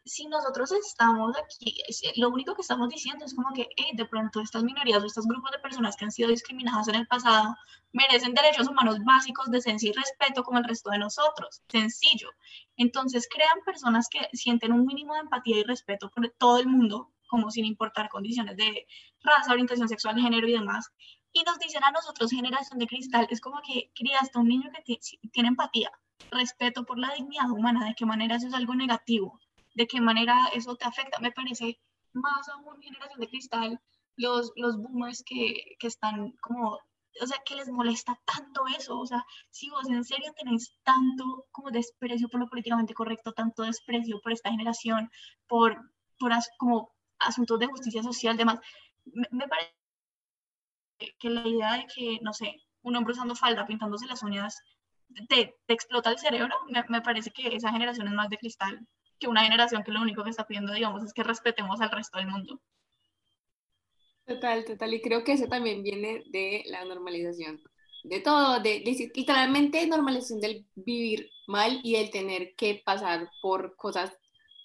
si 0.10 0.26
nosotros 0.26 0.72
estamos 0.72 1.38
aquí, 1.38 1.78
lo 2.15 2.30
único 2.30 2.56
que 2.56 2.62
estamos 2.62 2.89
diciendo 2.89 3.26
es 3.26 3.36
como 3.36 3.54
que 3.54 3.69
de 3.93 4.06
pronto 4.06 4.41
estas 4.41 4.63
minorías 4.63 5.04
o 5.04 5.06
estos 5.06 5.28
grupos 5.28 5.52
de 5.52 5.60
personas 5.60 5.95
que 5.95 6.06
han 6.06 6.12
sido 6.12 6.30
discriminadas 6.30 6.88
en 6.88 6.95
el 6.95 7.08
pasado 7.08 7.56
merecen 7.93 8.34
derechos 8.34 8.67
humanos 8.67 8.98
básicos, 9.06 9.52
decencia 9.52 9.89
y 9.89 9.93
respeto 9.93 10.43
como 10.43 10.58
el 10.58 10.63
resto 10.63 10.89
de 10.89 10.98
nosotros. 10.98 11.62
Sencillo. 11.69 12.30
Entonces 12.76 13.28
crean 13.32 13.63
personas 13.63 14.10
que 14.10 14.28
sienten 14.34 14.74
un 14.74 14.86
mínimo 14.86 15.13
de 15.13 15.22
empatía 15.22 15.58
y 15.58 15.63
respeto 15.63 16.10
por 16.10 16.28
todo 16.38 16.58
el 16.58 16.67
mundo, 16.67 17.12
como 17.28 17.52
sin 17.52 17.65
importar 17.65 18.10
condiciones 18.10 18.58
de 18.58 18.88
raza, 19.22 19.52
orientación 19.52 19.88
sexual, 19.88 20.19
género 20.19 20.48
y 20.48 20.54
demás. 20.54 20.91
Y 21.34 21.43
nos 21.43 21.60
dicen 21.60 21.84
a 21.84 21.91
nosotros, 21.91 22.32
generación 22.32 22.80
de 22.80 22.88
cristal, 22.88 23.28
es 23.30 23.41
como 23.41 23.62
que 23.62 23.91
criaste 23.93 24.39
un 24.39 24.48
niño 24.48 24.72
que 24.84 25.00
tiene 25.32 25.50
empatía, 25.50 25.91
respeto 26.32 26.84
por 26.84 26.98
la 26.98 27.13
dignidad 27.13 27.52
humana, 27.52 27.86
de 27.86 27.93
qué 27.93 28.08
manera 28.08 28.38
eso 28.38 28.48
es 28.48 28.56
algo 28.56 28.74
negativo 28.74 29.39
de 29.79 29.87
qué 29.87 30.01
manera 30.01 30.35
eso 30.53 30.75
te 30.75 30.85
afecta. 30.85 31.19
Me 31.19 31.31
parece 31.31 31.79
más 32.11 32.49
aún 32.49 32.81
generación 32.81 33.19
de 33.21 33.29
cristal, 33.29 33.81
los, 34.17 34.51
los 34.57 34.75
boomers 34.77 35.23
que, 35.23 35.77
que 35.79 35.87
están 35.87 36.33
como, 36.41 36.77
o 37.21 37.25
sea, 37.25 37.37
que 37.45 37.55
les 37.55 37.69
molesta 37.69 38.19
tanto 38.25 38.67
eso. 38.77 38.99
O 38.99 39.05
sea, 39.05 39.25
si 39.49 39.69
vos 39.69 39.89
en 39.89 40.03
serio 40.03 40.33
tenés 40.35 40.73
tanto 40.83 41.45
como 41.51 41.71
desprecio 41.71 42.27
por 42.27 42.41
lo 42.41 42.49
políticamente 42.49 42.93
correcto, 42.93 43.31
tanto 43.31 43.63
desprecio 43.63 44.19
por 44.21 44.33
esta 44.33 44.51
generación, 44.51 45.09
por, 45.47 45.77
por 46.19 46.33
como 46.57 46.91
asuntos 47.19 47.57
de 47.59 47.67
justicia 47.67 48.03
social, 48.03 48.35
demás, 48.35 48.59
me, 49.05 49.27
me 49.31 49.47
parece 49.47 49.73
que 51.19 51.29
la 51.29 51.47
idea 51.47 51.73
de 51.77 51.87
que, 51.87 52.19
no 52.21 52.33
sé, 52.33 52.61
un 52.81 52.97
hombre 52.97 53.13
usando 53.13 53.33
falda, 53.33 53.65
pintándose 53.65 54.07
las 54.07 54.23
uñas, 54.23 54.61
te, 55.30 55.55
te 55.65 55.73
explota 55.73 56.09
el 56.11 56.19
cerebro, 56.19 56.53
me, 56.67 56.84
me, 56.89 57.01
parece 57.01 57.32
que 57.32 57.55
esa 57.55 57.71
generación 57.71 58.07
es 58.09 58.13
más 58.13 58.30
de 58.30 58.38
cristal 58.38 58.86
que 59.20 59.28
una 59.28 59.43
generación 59.43 59.84
que 59.84 59.91
lo 59.91 60.01
único 60.01 60.24
que 60.24 60.30
está 60.30 60.47
pidiendo, 60.47 60.74
digamos, 60.74 61.03
es 61.03 61.13
que 61.13 61.24
respetemos 61.24 61.82
al 61.82 61.91
resto 61.91 62.17
del 62.17 62.28
mundo. 62.28 62.61
Total, 64.26 64.63
total. 64.63 64.93
Y 64.93 65.01
creo 65.01 65.24
que 65.24 65.34
eso 65.34 65.47
también 65.47 65.84
viene 65.84 66.24
de 66.28 66.63
la 66.67 66.86
normalización 66.86 67.61
de 68.03 68.22
todo, 68.22 68.59
de, 68.59 68.80
de 68.80 69.11
literalmente 69.13 69.86
normalización 69.88 70.39
del 70.39 70.65
vivir 70.76 71.30
mal 71.47 71.80
y 71.84 71.95
el 71.95 72.09
tener 72.09 72.53
que 72.55 72.82
pasar 72.86 73.30
por 73.41 73.76
cosas 73.76 74.11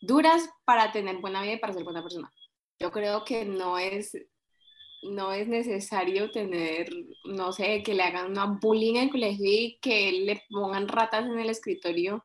duras 0.01 0.49
para 0.65 0.93
tener 0.93 1.19
buena 1.19 1.43
vida 1.43 1.55
y 1.55 1.59
para 1.59 1.73
ser 1.73 1.85
buena 1.85 2.03
persona. 2.03 2.33
Yo 2.79 2.91
creo 2.91 3.25
que 3.25 3.45
no 3.45 3.79
es, 3.79 4.17
no 5.03 5.33
es 5.33 5.49
necesario 5.49 6.31
tener, 6.31 6.91
no 7.25 7.53
sé, 7.53 7.83
que 7.83 7.95
le 7.95 8.03
hagan 8.03 8.31
una 8.31 8.47
bullying 8.61 8.97
en 8.97 9.03
el 9.05 9.11
colegio 9.11 9.47
y 9.47 9.79
que 9.81 10.13
le 10.13 10.43
pongan 10.51 10.89
ratas 10.89 11.25
en 11.25 11.39
el 11.39 11.51
escritorio 11.51 12.25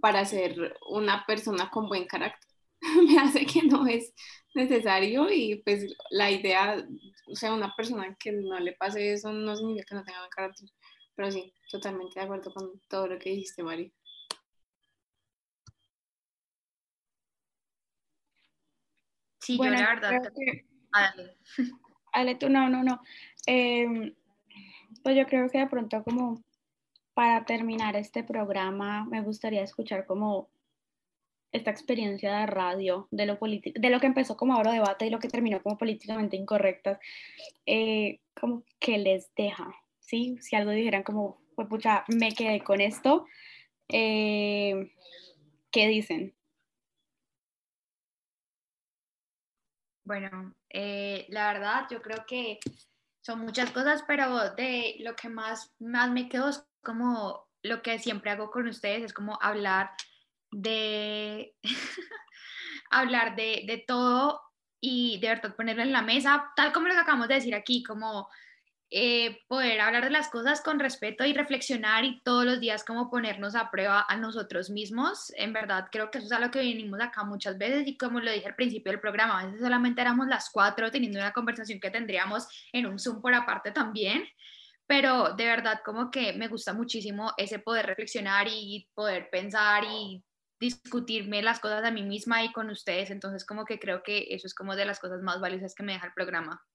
para 0.00 0.24
ser 0.24 0.76
una 0.88 1.24
persona 1.26 1.70
con 1.70 1.88
buen 1.88 2.06
carácter. 2.06 2.48
Me 3.06 3.18
hace 3.18 3.44
que 3.46 3.62
no 3.62 3.86
es 3.86 4.12
necesario 4.54 5.30
y 5.30 5.56
pues 5.64 5.86
la 6.10 6.30
idea, 6.30 6.84
o 7.26 7.34
sea, 7.34 7.52
una 7.54 7.74
persona 7.76 8.16
que 8.18 8.32
no 8.32 8.58
le 8.58 8.72
pase 8.72 9.12
eso 9.12 9.32
no 9.32 9.56
significa 9.56 9.86
que 9.88 9.94
no 9.94 10.04
tenga 10.04 10.20
buen 10.20 10.30
carácter. 10.30 10.68
Pero 11.14 11.30
sí, 11.30 11.52
totalmente 11.70 12.18
de 12.18 12.24
acuerdo 12.24 12.52
con 12.52 12.80
todo 12.88 13.08
lo 13.08 13.18
que 13.18 13.30
dijiste, 13.30 13.62
Mari. 13.62 13.92
Sí, 19.40 19.56
yo 19.56 19.64
la 19.64 19.94
verdad. 19.94 20.22
Ah, 20.92 21.14
dale. 22.14 22.34
tú, 22.36 22.48
no, 22.48 22.68
no, 22.68 22.82
no. 22.82 23.00
Em, 23.46 24.14
pues 25.02 25.16
yo 25.16 25.26
creo 25.26 25.48
que 25.48 25.58
de 25.58 25.66
pronto 25.66 26.02
como 26.02 26.42
para 27.20 27.44
terminar 27.44 27.96
este 27.96 28.24
programa 28.24 29.04
me 29.04 29.20
gustaría 29.20 29.62
escuchar 29.62 30.06
como 30.06 30.48
esta 31.52 31.70
experiencia 31.70 32.34
de 32.38 32.46
radio, 32.46 33.08
de 33.10 33.26
lo, 33.26 33.38
de 33.38 33.90
lo 33.90 34.00
que 34.00 34.06
empezó 34.06 34.38
como 34.38 34.54
ahora 34.54 34.72
debate 34.72 35.04
y 35.04 35.10
lo 35.10 35.18
que 35.18 35.28
terminó 35.28 35.62
como 35.62 35.76
políticamente 35.76 36.38
incorrectas, 36.38 36.98
eh, 37.66 38.20
que 38.78 38.96
les 38.96 39.30
deja, 39.34 39.70
¿sí? 39.98 40.38
Si 40.40 40.56
algo 40.56 40.70
dijeran 40.70 41.02
como, 41.02 41.42
me 42.08 42.32
quedé 42.32 42.64
con 42.64 42.80
esto, 42.80 43.26
eh, 43.88 44.90
¿qué 45.70 45.88
dicen? 45.88 46.34
Bueno, 50.04 50.54
eh, 50.70 51.26
la 51.28 51.52
verdad 51.52 51.86
yo 51.90 52.00
creo 52.00 52.24
que 52.26 52.60
son 53.20 53.40
muchas 53.40 53.70
cosas, 53.72 54.02
pero 54.08 54.54
de 54.54 54.96
lo 55.00 55.14
que 55.16 55.28
más, 55.28 55.70
más 55.78 56.10
me 56.10 56.26
quedo 56.30 56.50
como 56.82 57.48
lo 57.62 57.82
que 57.82 57.98
siempre 57.98 58.30
hago 58.30 58.50
con 58.50 58.68
ustedes, 58.68 59.02
es 59.04 59.12
como 59.12 59.38
hablar 59.40 59.90
de, 60.50 61.54
hablar 62.90 63.36
de, 63.36 63.64
de 63.66 63.84
todo 63.86 64.40
y 64.80 65.18
de 65.20 65.28
verdad 65.28 65.54
ponerlo 65.54 65.82
en 65.82 65.92
la 65.92 66.02
mesa, 66.02 66.52
tal 66.56 66.72
como 66.72 66.86
que 66.86 66.92
acabamos 66.92 67.28
de 67.28 67.34
decir 67.34 67.54
aquí, 67.54 67.82
como 67.82 68.28
eh, 68.92 69.38
poder 69.46 69.80
hablar 69.80 70.02
de 70.02 70.10
las 70.10 70.30
cosas 70.30 70.62
con 70.62 70.80
respeto 70.80 71.24
y 71.24 71.32
reflexionar 71.32 72.04
y 72.04 72.20
todos 72.22 72.44
los 72.44 72.58
días 72.58 72.82
como 72.82 73.08
ponernos 73.08 73.54
a 73.54 73.70
prueba 73.70 74.04
a 74.08 74.16
nosotros 74.16 74.68
mismos. 74.68 75.32
En 75.36 75.52
verdad, 75.52 75.86
creo 75.92 76.10
que 76.10 76.18
eso 76.18 76.26
es 76.26 76.32
a 76.32 76.40
lo 76.40 76.50
que 76.50 76.58
venimos 76.58 77.00
acá 77.00 77.22
muchas 77.22 77.56
veces 77.56 77.86
y 77.86 77.96
como 77.96 78.18
lo 78.18 78.32
dije 78.32 78.48
al 78.48 78.56
principio 78.56 78.90
del 78.90 79.00
programa, 79.00 79.38
a 79.38 79.46
veces 79.46 79.60
solamente 79.60 80.00
éramos 80.00 80.26
las 80.26 80.50
cuatro 80.50 80.90
teniendo 80.90 81.20
una 81.20 81.32
conversación 81.32 81.78
que 81.78 81.90
tendríamos 81.90 82.48
en 82.72 82.86
un 82.86 82.98
Zoom 82.98 83.20
por 83.22 83.32
aparte 83.32 83.70
también. 83.70 84.24
Pero 84.90 85.34
de 85.34 85.46
verdad 85.46 85.82
como 85.84 86.10
que 86.10 86.32
me 86.32 86.48
gusta 86.48 86.74
muchísimo 86.74 87.32
ese 87.36 87.60
poder 87.60 87.86
reflexionar 87.86 88.48
y 88.48 88.88
poder 88.92 89.30
pensar 89.30 89.84
y 89.84 90.24
discutirme 90.58 91.42
las 91.42 91.60
cosas 91.60 91.84
a 91.84 91.92
mí 91.92 92.02
misma 92.02 92.42
y 92.42 92.50
con 92.50 92.68
ustedes. 92.70 93.12
Entonces 93.12 93.46
como 93.46 93.64
que 93.64 93.78
creo 93.78 94.02
que 94.02 94.26
eso 94.30 94.48
es 94.48 94.54
como 94.54 94.74
de 94.74 94.86
las 94.86 94.98
cosas 94.98 95.22
más 95.22 95.40
valiosas 95.40 95.76
que 95.76 95.84
me 95.84 95.92
deja 95.92 96.08
el 96.08 96.12
programa. 96.12 96.66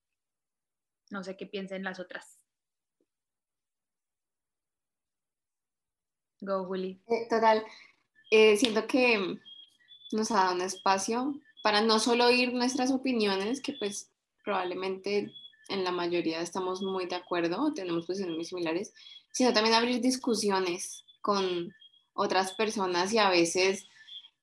No 1.11 1.26
sé 1.26 1.36
qué 1.36 1.45
piensen 1.45 1.84
las 1.84 1.99
otras. 1.99 2.39
Go, 6.39 6.61
Willy. 6.70 7.01
Eh, 7.07 7.28
total. 7.30 7.66
Eh, 8.32 8.55
siento 8.55 8.88
que 8.88 9.41
nos 10.13 10.32
ha 10.32 10.36
dado 10.36 10.55
un 10.55 10.61
espacio 10.61 11.36
para 11.63 11.82
no 11.82 11.99
solo 11.99 12.28
oír 12.28 12.53
nuestras 12.53 12.91
opiniones, 12.91 13.61
que 13.61 13.74
pues 13.74 14.09
probablemente 14.45 15.34
en 15.70 15.84
la 15.84 15.91
mayoría 15.91 16.41
estamos 16.41 16.82
muy 16.82 17.05
de 17.07 17.16
acuerdo, 17.16 17.74
tenemos 17.74 18.05
posiciones 18.05 18.36
muy 18.36 18.45
similares, 18.45 18.93
sino 19.32 19.53
también 19.53 19.76
abrir 19.76 20.01
discusiones 20.01 21.03
con 21.22 21.74
otras 22.13 22.53
personas 22.53 23.11
y 23.13 23.18
a 23.18 23.30
veces, 23.30 23.88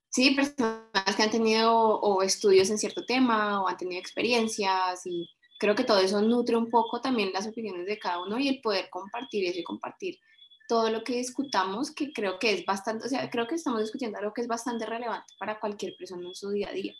sí, 0.09 0.31
personas 0.31 1.15
que 1.15 1.23
han 1.23 1.31
tenido 1.31 1.73
o 1.75 2.21
estudios 2.21 2.69
en 2.69 2.77
cierto 2.77 3.05
tema 3.05 3.61
o 3.61 3.67
han 3.67 3.77
tenido 3.77 3.99
experiencias 3.99 5.05
y 5.05 5.29
creo 5.57 5.75
que 5.75 5.83
todo 5.83 5.99
eso 5.99 6.21
nutre 6.21 6.57
un 6.57 6.69
poco 6.69 7.01
también 7.01 7.31
las 7.33 7.47
opiniones 7.47 7.85
de 7.85 7.97
cada 7.97 8.21
uno 8.21 8.37
y 8.37 8.47
el 8.47 8.61
poder 8.61 8.89
compartir 8.89 9.45
eso 9.45 9.59
y 9.59 9.63
compartir 9.63 10.19
todo 10.67 10.89
lo 10.89 11.03
que 11.03 11.17
discutamos, 11.17 11.91
que 11.91 12.13
creo 12.13 12.39
que 12.39 12.53
es 12.53 12.65
bastante, 12.65 13.07
creo 13.29 13.47
que 13.47 13.55
estamos 13.55 13.81
discutiendo 13.81 14.17
algo 14.17 14.33
que 14.33 14.41
es 14.41 14.47
bastante 14.47 14.85
relevante 14.85 15.33
para 15.39 15.59
cualquier 15.59 15.95
persona 15.97 16.27
en 16.27 16.35
su 16.35 16.49
día 16.51 16.69
a 16.69 16.73
día. 16.73 16.93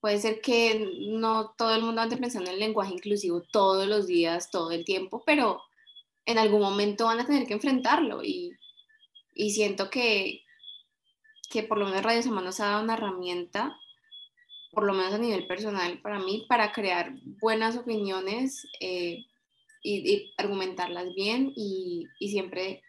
Puede 0.00 0.18
ser 0.18 0.40
que 0.40 0.88
no 1.08 1.54
todo 1.56 1.74
el 1.74 1.82
mundo 1.82 2.00
ande 2.00 2.16
pensando 2.16 2.50
en 2.50 2.58
lenguaje 2.58 2.94
inclusivo 2.94 3.42
todos 3.42 3.86
los 3.86 4.06
días, 4.06 4.50
todo 4.50 4.70
el 4.70 4.84
tiempo, 4.84 5.22
pero 5.26 5.62
en 6.24 6.38
algún 6.38 6.60
momento 6.60 7.06
van 7.06 7.20
a 7.20 7.26
tener 7.26 7.46
que 7.46 7.54
enfrentarlo 7.54 8.22
y, 8.22 8.52
y 9.34 9.50
siento 9.50 9.90
que, 9.90 10.42
que 11.50 11.62
por 11.62 11.78
lo 11.78 11.86
menos 11.86 12.02
Radio 12.02 12.22
Sama 12.22 12.40
nos 12.40 12.60
ha 12.60 12.66
dado 12.66 12.82
una 12.82 12.94
herramienta 12.94 13.76
por 14.72 14.84
lo 14.84 14.92
menos 14.92 15.12
a 15.12 15.18
nivel 15.18 15.46
personal, 15.46 16.00
para 16.00 16.18
mí, 16.18 16.46
para 16.48 16.72
crear 16.72 17.12
buenas 17.40 17.76
opiniones 17.76 18.66
eh, 18.80 19.26
y, 19.82 20.32
argumentarlas 20.36 21.12
bien 21.14 21.52
y, 21.56 22.06
siempre 22.20 22.82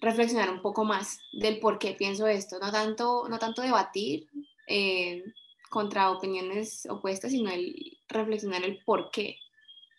reflexionar 0.00 0.50
un 0.50 0.62
poco 0.62 0.84
más 0.84 1.20
del 1.32 1.58
por 1.58 1.78
qué 1.78 1.92
pienso 1.92 2.26
esto, 2.26 2.58
no 2.58 2.70
tanto, 2.70 3.28
no 3.28 3.38
tanto 3.38 3.62
debatir 3.62 4.28
eh, 4.66 5.24
contra 5.70 6.10
opiniones 6.10 6.86
opuestas, 6.90 7.30
sino 7.30 7.50
el 7.50 7.98
reflexionar 8.08 8.64
el 8.64 8.82
por 8.84 9.10
qué, 9.10 9.38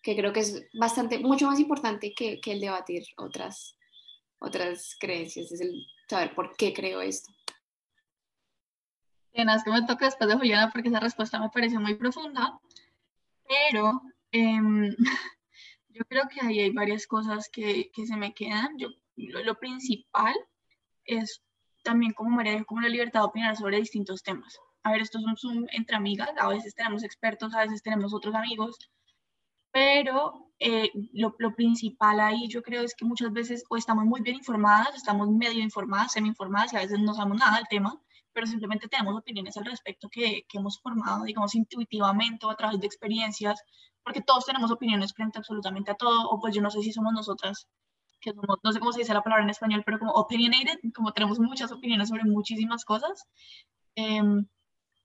que 0.03 0.15
creo 0.15 0.33
que 0.33 0.41
es 0.41 0.67
bastante, 0.73 1.17
mucho 1.17 1.47
más 1.47 1.59
importante 1.59 2.13
que, 2.13 2.39
que 2.39 2.51
el 2.51 2.59
debatir 2.59 3.03
otras, 3.17 3.77
otras 4.39 4.95
creencias, 4.99 5.51
es 5.51 5.61
el 5.61 5.87
saber 6.07 6.35
por 6.35 6.55
qué 6.57 6.73
creo 6.73 7.01
esto. 7.01 7.31
Además 9.33 9.63
que 9.63 9.71
me 9.71 9.81
toca 9.87 10.05
después 10.05 10.29
de 10.29 10.35
Juliana 10.35 10.69
porque 10.71 10.89
esa 10.89 10.99
respuesta 10.99 11.39
me 11.39 11.49
pareció 11.49 11.79
muy 11.79 11.95
profunda, 11.95 12.59
pero 13.47 14.01
em, 14.31 14.93
yo 15.89 16.03
creo 16.05 16.23
que 16.27 16.45
ahí 16.45 16.59
hay 16.59 16.71
varias 16.71 17.07
cosas 17.07 17.47
que, 17.49 17.89
que 17.93 18.05
se 18.05 18.17
me 18.17 18.33
quedan. 18.33 18.77
Yo, 18.77 18.89
lo, 19.15 19.55
principal 19.55 20.35
es 21.05 21.41
también, 21.81 22.11
como 22.11 22.31
María 22.31 22.53
dijo, 22.53 22.65
como 22.65 22.81
la 22.81 22.89
libertad 22.89 23.21
de 23.21 23.27
opinar 23.27 23.55
sobre 23.55 23.77
distintos 23.77 24.21
temas. 24.21 24.59
A 24.83 24.91
ver, 24.91 25.01
esto 25.01 25.19
es 25.19 25.25
un 25.25 25.37
Zoom 25.37 25.67
entre 25.71 25.95
amigas, 25.95 26.31
a 26.37 26.47
veces 26.47 26.73
tenemos 26.75 27.03
expertos, 27.03 27.53
a 27.53 27.61
veces 27.61 27.83
tenemos 27.83 28.13
otros 28.13 28.33
amigos, 28.33 28.77
pero 29.71 30.51
eh, 30.59 30.91
lo, 31.13 31.35
lo, 31.39 31.55
principal 31.55 32.19
ahí 32.19 32.47
yo 32.47 32.61
creo 32.61 32.81
es 32.83 32.95
que 32.95 33.05
muchas 33.05 33.31
veces 33.31 33.63
o 33.69 33.77
estamos 33.77 34.05
muy 34.05 34.21
bien 34.21 34.37
informadas, 34.37 34.95
estamos 34.95 35.29
medio 35.29 35.61
informadas, 35.61 36.13
semi 36.13 36.29
informadas 36.29 36.73
y 36.73 36.77
a 36.77 36.81
veces 36.81 36.99
no 36.99 37.13
sabemos 37.13 37.37
nada 37.39 37.57
del 37.57 37.67
tema, 37.69 37.99
pero 38.33 38.47
simplemente 38.47 38.87
tenemos 38.87 39.15
opiniones 39.17 39.57
al 39.57 39.65
respecto 39.65 40.09
que, 40.09 40.43
que, 40.47 40.57
hemos 40.57 40.79
formado, 40.81 41.23
digamos, 41.25 41.55
intuitivamente 41.55 42.45
o 42.45 42.51
a 42.51 42.55
través 42.55 42.79
de 42.79 42.87
experiencias, 42.87 43.61
porque 44.03 44.21
todos 44.21 44.45
tenemos 44.45 44.71
opiniones 44.71 45.13
frente 45.13 45.39
absolutamente 45.39 45.91
a 45.91 45.95
todo, 45.95 46.29
o 46.29 46.39
pues 46.39 46.55
yo 46.55 46.61
no 46.61 46.71
sé 46.71 46.81
si 46.81 46.91
somos 46.91 47.13
nosotras, 47.13 47.67
que 48.19 48.33
no 48.33 48.71
sé 48.71 48.79
cómo 48.79 48.93
se 48.93 48.99
dice 48.99 49.13
la 49.13 49.23
palabra 49.23 49.43
en 49.43 49.49
español, 49.49 49.83
pero 49.85 49.99
como 49.99 50.11
opinionated, 50.13 50.79
como 50.95 51.11
tenemos 51.11 51.39
muchas 51.39 51.71
opiniones 51.71 52.09
sobre 52.09 52.23
muchísimas 52.23 52.85
cosas, 52.85 53.25
em, 53.95 54.45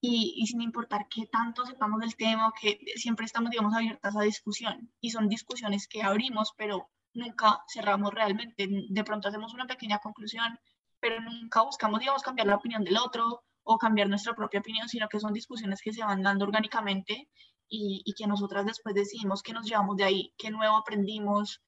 y, 0.01 0.35
y, 0.37 0.47
sin 0.47 0.61
importar 0.61 1.07
qué 1.09 1.27
tanto 1.27 1.65
sepamos 1.65 2.01
del 2.01 2.17
tema, 2.17 2.53
que 2.61 2.79
siempre 2.97 3.27
estamos, 3.27 3.51
digamos, 3.51 3.75
abiertas 3.75 4.17
a 4.17 4.23
discusión, 4.23 4.93
y 5.01 5.11
son 5.11 5.29
discusiones 5.29 5.89
que 5.89 6.03
abrimos, 6.03 6.53
pero 6.57 6.91
nunca 7.15 7.63
cerramos 7.69 8.13
realmente, 8.13 8.69
de 8.69 9.05
pronto 9.05 9.29
hacemos 9.29 9.55
una 9.55 9.67
pequeña 9.67 9.99
conclusión, 9.99 10.59
pero 11.01 11.21
nunca 11.21 11.63
buscamos, 11.63 12.01
digamos, 12.01 12.23
cambiar 12.23 12.47
la 12.47 12.57
opinión 12.57 12.85
del 12.85 12.99
otro 12.99 13.45
o 13.63 13.79
cambiar 13.79 14.09
nuestra 14.09 14.35
propia 14.35 14.61
opinión, 14.61 14.89
sino 14.89 15.09
que 15.09 15.21
son 15.21 15.33
discusiones 15.33 15.81
que 15.83 15.93
se 15.93 16.05
van 16.05 16.23
dando 16.23 16.45
orgánicamente 16.45 17.29
y, 17.69 18.03
y 18.05 18.15
que 18.15 18.27
nosotras 18.27 18.65
después 18.65 18.95
decidimos 18.95 19.43
que 19.43 19.53
nos 19.53 19.67
llevamos 19.67 19.97
de 19.97 20.05
ahí, 20.05 20.35
qué 20.39 20.51
nuevo 20.51 20.77
aprendimos, 20.77 21.63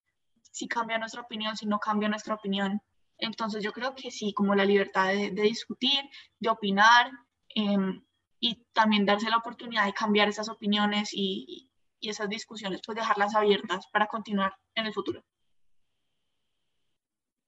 si 0.51 0.68
cambia 0.68 0.99
nuestra 0.99 1.22
opinión, 1.22 1.57
si 1.57 1.66
no 1.66 1.79
cambia 1.79 2.09
nuestra 2.09 2.35
opinión. 2.35 2.81
Entonces 3.18 3.62
yo 3.64 3.72
creo 3.72 3.95
que 3.95 4.11
sí, 4.11 4.33
como 4.33 4.55
la 4.55 4.64
libertad 4.64 5.09
de, 5.09 5.31
discutir, 5.31 6.01
de 6.39 6.51
opinar 6.51 7.11
em, 7.55 8.03
y 8.41 8.64
también 8.72 9.07
darse 9.07 9.30
la 9.30 9.39
oportunidad 9.39 9.86
de 9.86 9.93
cambiar 9.93 10.28
esas 10.28 10.49
opiniones 10.49 11.11
y, 11.12 11.68
y 12.01 12.09
esas 12.11 12.28
discusiones, 12.28 12.80
pues 12.84 12.97
dejarlas 12.97 13.34
abiertas 13.34 13.86
para 13.93 14.07
continuar 14.07 14.55
en 14.74 14.86
el 14.86 14.93
futuro. 14.93 15.24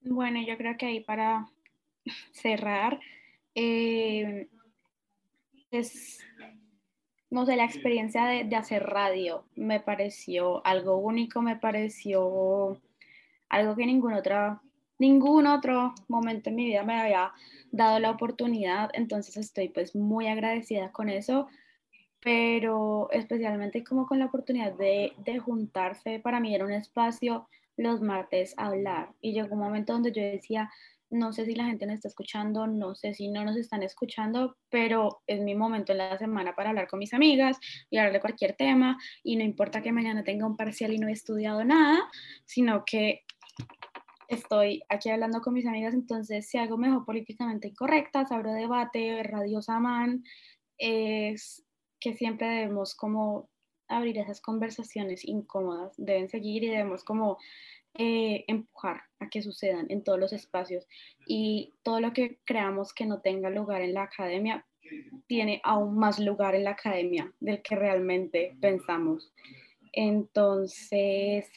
Bueno, 0.01 0.41
yo 0.41 0.57
creo 0.57 0.77
que 0.77 0.87
ahí 0.87 0.99
para 1.01 1.47
cerrar, 2.31 2.99
eh, 3.55 4.49
es, 5.69 6.19
no 7.29 7.45
sé, 7.45 7.55
la 7.55 7.65
experiencia 7.65 8.25
de, 8.25 8.55
hacer 8.55 8.83
radio 8.83 9.45
me 9.55 9.79
pareció 9.79 10.65
algo 10.65 10.97
único, 10.97 11.41
me 11.41 11.55
pareció 11.55 12.81
algo 13.49 13.75
que 13.75 13.85
ninguna 13.85 14.17
otra, 14.17 14.61
ningún 15.01 15.47
otro 15.47 15.93
momento 16.07 16.49
en 16.49 16.55
mi 16.55 16.65
vida 16.65 16.83
me 16.83 16.99
había 16.99 17.33
dado 17.71 17.99
la 17.99 18.11
oportunidad, 18.11 18.91
entonces 18.93 19.35
estoy 19.35 19.69
pues 19.69 19.95
muy 19.95 20.27
agradecida 20.27 20.91
con 20.91 21.09
eso, 21.09 21.47
pero 22.21 23.09
especialmente 23.11 23.83
como 23.83 24.05
con 24.05 24.19
la 24.19 24.27
oportunidad 24.27 24.73
de, 24.73 25.13
de 25.25 25.39
juntarse, 25.39 26.19
para 26.19 26.39
mí 26.39 26.53
era 26.53 26.65
un 26.65 26.71
espacio 26.71 27.49
los 27.77 27.99
martes 28.01 28.53
a 28.57 28.67
hablar 28.67 29.09
y 29.21 29.33
llegó 29.33 29.55
un 29.55 29.61
momento 29.61 29.93
donde 29.93 30.11
yo 30.11 30.21
decía, 30.21 30.69
no 31.09 31.33
sé 31.33 31.45
si 31.45 31.55
la 31.55 31.65
gente 31.65 31.85
nos 31.87 31.95
está 31.95 32.07
escuchando, 32.07 32.67
no 32.67 32.93
sé 32.93 33.15
si 33.15 33.27
no 33.27 33.43
nos 33.43 33.57
están 33.57 33.81
escuchando, 33.81 34.55
pero 34.69 35.21
es 35.25 35.41
mi 35.41 35.55
momento 35.55 35.93
en 35.93 35.97
la 35.97 36.17
semana 36.17 36.53
para 36.53 36.69
hablar 36.69 36.87
con 36.87 36.99
mis 36.99 37.13
amigas 37.13 37.57
y 37.89 37.97
hablar 37.97 38.13
de 38.13 38.21
cualquier 38.21 38.53
tema 38.53 38.97
y 39.23 39.35
no 39.35 39.43
importa 39.43 39.81
que 39.81 39.91
mañana 39.91 40.23
tenga 40.23 40.45
un 40.45 40.55
parcial 40.55 40.93
y 40.93 40.99
no 40.99 41.07
he 41.07 41.11
estudiado 41.11 41.65
nada, 41.65 41.99
sino 42.45 42.83
que 42.85 43.23
estoy 44.31 44.81
aquí 44.89 45.09
hablando 45.09 45.41
con 45.41 45.53
mis 45.53 45.67
amigas, 45.67 45.93
entonces 45.93 46.47
si 46.47 46.57
algo 46.57 46.77
mejor 46.77 47.05
políticamente 47.05 47.67
incorrecta, 47.67 48.25
abro 48.29 48.53
debate, 48.53 49.21
Radio 49.23 49.61
Samán, 49.61 50.23
es 50.77 51.65
que 51.99 52.13
siempre 52.13 52.47
debemos 52.47 52.95
como 52.95 53.49
abrir 53.87 54.17
esas 54.17 54.41
conversaciones 54.41 55.25
incómodas, 55.25 55.93
deben 55.97 56.29
seguir 56.29 56.63
y 56.63 56.69
debemos 56.69 57.03
como 57.03 57.37
eh, 57.93 58.45
empujar 58.47 59.01
a 59.19 59.29
que 59.29 59.41
sucedan 59.41 59.87
en 59.89 60.03
todos 60.03 60.17
los 60.17 60.31
espacios 60.31 60.87
y 61.27 61.73
todo 61.83 61.99
lo 61.99 62.13
que 62.13 62.39
creamos 62.45 62.93
que 62.93 63.05
no 63.05 63.19
tenga 63.19 63.49
lugar 63.49 63.81
en 63.81 63.93
la 63.93 64.03
academia 64.03 64.65
tiene 65.27 65.61
aún 65.63 65.97
más 65.97 66.19
lugar 66.19 66.55
en 66.55 66.63
la 66.63 66.71
academia 66.71 67.31
del 67.39 67.61
que 67.61 67.75
realmente 67.75 68.55
pensamos. 68.61 69.33
Entonces, 69.93 71.49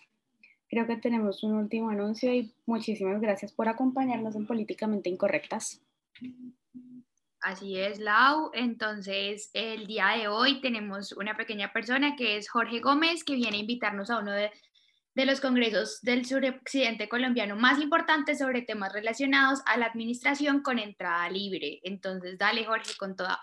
creo 0.75 0.89
que 0.89 0.97
tenemos 0.97 1.45
un 1.45 1.53
último 1.53 1.91
anuncio 1.91 2.35
y 2.35 2.53
muchísimas 2.67 3.21
gracias 3.21 3.53
por 3.53 3.69
acompañarnos 3.69 4.35
en 4.35 4.45
Políticamente 4.45 5.09
Incorrectas. 5.09 5.81
Así 7.41 7.79
es, 7.79 8.01
Lau. 8.01 8.51
Entonces, 8.55 9.51
el 9.53 9.87
día 9.87 10.09
de 10.19 10.27
hoy 10.27 10.61
tenemos 10.61 11.13
una 11.13 11.37
pequeña 11.37 11.73
persona 11.73 12.17
que 12.17 12.37
es 12.37 12.51
Jorge 12.51 12.81
Gómez, 12.81 13.23
que 13.23 13.37
viene 13.37 13.59
a 13.59 13.61
invitarnos 13.61 14.11
a 14.11 14.19
uno 14.19 14.33
de 14.33 14.51
de 15.15 15.27
los 15.27 15.41
congresos 15.41 16.01
del 16.03 16.25
suroccidente 16.25 17.09
colombiano 17.09 17.55
más 17.55 17.81
importantes 17.81 18.41
sobre 18.41 18.63
temas 18.63 18.93
relacionados 18.93 19.63
a 19.65 19.77
la 19.77 19.87
administración 19.87 20.61
con 20.61 20.81
entrada 20.81 21.31
libre. 21.31 21.79
Entonces, 21.85 22.37
dale 22.37 22.65
Jorge 22.65 22.95
con 22.99 23.15
toda. 23.15 23.39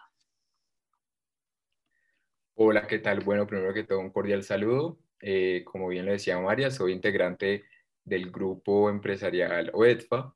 Hola, 2.56 2.86
¿qué 2.88 3.00
tal? 3.00 3.22
Bueno, 3.22 3.48
primero 3.48 3.74
que 3.74 3.86
todo, 3.86 4.00
un 4.00 4.12
cordial 4.12 4.44
saludo. 4.44 5.00
Eh, 5.22 5.64
como 5.66 5.88
bien 5.88 6.06
lo 6.06 6.12
decía 6.12 6.40
María, 6.40 6.72
soy 6.72 6.94
integrante 6.94 7.66
del 8.04 8.32
grupo 8.32 8.90
empresarial 8.90 9.70
OEDFA 9.74 10.34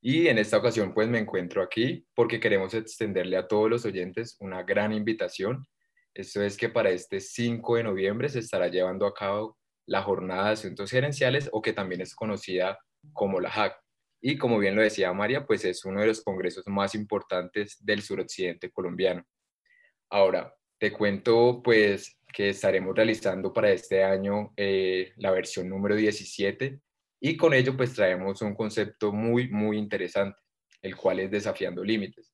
y 0.00 0.28
en 0.28 0.38
esta 0.38 0.56
ocasión 0.56 0.94
pues 0.94 1.08
me 1.08 1.18
encuentro 1.18 1.62
aquí 1.62 2.06
porque 2.14 2.40
queremos 2.40 2.72
extenderle 2.74 3.36
a 3.36 3.48
todos 3.48 3.68
los 3.68 3.84
oyentes 3.84 4.36
una 4.40 4.62
gran 4.62 4.92
invitación. 4.92 5.66
Esto 6.14 6.42
es 6.42 6.56
que 6.56 6.68
para 6.68 6.90
este 6.90 7.20
5 7.20 7.76
de 7.76 7.84
noviembre 7.84 8.28
se 8.28 8.38
estará 8.38 8.68
llevando 8.68 9.06
a 9.06 9.14
cabo 9.14 9.58
la 9.86 10.02
jornada 10.02 10.46
de 10.46 10.52
asuntos 10.52 10.90
gerenciales 10.90 11.48
o 11.52 11.60
que 11.60 11.72
también 11.72 12.00
es 12.00 12.14
conocida 12.14 12.78
como 13.12 13.40
la 13.40 13.50
HAC. 13.50 13.76
Y 14.22 14.36
como 14.38 14.58
bien 14.58 14.76
lo 14.76 14.82
decía 14.82 15.12
María, 15.12 15.46
pues 15.46 15.64
es 15.64 15.84
uno 15.84 16.00
de 16.00 16.06
los 16.06 16.22
congresos 16.22 16.64
más 16.66 16.94
importantes 16.94 17.76
del 17.80 18.02
suroccidente 18.02 18.70
colombiano. 18.70 19.24
Ahora, 20.10 20.54
te 20.78 20.92
cuento 20.92 21.60
pues 21.62 22.18
que 22.32 22.50
estaremos 22.50 22.94
realizando 22.94 23.52
para 23.52 23.70
este 23.70 24.04
año 24.04 24.52
eh, 24.56 25.12
la 25.16 25.30
versión 25.30 25.68
número 25.68 25.94
17 25.96 26.80
y 27.20 27.36
con 27.36 27.52
ello 27.52 27.76
pues 27.76 27.94
traemos 27.94 28.40
un 28.42 28.54
concepto 28.54 29.12
muy, 29.12 29.48
muy 29.48 29.76
interesante, 29.76 30.40
el 30.82 30.96
cual 30.96 31.20
es 31.20 31.30
desafiando 31.30 31.84
límites. 31.84 32.32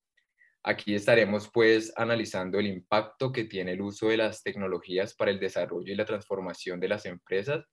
Aquí 0.63 0.95
estaremos 0.95 1.49
pues 1.53 1.93
analizando 1.97 2.59
el 2.59 2.67
impacto 2.67 3.33
que 3.33 3.45
tiene 3.45 3.73
el 3.73 3.81
uso 3.81 4.09
de 4.09 4.17
las 4.17 4.43
tecnologías 4.43 5.15
para 5.15 5.31
el 5.31 5.41
desarrollo 5.41 5.93
y 5.93 5.97
la 5.97 6.05
transformación 6.05 6.81
de 6.81 6.89
las 6.89 7.07
empresas 7.07 7.65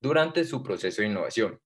durante 0.00 0.44
su 0.44 0.62
proceso 0.62 1.02
de 1.02 1.08
innovación. 1.08 1.58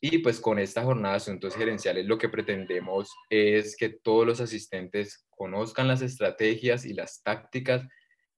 Y 0.00 0.18
pues 0.18 0.40
con 0.40 0.58
esta 0.58 0.82
jornada 0.82 1.14
de 1.14 1.18
asuntos 1.18 1.56
gerenciales 1.56 2.06
lo 2.06 2.18
que 2.18 2.28
pretendemos 2.28 3.10
es 3.30 3.76
que 3.76 3.88
todos 3.88 4.26
los 4.26 4.40
asistentes 4.40 5.24
conozcan 5.30 5.88
las 5.88 6.02
estrategias 6.02 6.84
y 6.84 6.94
las 6.94 7.22
tácticas 7.22 7.86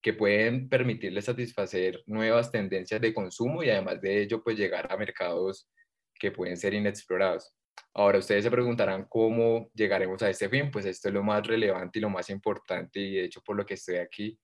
que 0.07 0.13
pueden 0.13 0.69
permitirles 0.69 1.25
satisfacer 1.25 2.01
nuevas 2.07 2.53
tendencias 2.53 3.01
de 3.01 3.13
consumo 3.13 3.65
y 3.65 3.71
además 3.71 4.01
de 4.01 4.23
ello 4.23 4.41
pues 4.41 4.57
llegar 4.57 4.87
a 4.89 4.97
mercados 4.97 5.69
que 6.15 6.31
pueden 6.31 6.57
ser 6.57 6.75
inexplorados. 6.75 7.53
Ahora 7.93 8.21
ustedes 8.21 8.45
se 8.45 8.51
preguntarán 8.53 9.07
cómo 9.09 9.69
llegaremos 9.75 10.23
a 10.23 10.31
este 10.31 10.49
fin, 10.49 10.71
pues 10.71 10.87
esto 10.87 11.09
es 11.09 11.15
lo 11.15 11.25
más 11.25 11.45
relevante 11.45 11.99
y 11.99 12.03
lo 12.03 12.09
más 12.09 12.31
importante 12.31 13.01
y 13.01 13.17
de 13.17 13.25
hecho 13.25 13.41
por 13.45 13.57
lo 13.57 13.67
que 13.67 13.75
estoy 13.75 13.97
aquí 13.97 14.39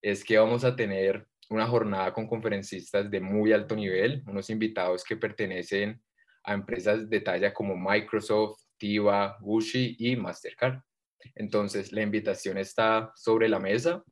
es 0.00 0.24
que 0.24 0.38
vamos 0.38 0.64
a 0.64 0.74
tener 0.74 1.26
una 1.50 1.66
jornada 1.66 2.10
con 2.14 2.26
conferencistas 2.26 3.10
de 3.10 3.20
muy 3.20 3.52
alto 3.52 3.76
nivel, 3.76 4.22
unos 4.26 4.48
invitados 4.48 5.04
que 5.04 5.18
pertenecen 5.18 6.02
a 6.44 6.54
empresas 6.54 7.10
de 7.10 7.20
talla 7.20 7.52
como 7.52 7.76
Microsoft, 7.76 8.58
Tiva, 8.78 9.36
Gucci 9.42 9.96
y 9.98 10.16
Mastercard. 10.16 10.80
Entonces, 11.34 11.92
la 11.92 12.00
invitación 12.00 12.56
está 12.56 13.12
sobre 13.14 13.50
la 13.50 13.58
mesa. 13.58 14.02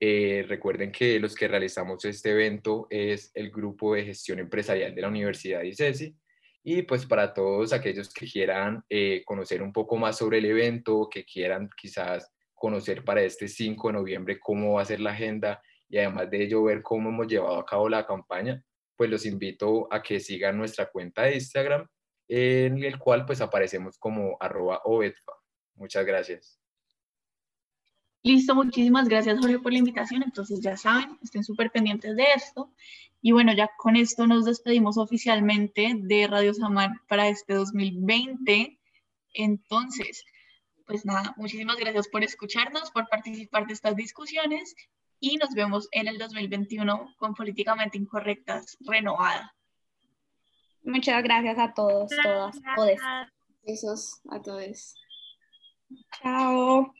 Eh, 0.00 0.44
recuerden 0.48 0.90
que 0.90 1.18
los 1.20 1.34
que 1.34 1.48
realizamos 1.48 2.04
este 2.04 2.30
evento 2.30 2.86
es 2.90 3.30
el 3.34 3.50
grupo 3.50 3.94
de 3.94 4.04
gestión 4.04 4.38
empresarial 4.38 4.94
de 4.94 5.02
la 5.02 5.08
Universidad 5.08 5.60
de 5.60 5.68
ICESI 5.68 6.16
y 6.64 6.82
pues 6.82 7.06
para 7.06 7.32
todos 7.32 7.72
aquellos 7.72 8.12
que 8.12 8.26
quieran 8.26 8.82
eh, 8.88 9.22
conocer 9.24 9.62
un 9.62 9.72
poco 9.72 9.96
más 9.96 10.18
sobre 10.18 10.38
el 10.38 10.46
evento, 10.46 11.08
que 11.10 11.24
quieran 11.24 11.68
quizás 11.76 12.32
conocer 12.54 13.04
para 13.04 13.22
este 13.22 13.48
5 13.48 13.88
de 13.88 13.92
noviembre 13.92 14.40
cómo 14.40 14.74
va 14.74 14.82
a 14.82 14.86
ser 14.86 15.00
la 15.00 15.10
agenda 15.10 15.62
y 15.88 15.98
además 15.98 16.30
de 16.30 16.44
ello 16.44 16.64
ver 16.64 16.82
cómo 16.82 17.10
hemos 17.10 17.26
llevado 17.26 17.58
a 17.58 17.66
cabo 17.66 17.88
la 17.88 18.06
campaña, 18.06 18.62
pues 18.96 19.10
los 19.10 19.26
invito 19.26 19.86
a 19.92 20.02
que 20.02 20.18
sigan 20.20 20.56
nuestra 20.56 20.90
cuenta 20.90 21.22
de 21.24 21.34
Instagram, 21.34 21.86
en 22.28 22.82
el 22.82 22.98
cual 22.98 23.26
pues 23.26 23.40
aparecemos 23.40 23.98
como 23.98 24.36
arroba 24.40 24.80
Muchas 25.74 26.06
gracias. 26.06 26.63
Listo, 28.24 28.54
muchísimas 28.54 29.06
gracias 29.06 29.38
Jorge 29.38 29.58
por 29.58 29.70
la 29.70 29.78
invitación. 29.78 30.22
Entonces 30.22 30.60
ya 30.62 30.78
saben, 30.78 31.18
estén 31.22 31.44
súper 31.44 31.70
pendientes 31.70 32.16
de 32.16 32.24
esto. 32.34 32.72
Y 33.20 33.32
bueno, 33.32 33.52
ya 33.52 33.70
con 33.76 33.96
esto 33.96 34.26
nos 34.26 34.46
despedimos 34.46 34.96
oficialmente 34.96 35.94
de 35.94 36.26
Radio 36.26 36.54
Samar 36.54 36.90
para 37.06 37.28
este 37.28 37.52
2020. 37.52 38.78
Entonces, 39.34 40.24
pues 40.86 41.04
nada, 41.04 41.34
muchísimas 41.36 41.76
gracias 41.76 42.08
por 42.08 42.24
escucharnos, 42.24 42.90
por 42.90 43.06
participar 43.08 43.66
de 43.66 43.74
estas 43.74 43.94
discusiones 43.94 44.74
y 45.20 45.36
nos 45.36 45.50
vemos 45.54 45.88
en 45.92 46.08
el 46.08 46.16
2021 46.16 47.14
con 47.18 47.34
Políticamente 47.34 47.98
Incorrectas 47.98 48.78
renovada. 48.80 49.54
Muchas 50.82 51.22
gracias 51.22 51.58
a 51.58 51.74
todos, 51.74 52.10
todas, 52.22 52.56
todos. 52.74 52.98
Besos 53.66 54.20
a 54.30 54.40
todos. 54.40 54.94
Chao. 56.22 56.90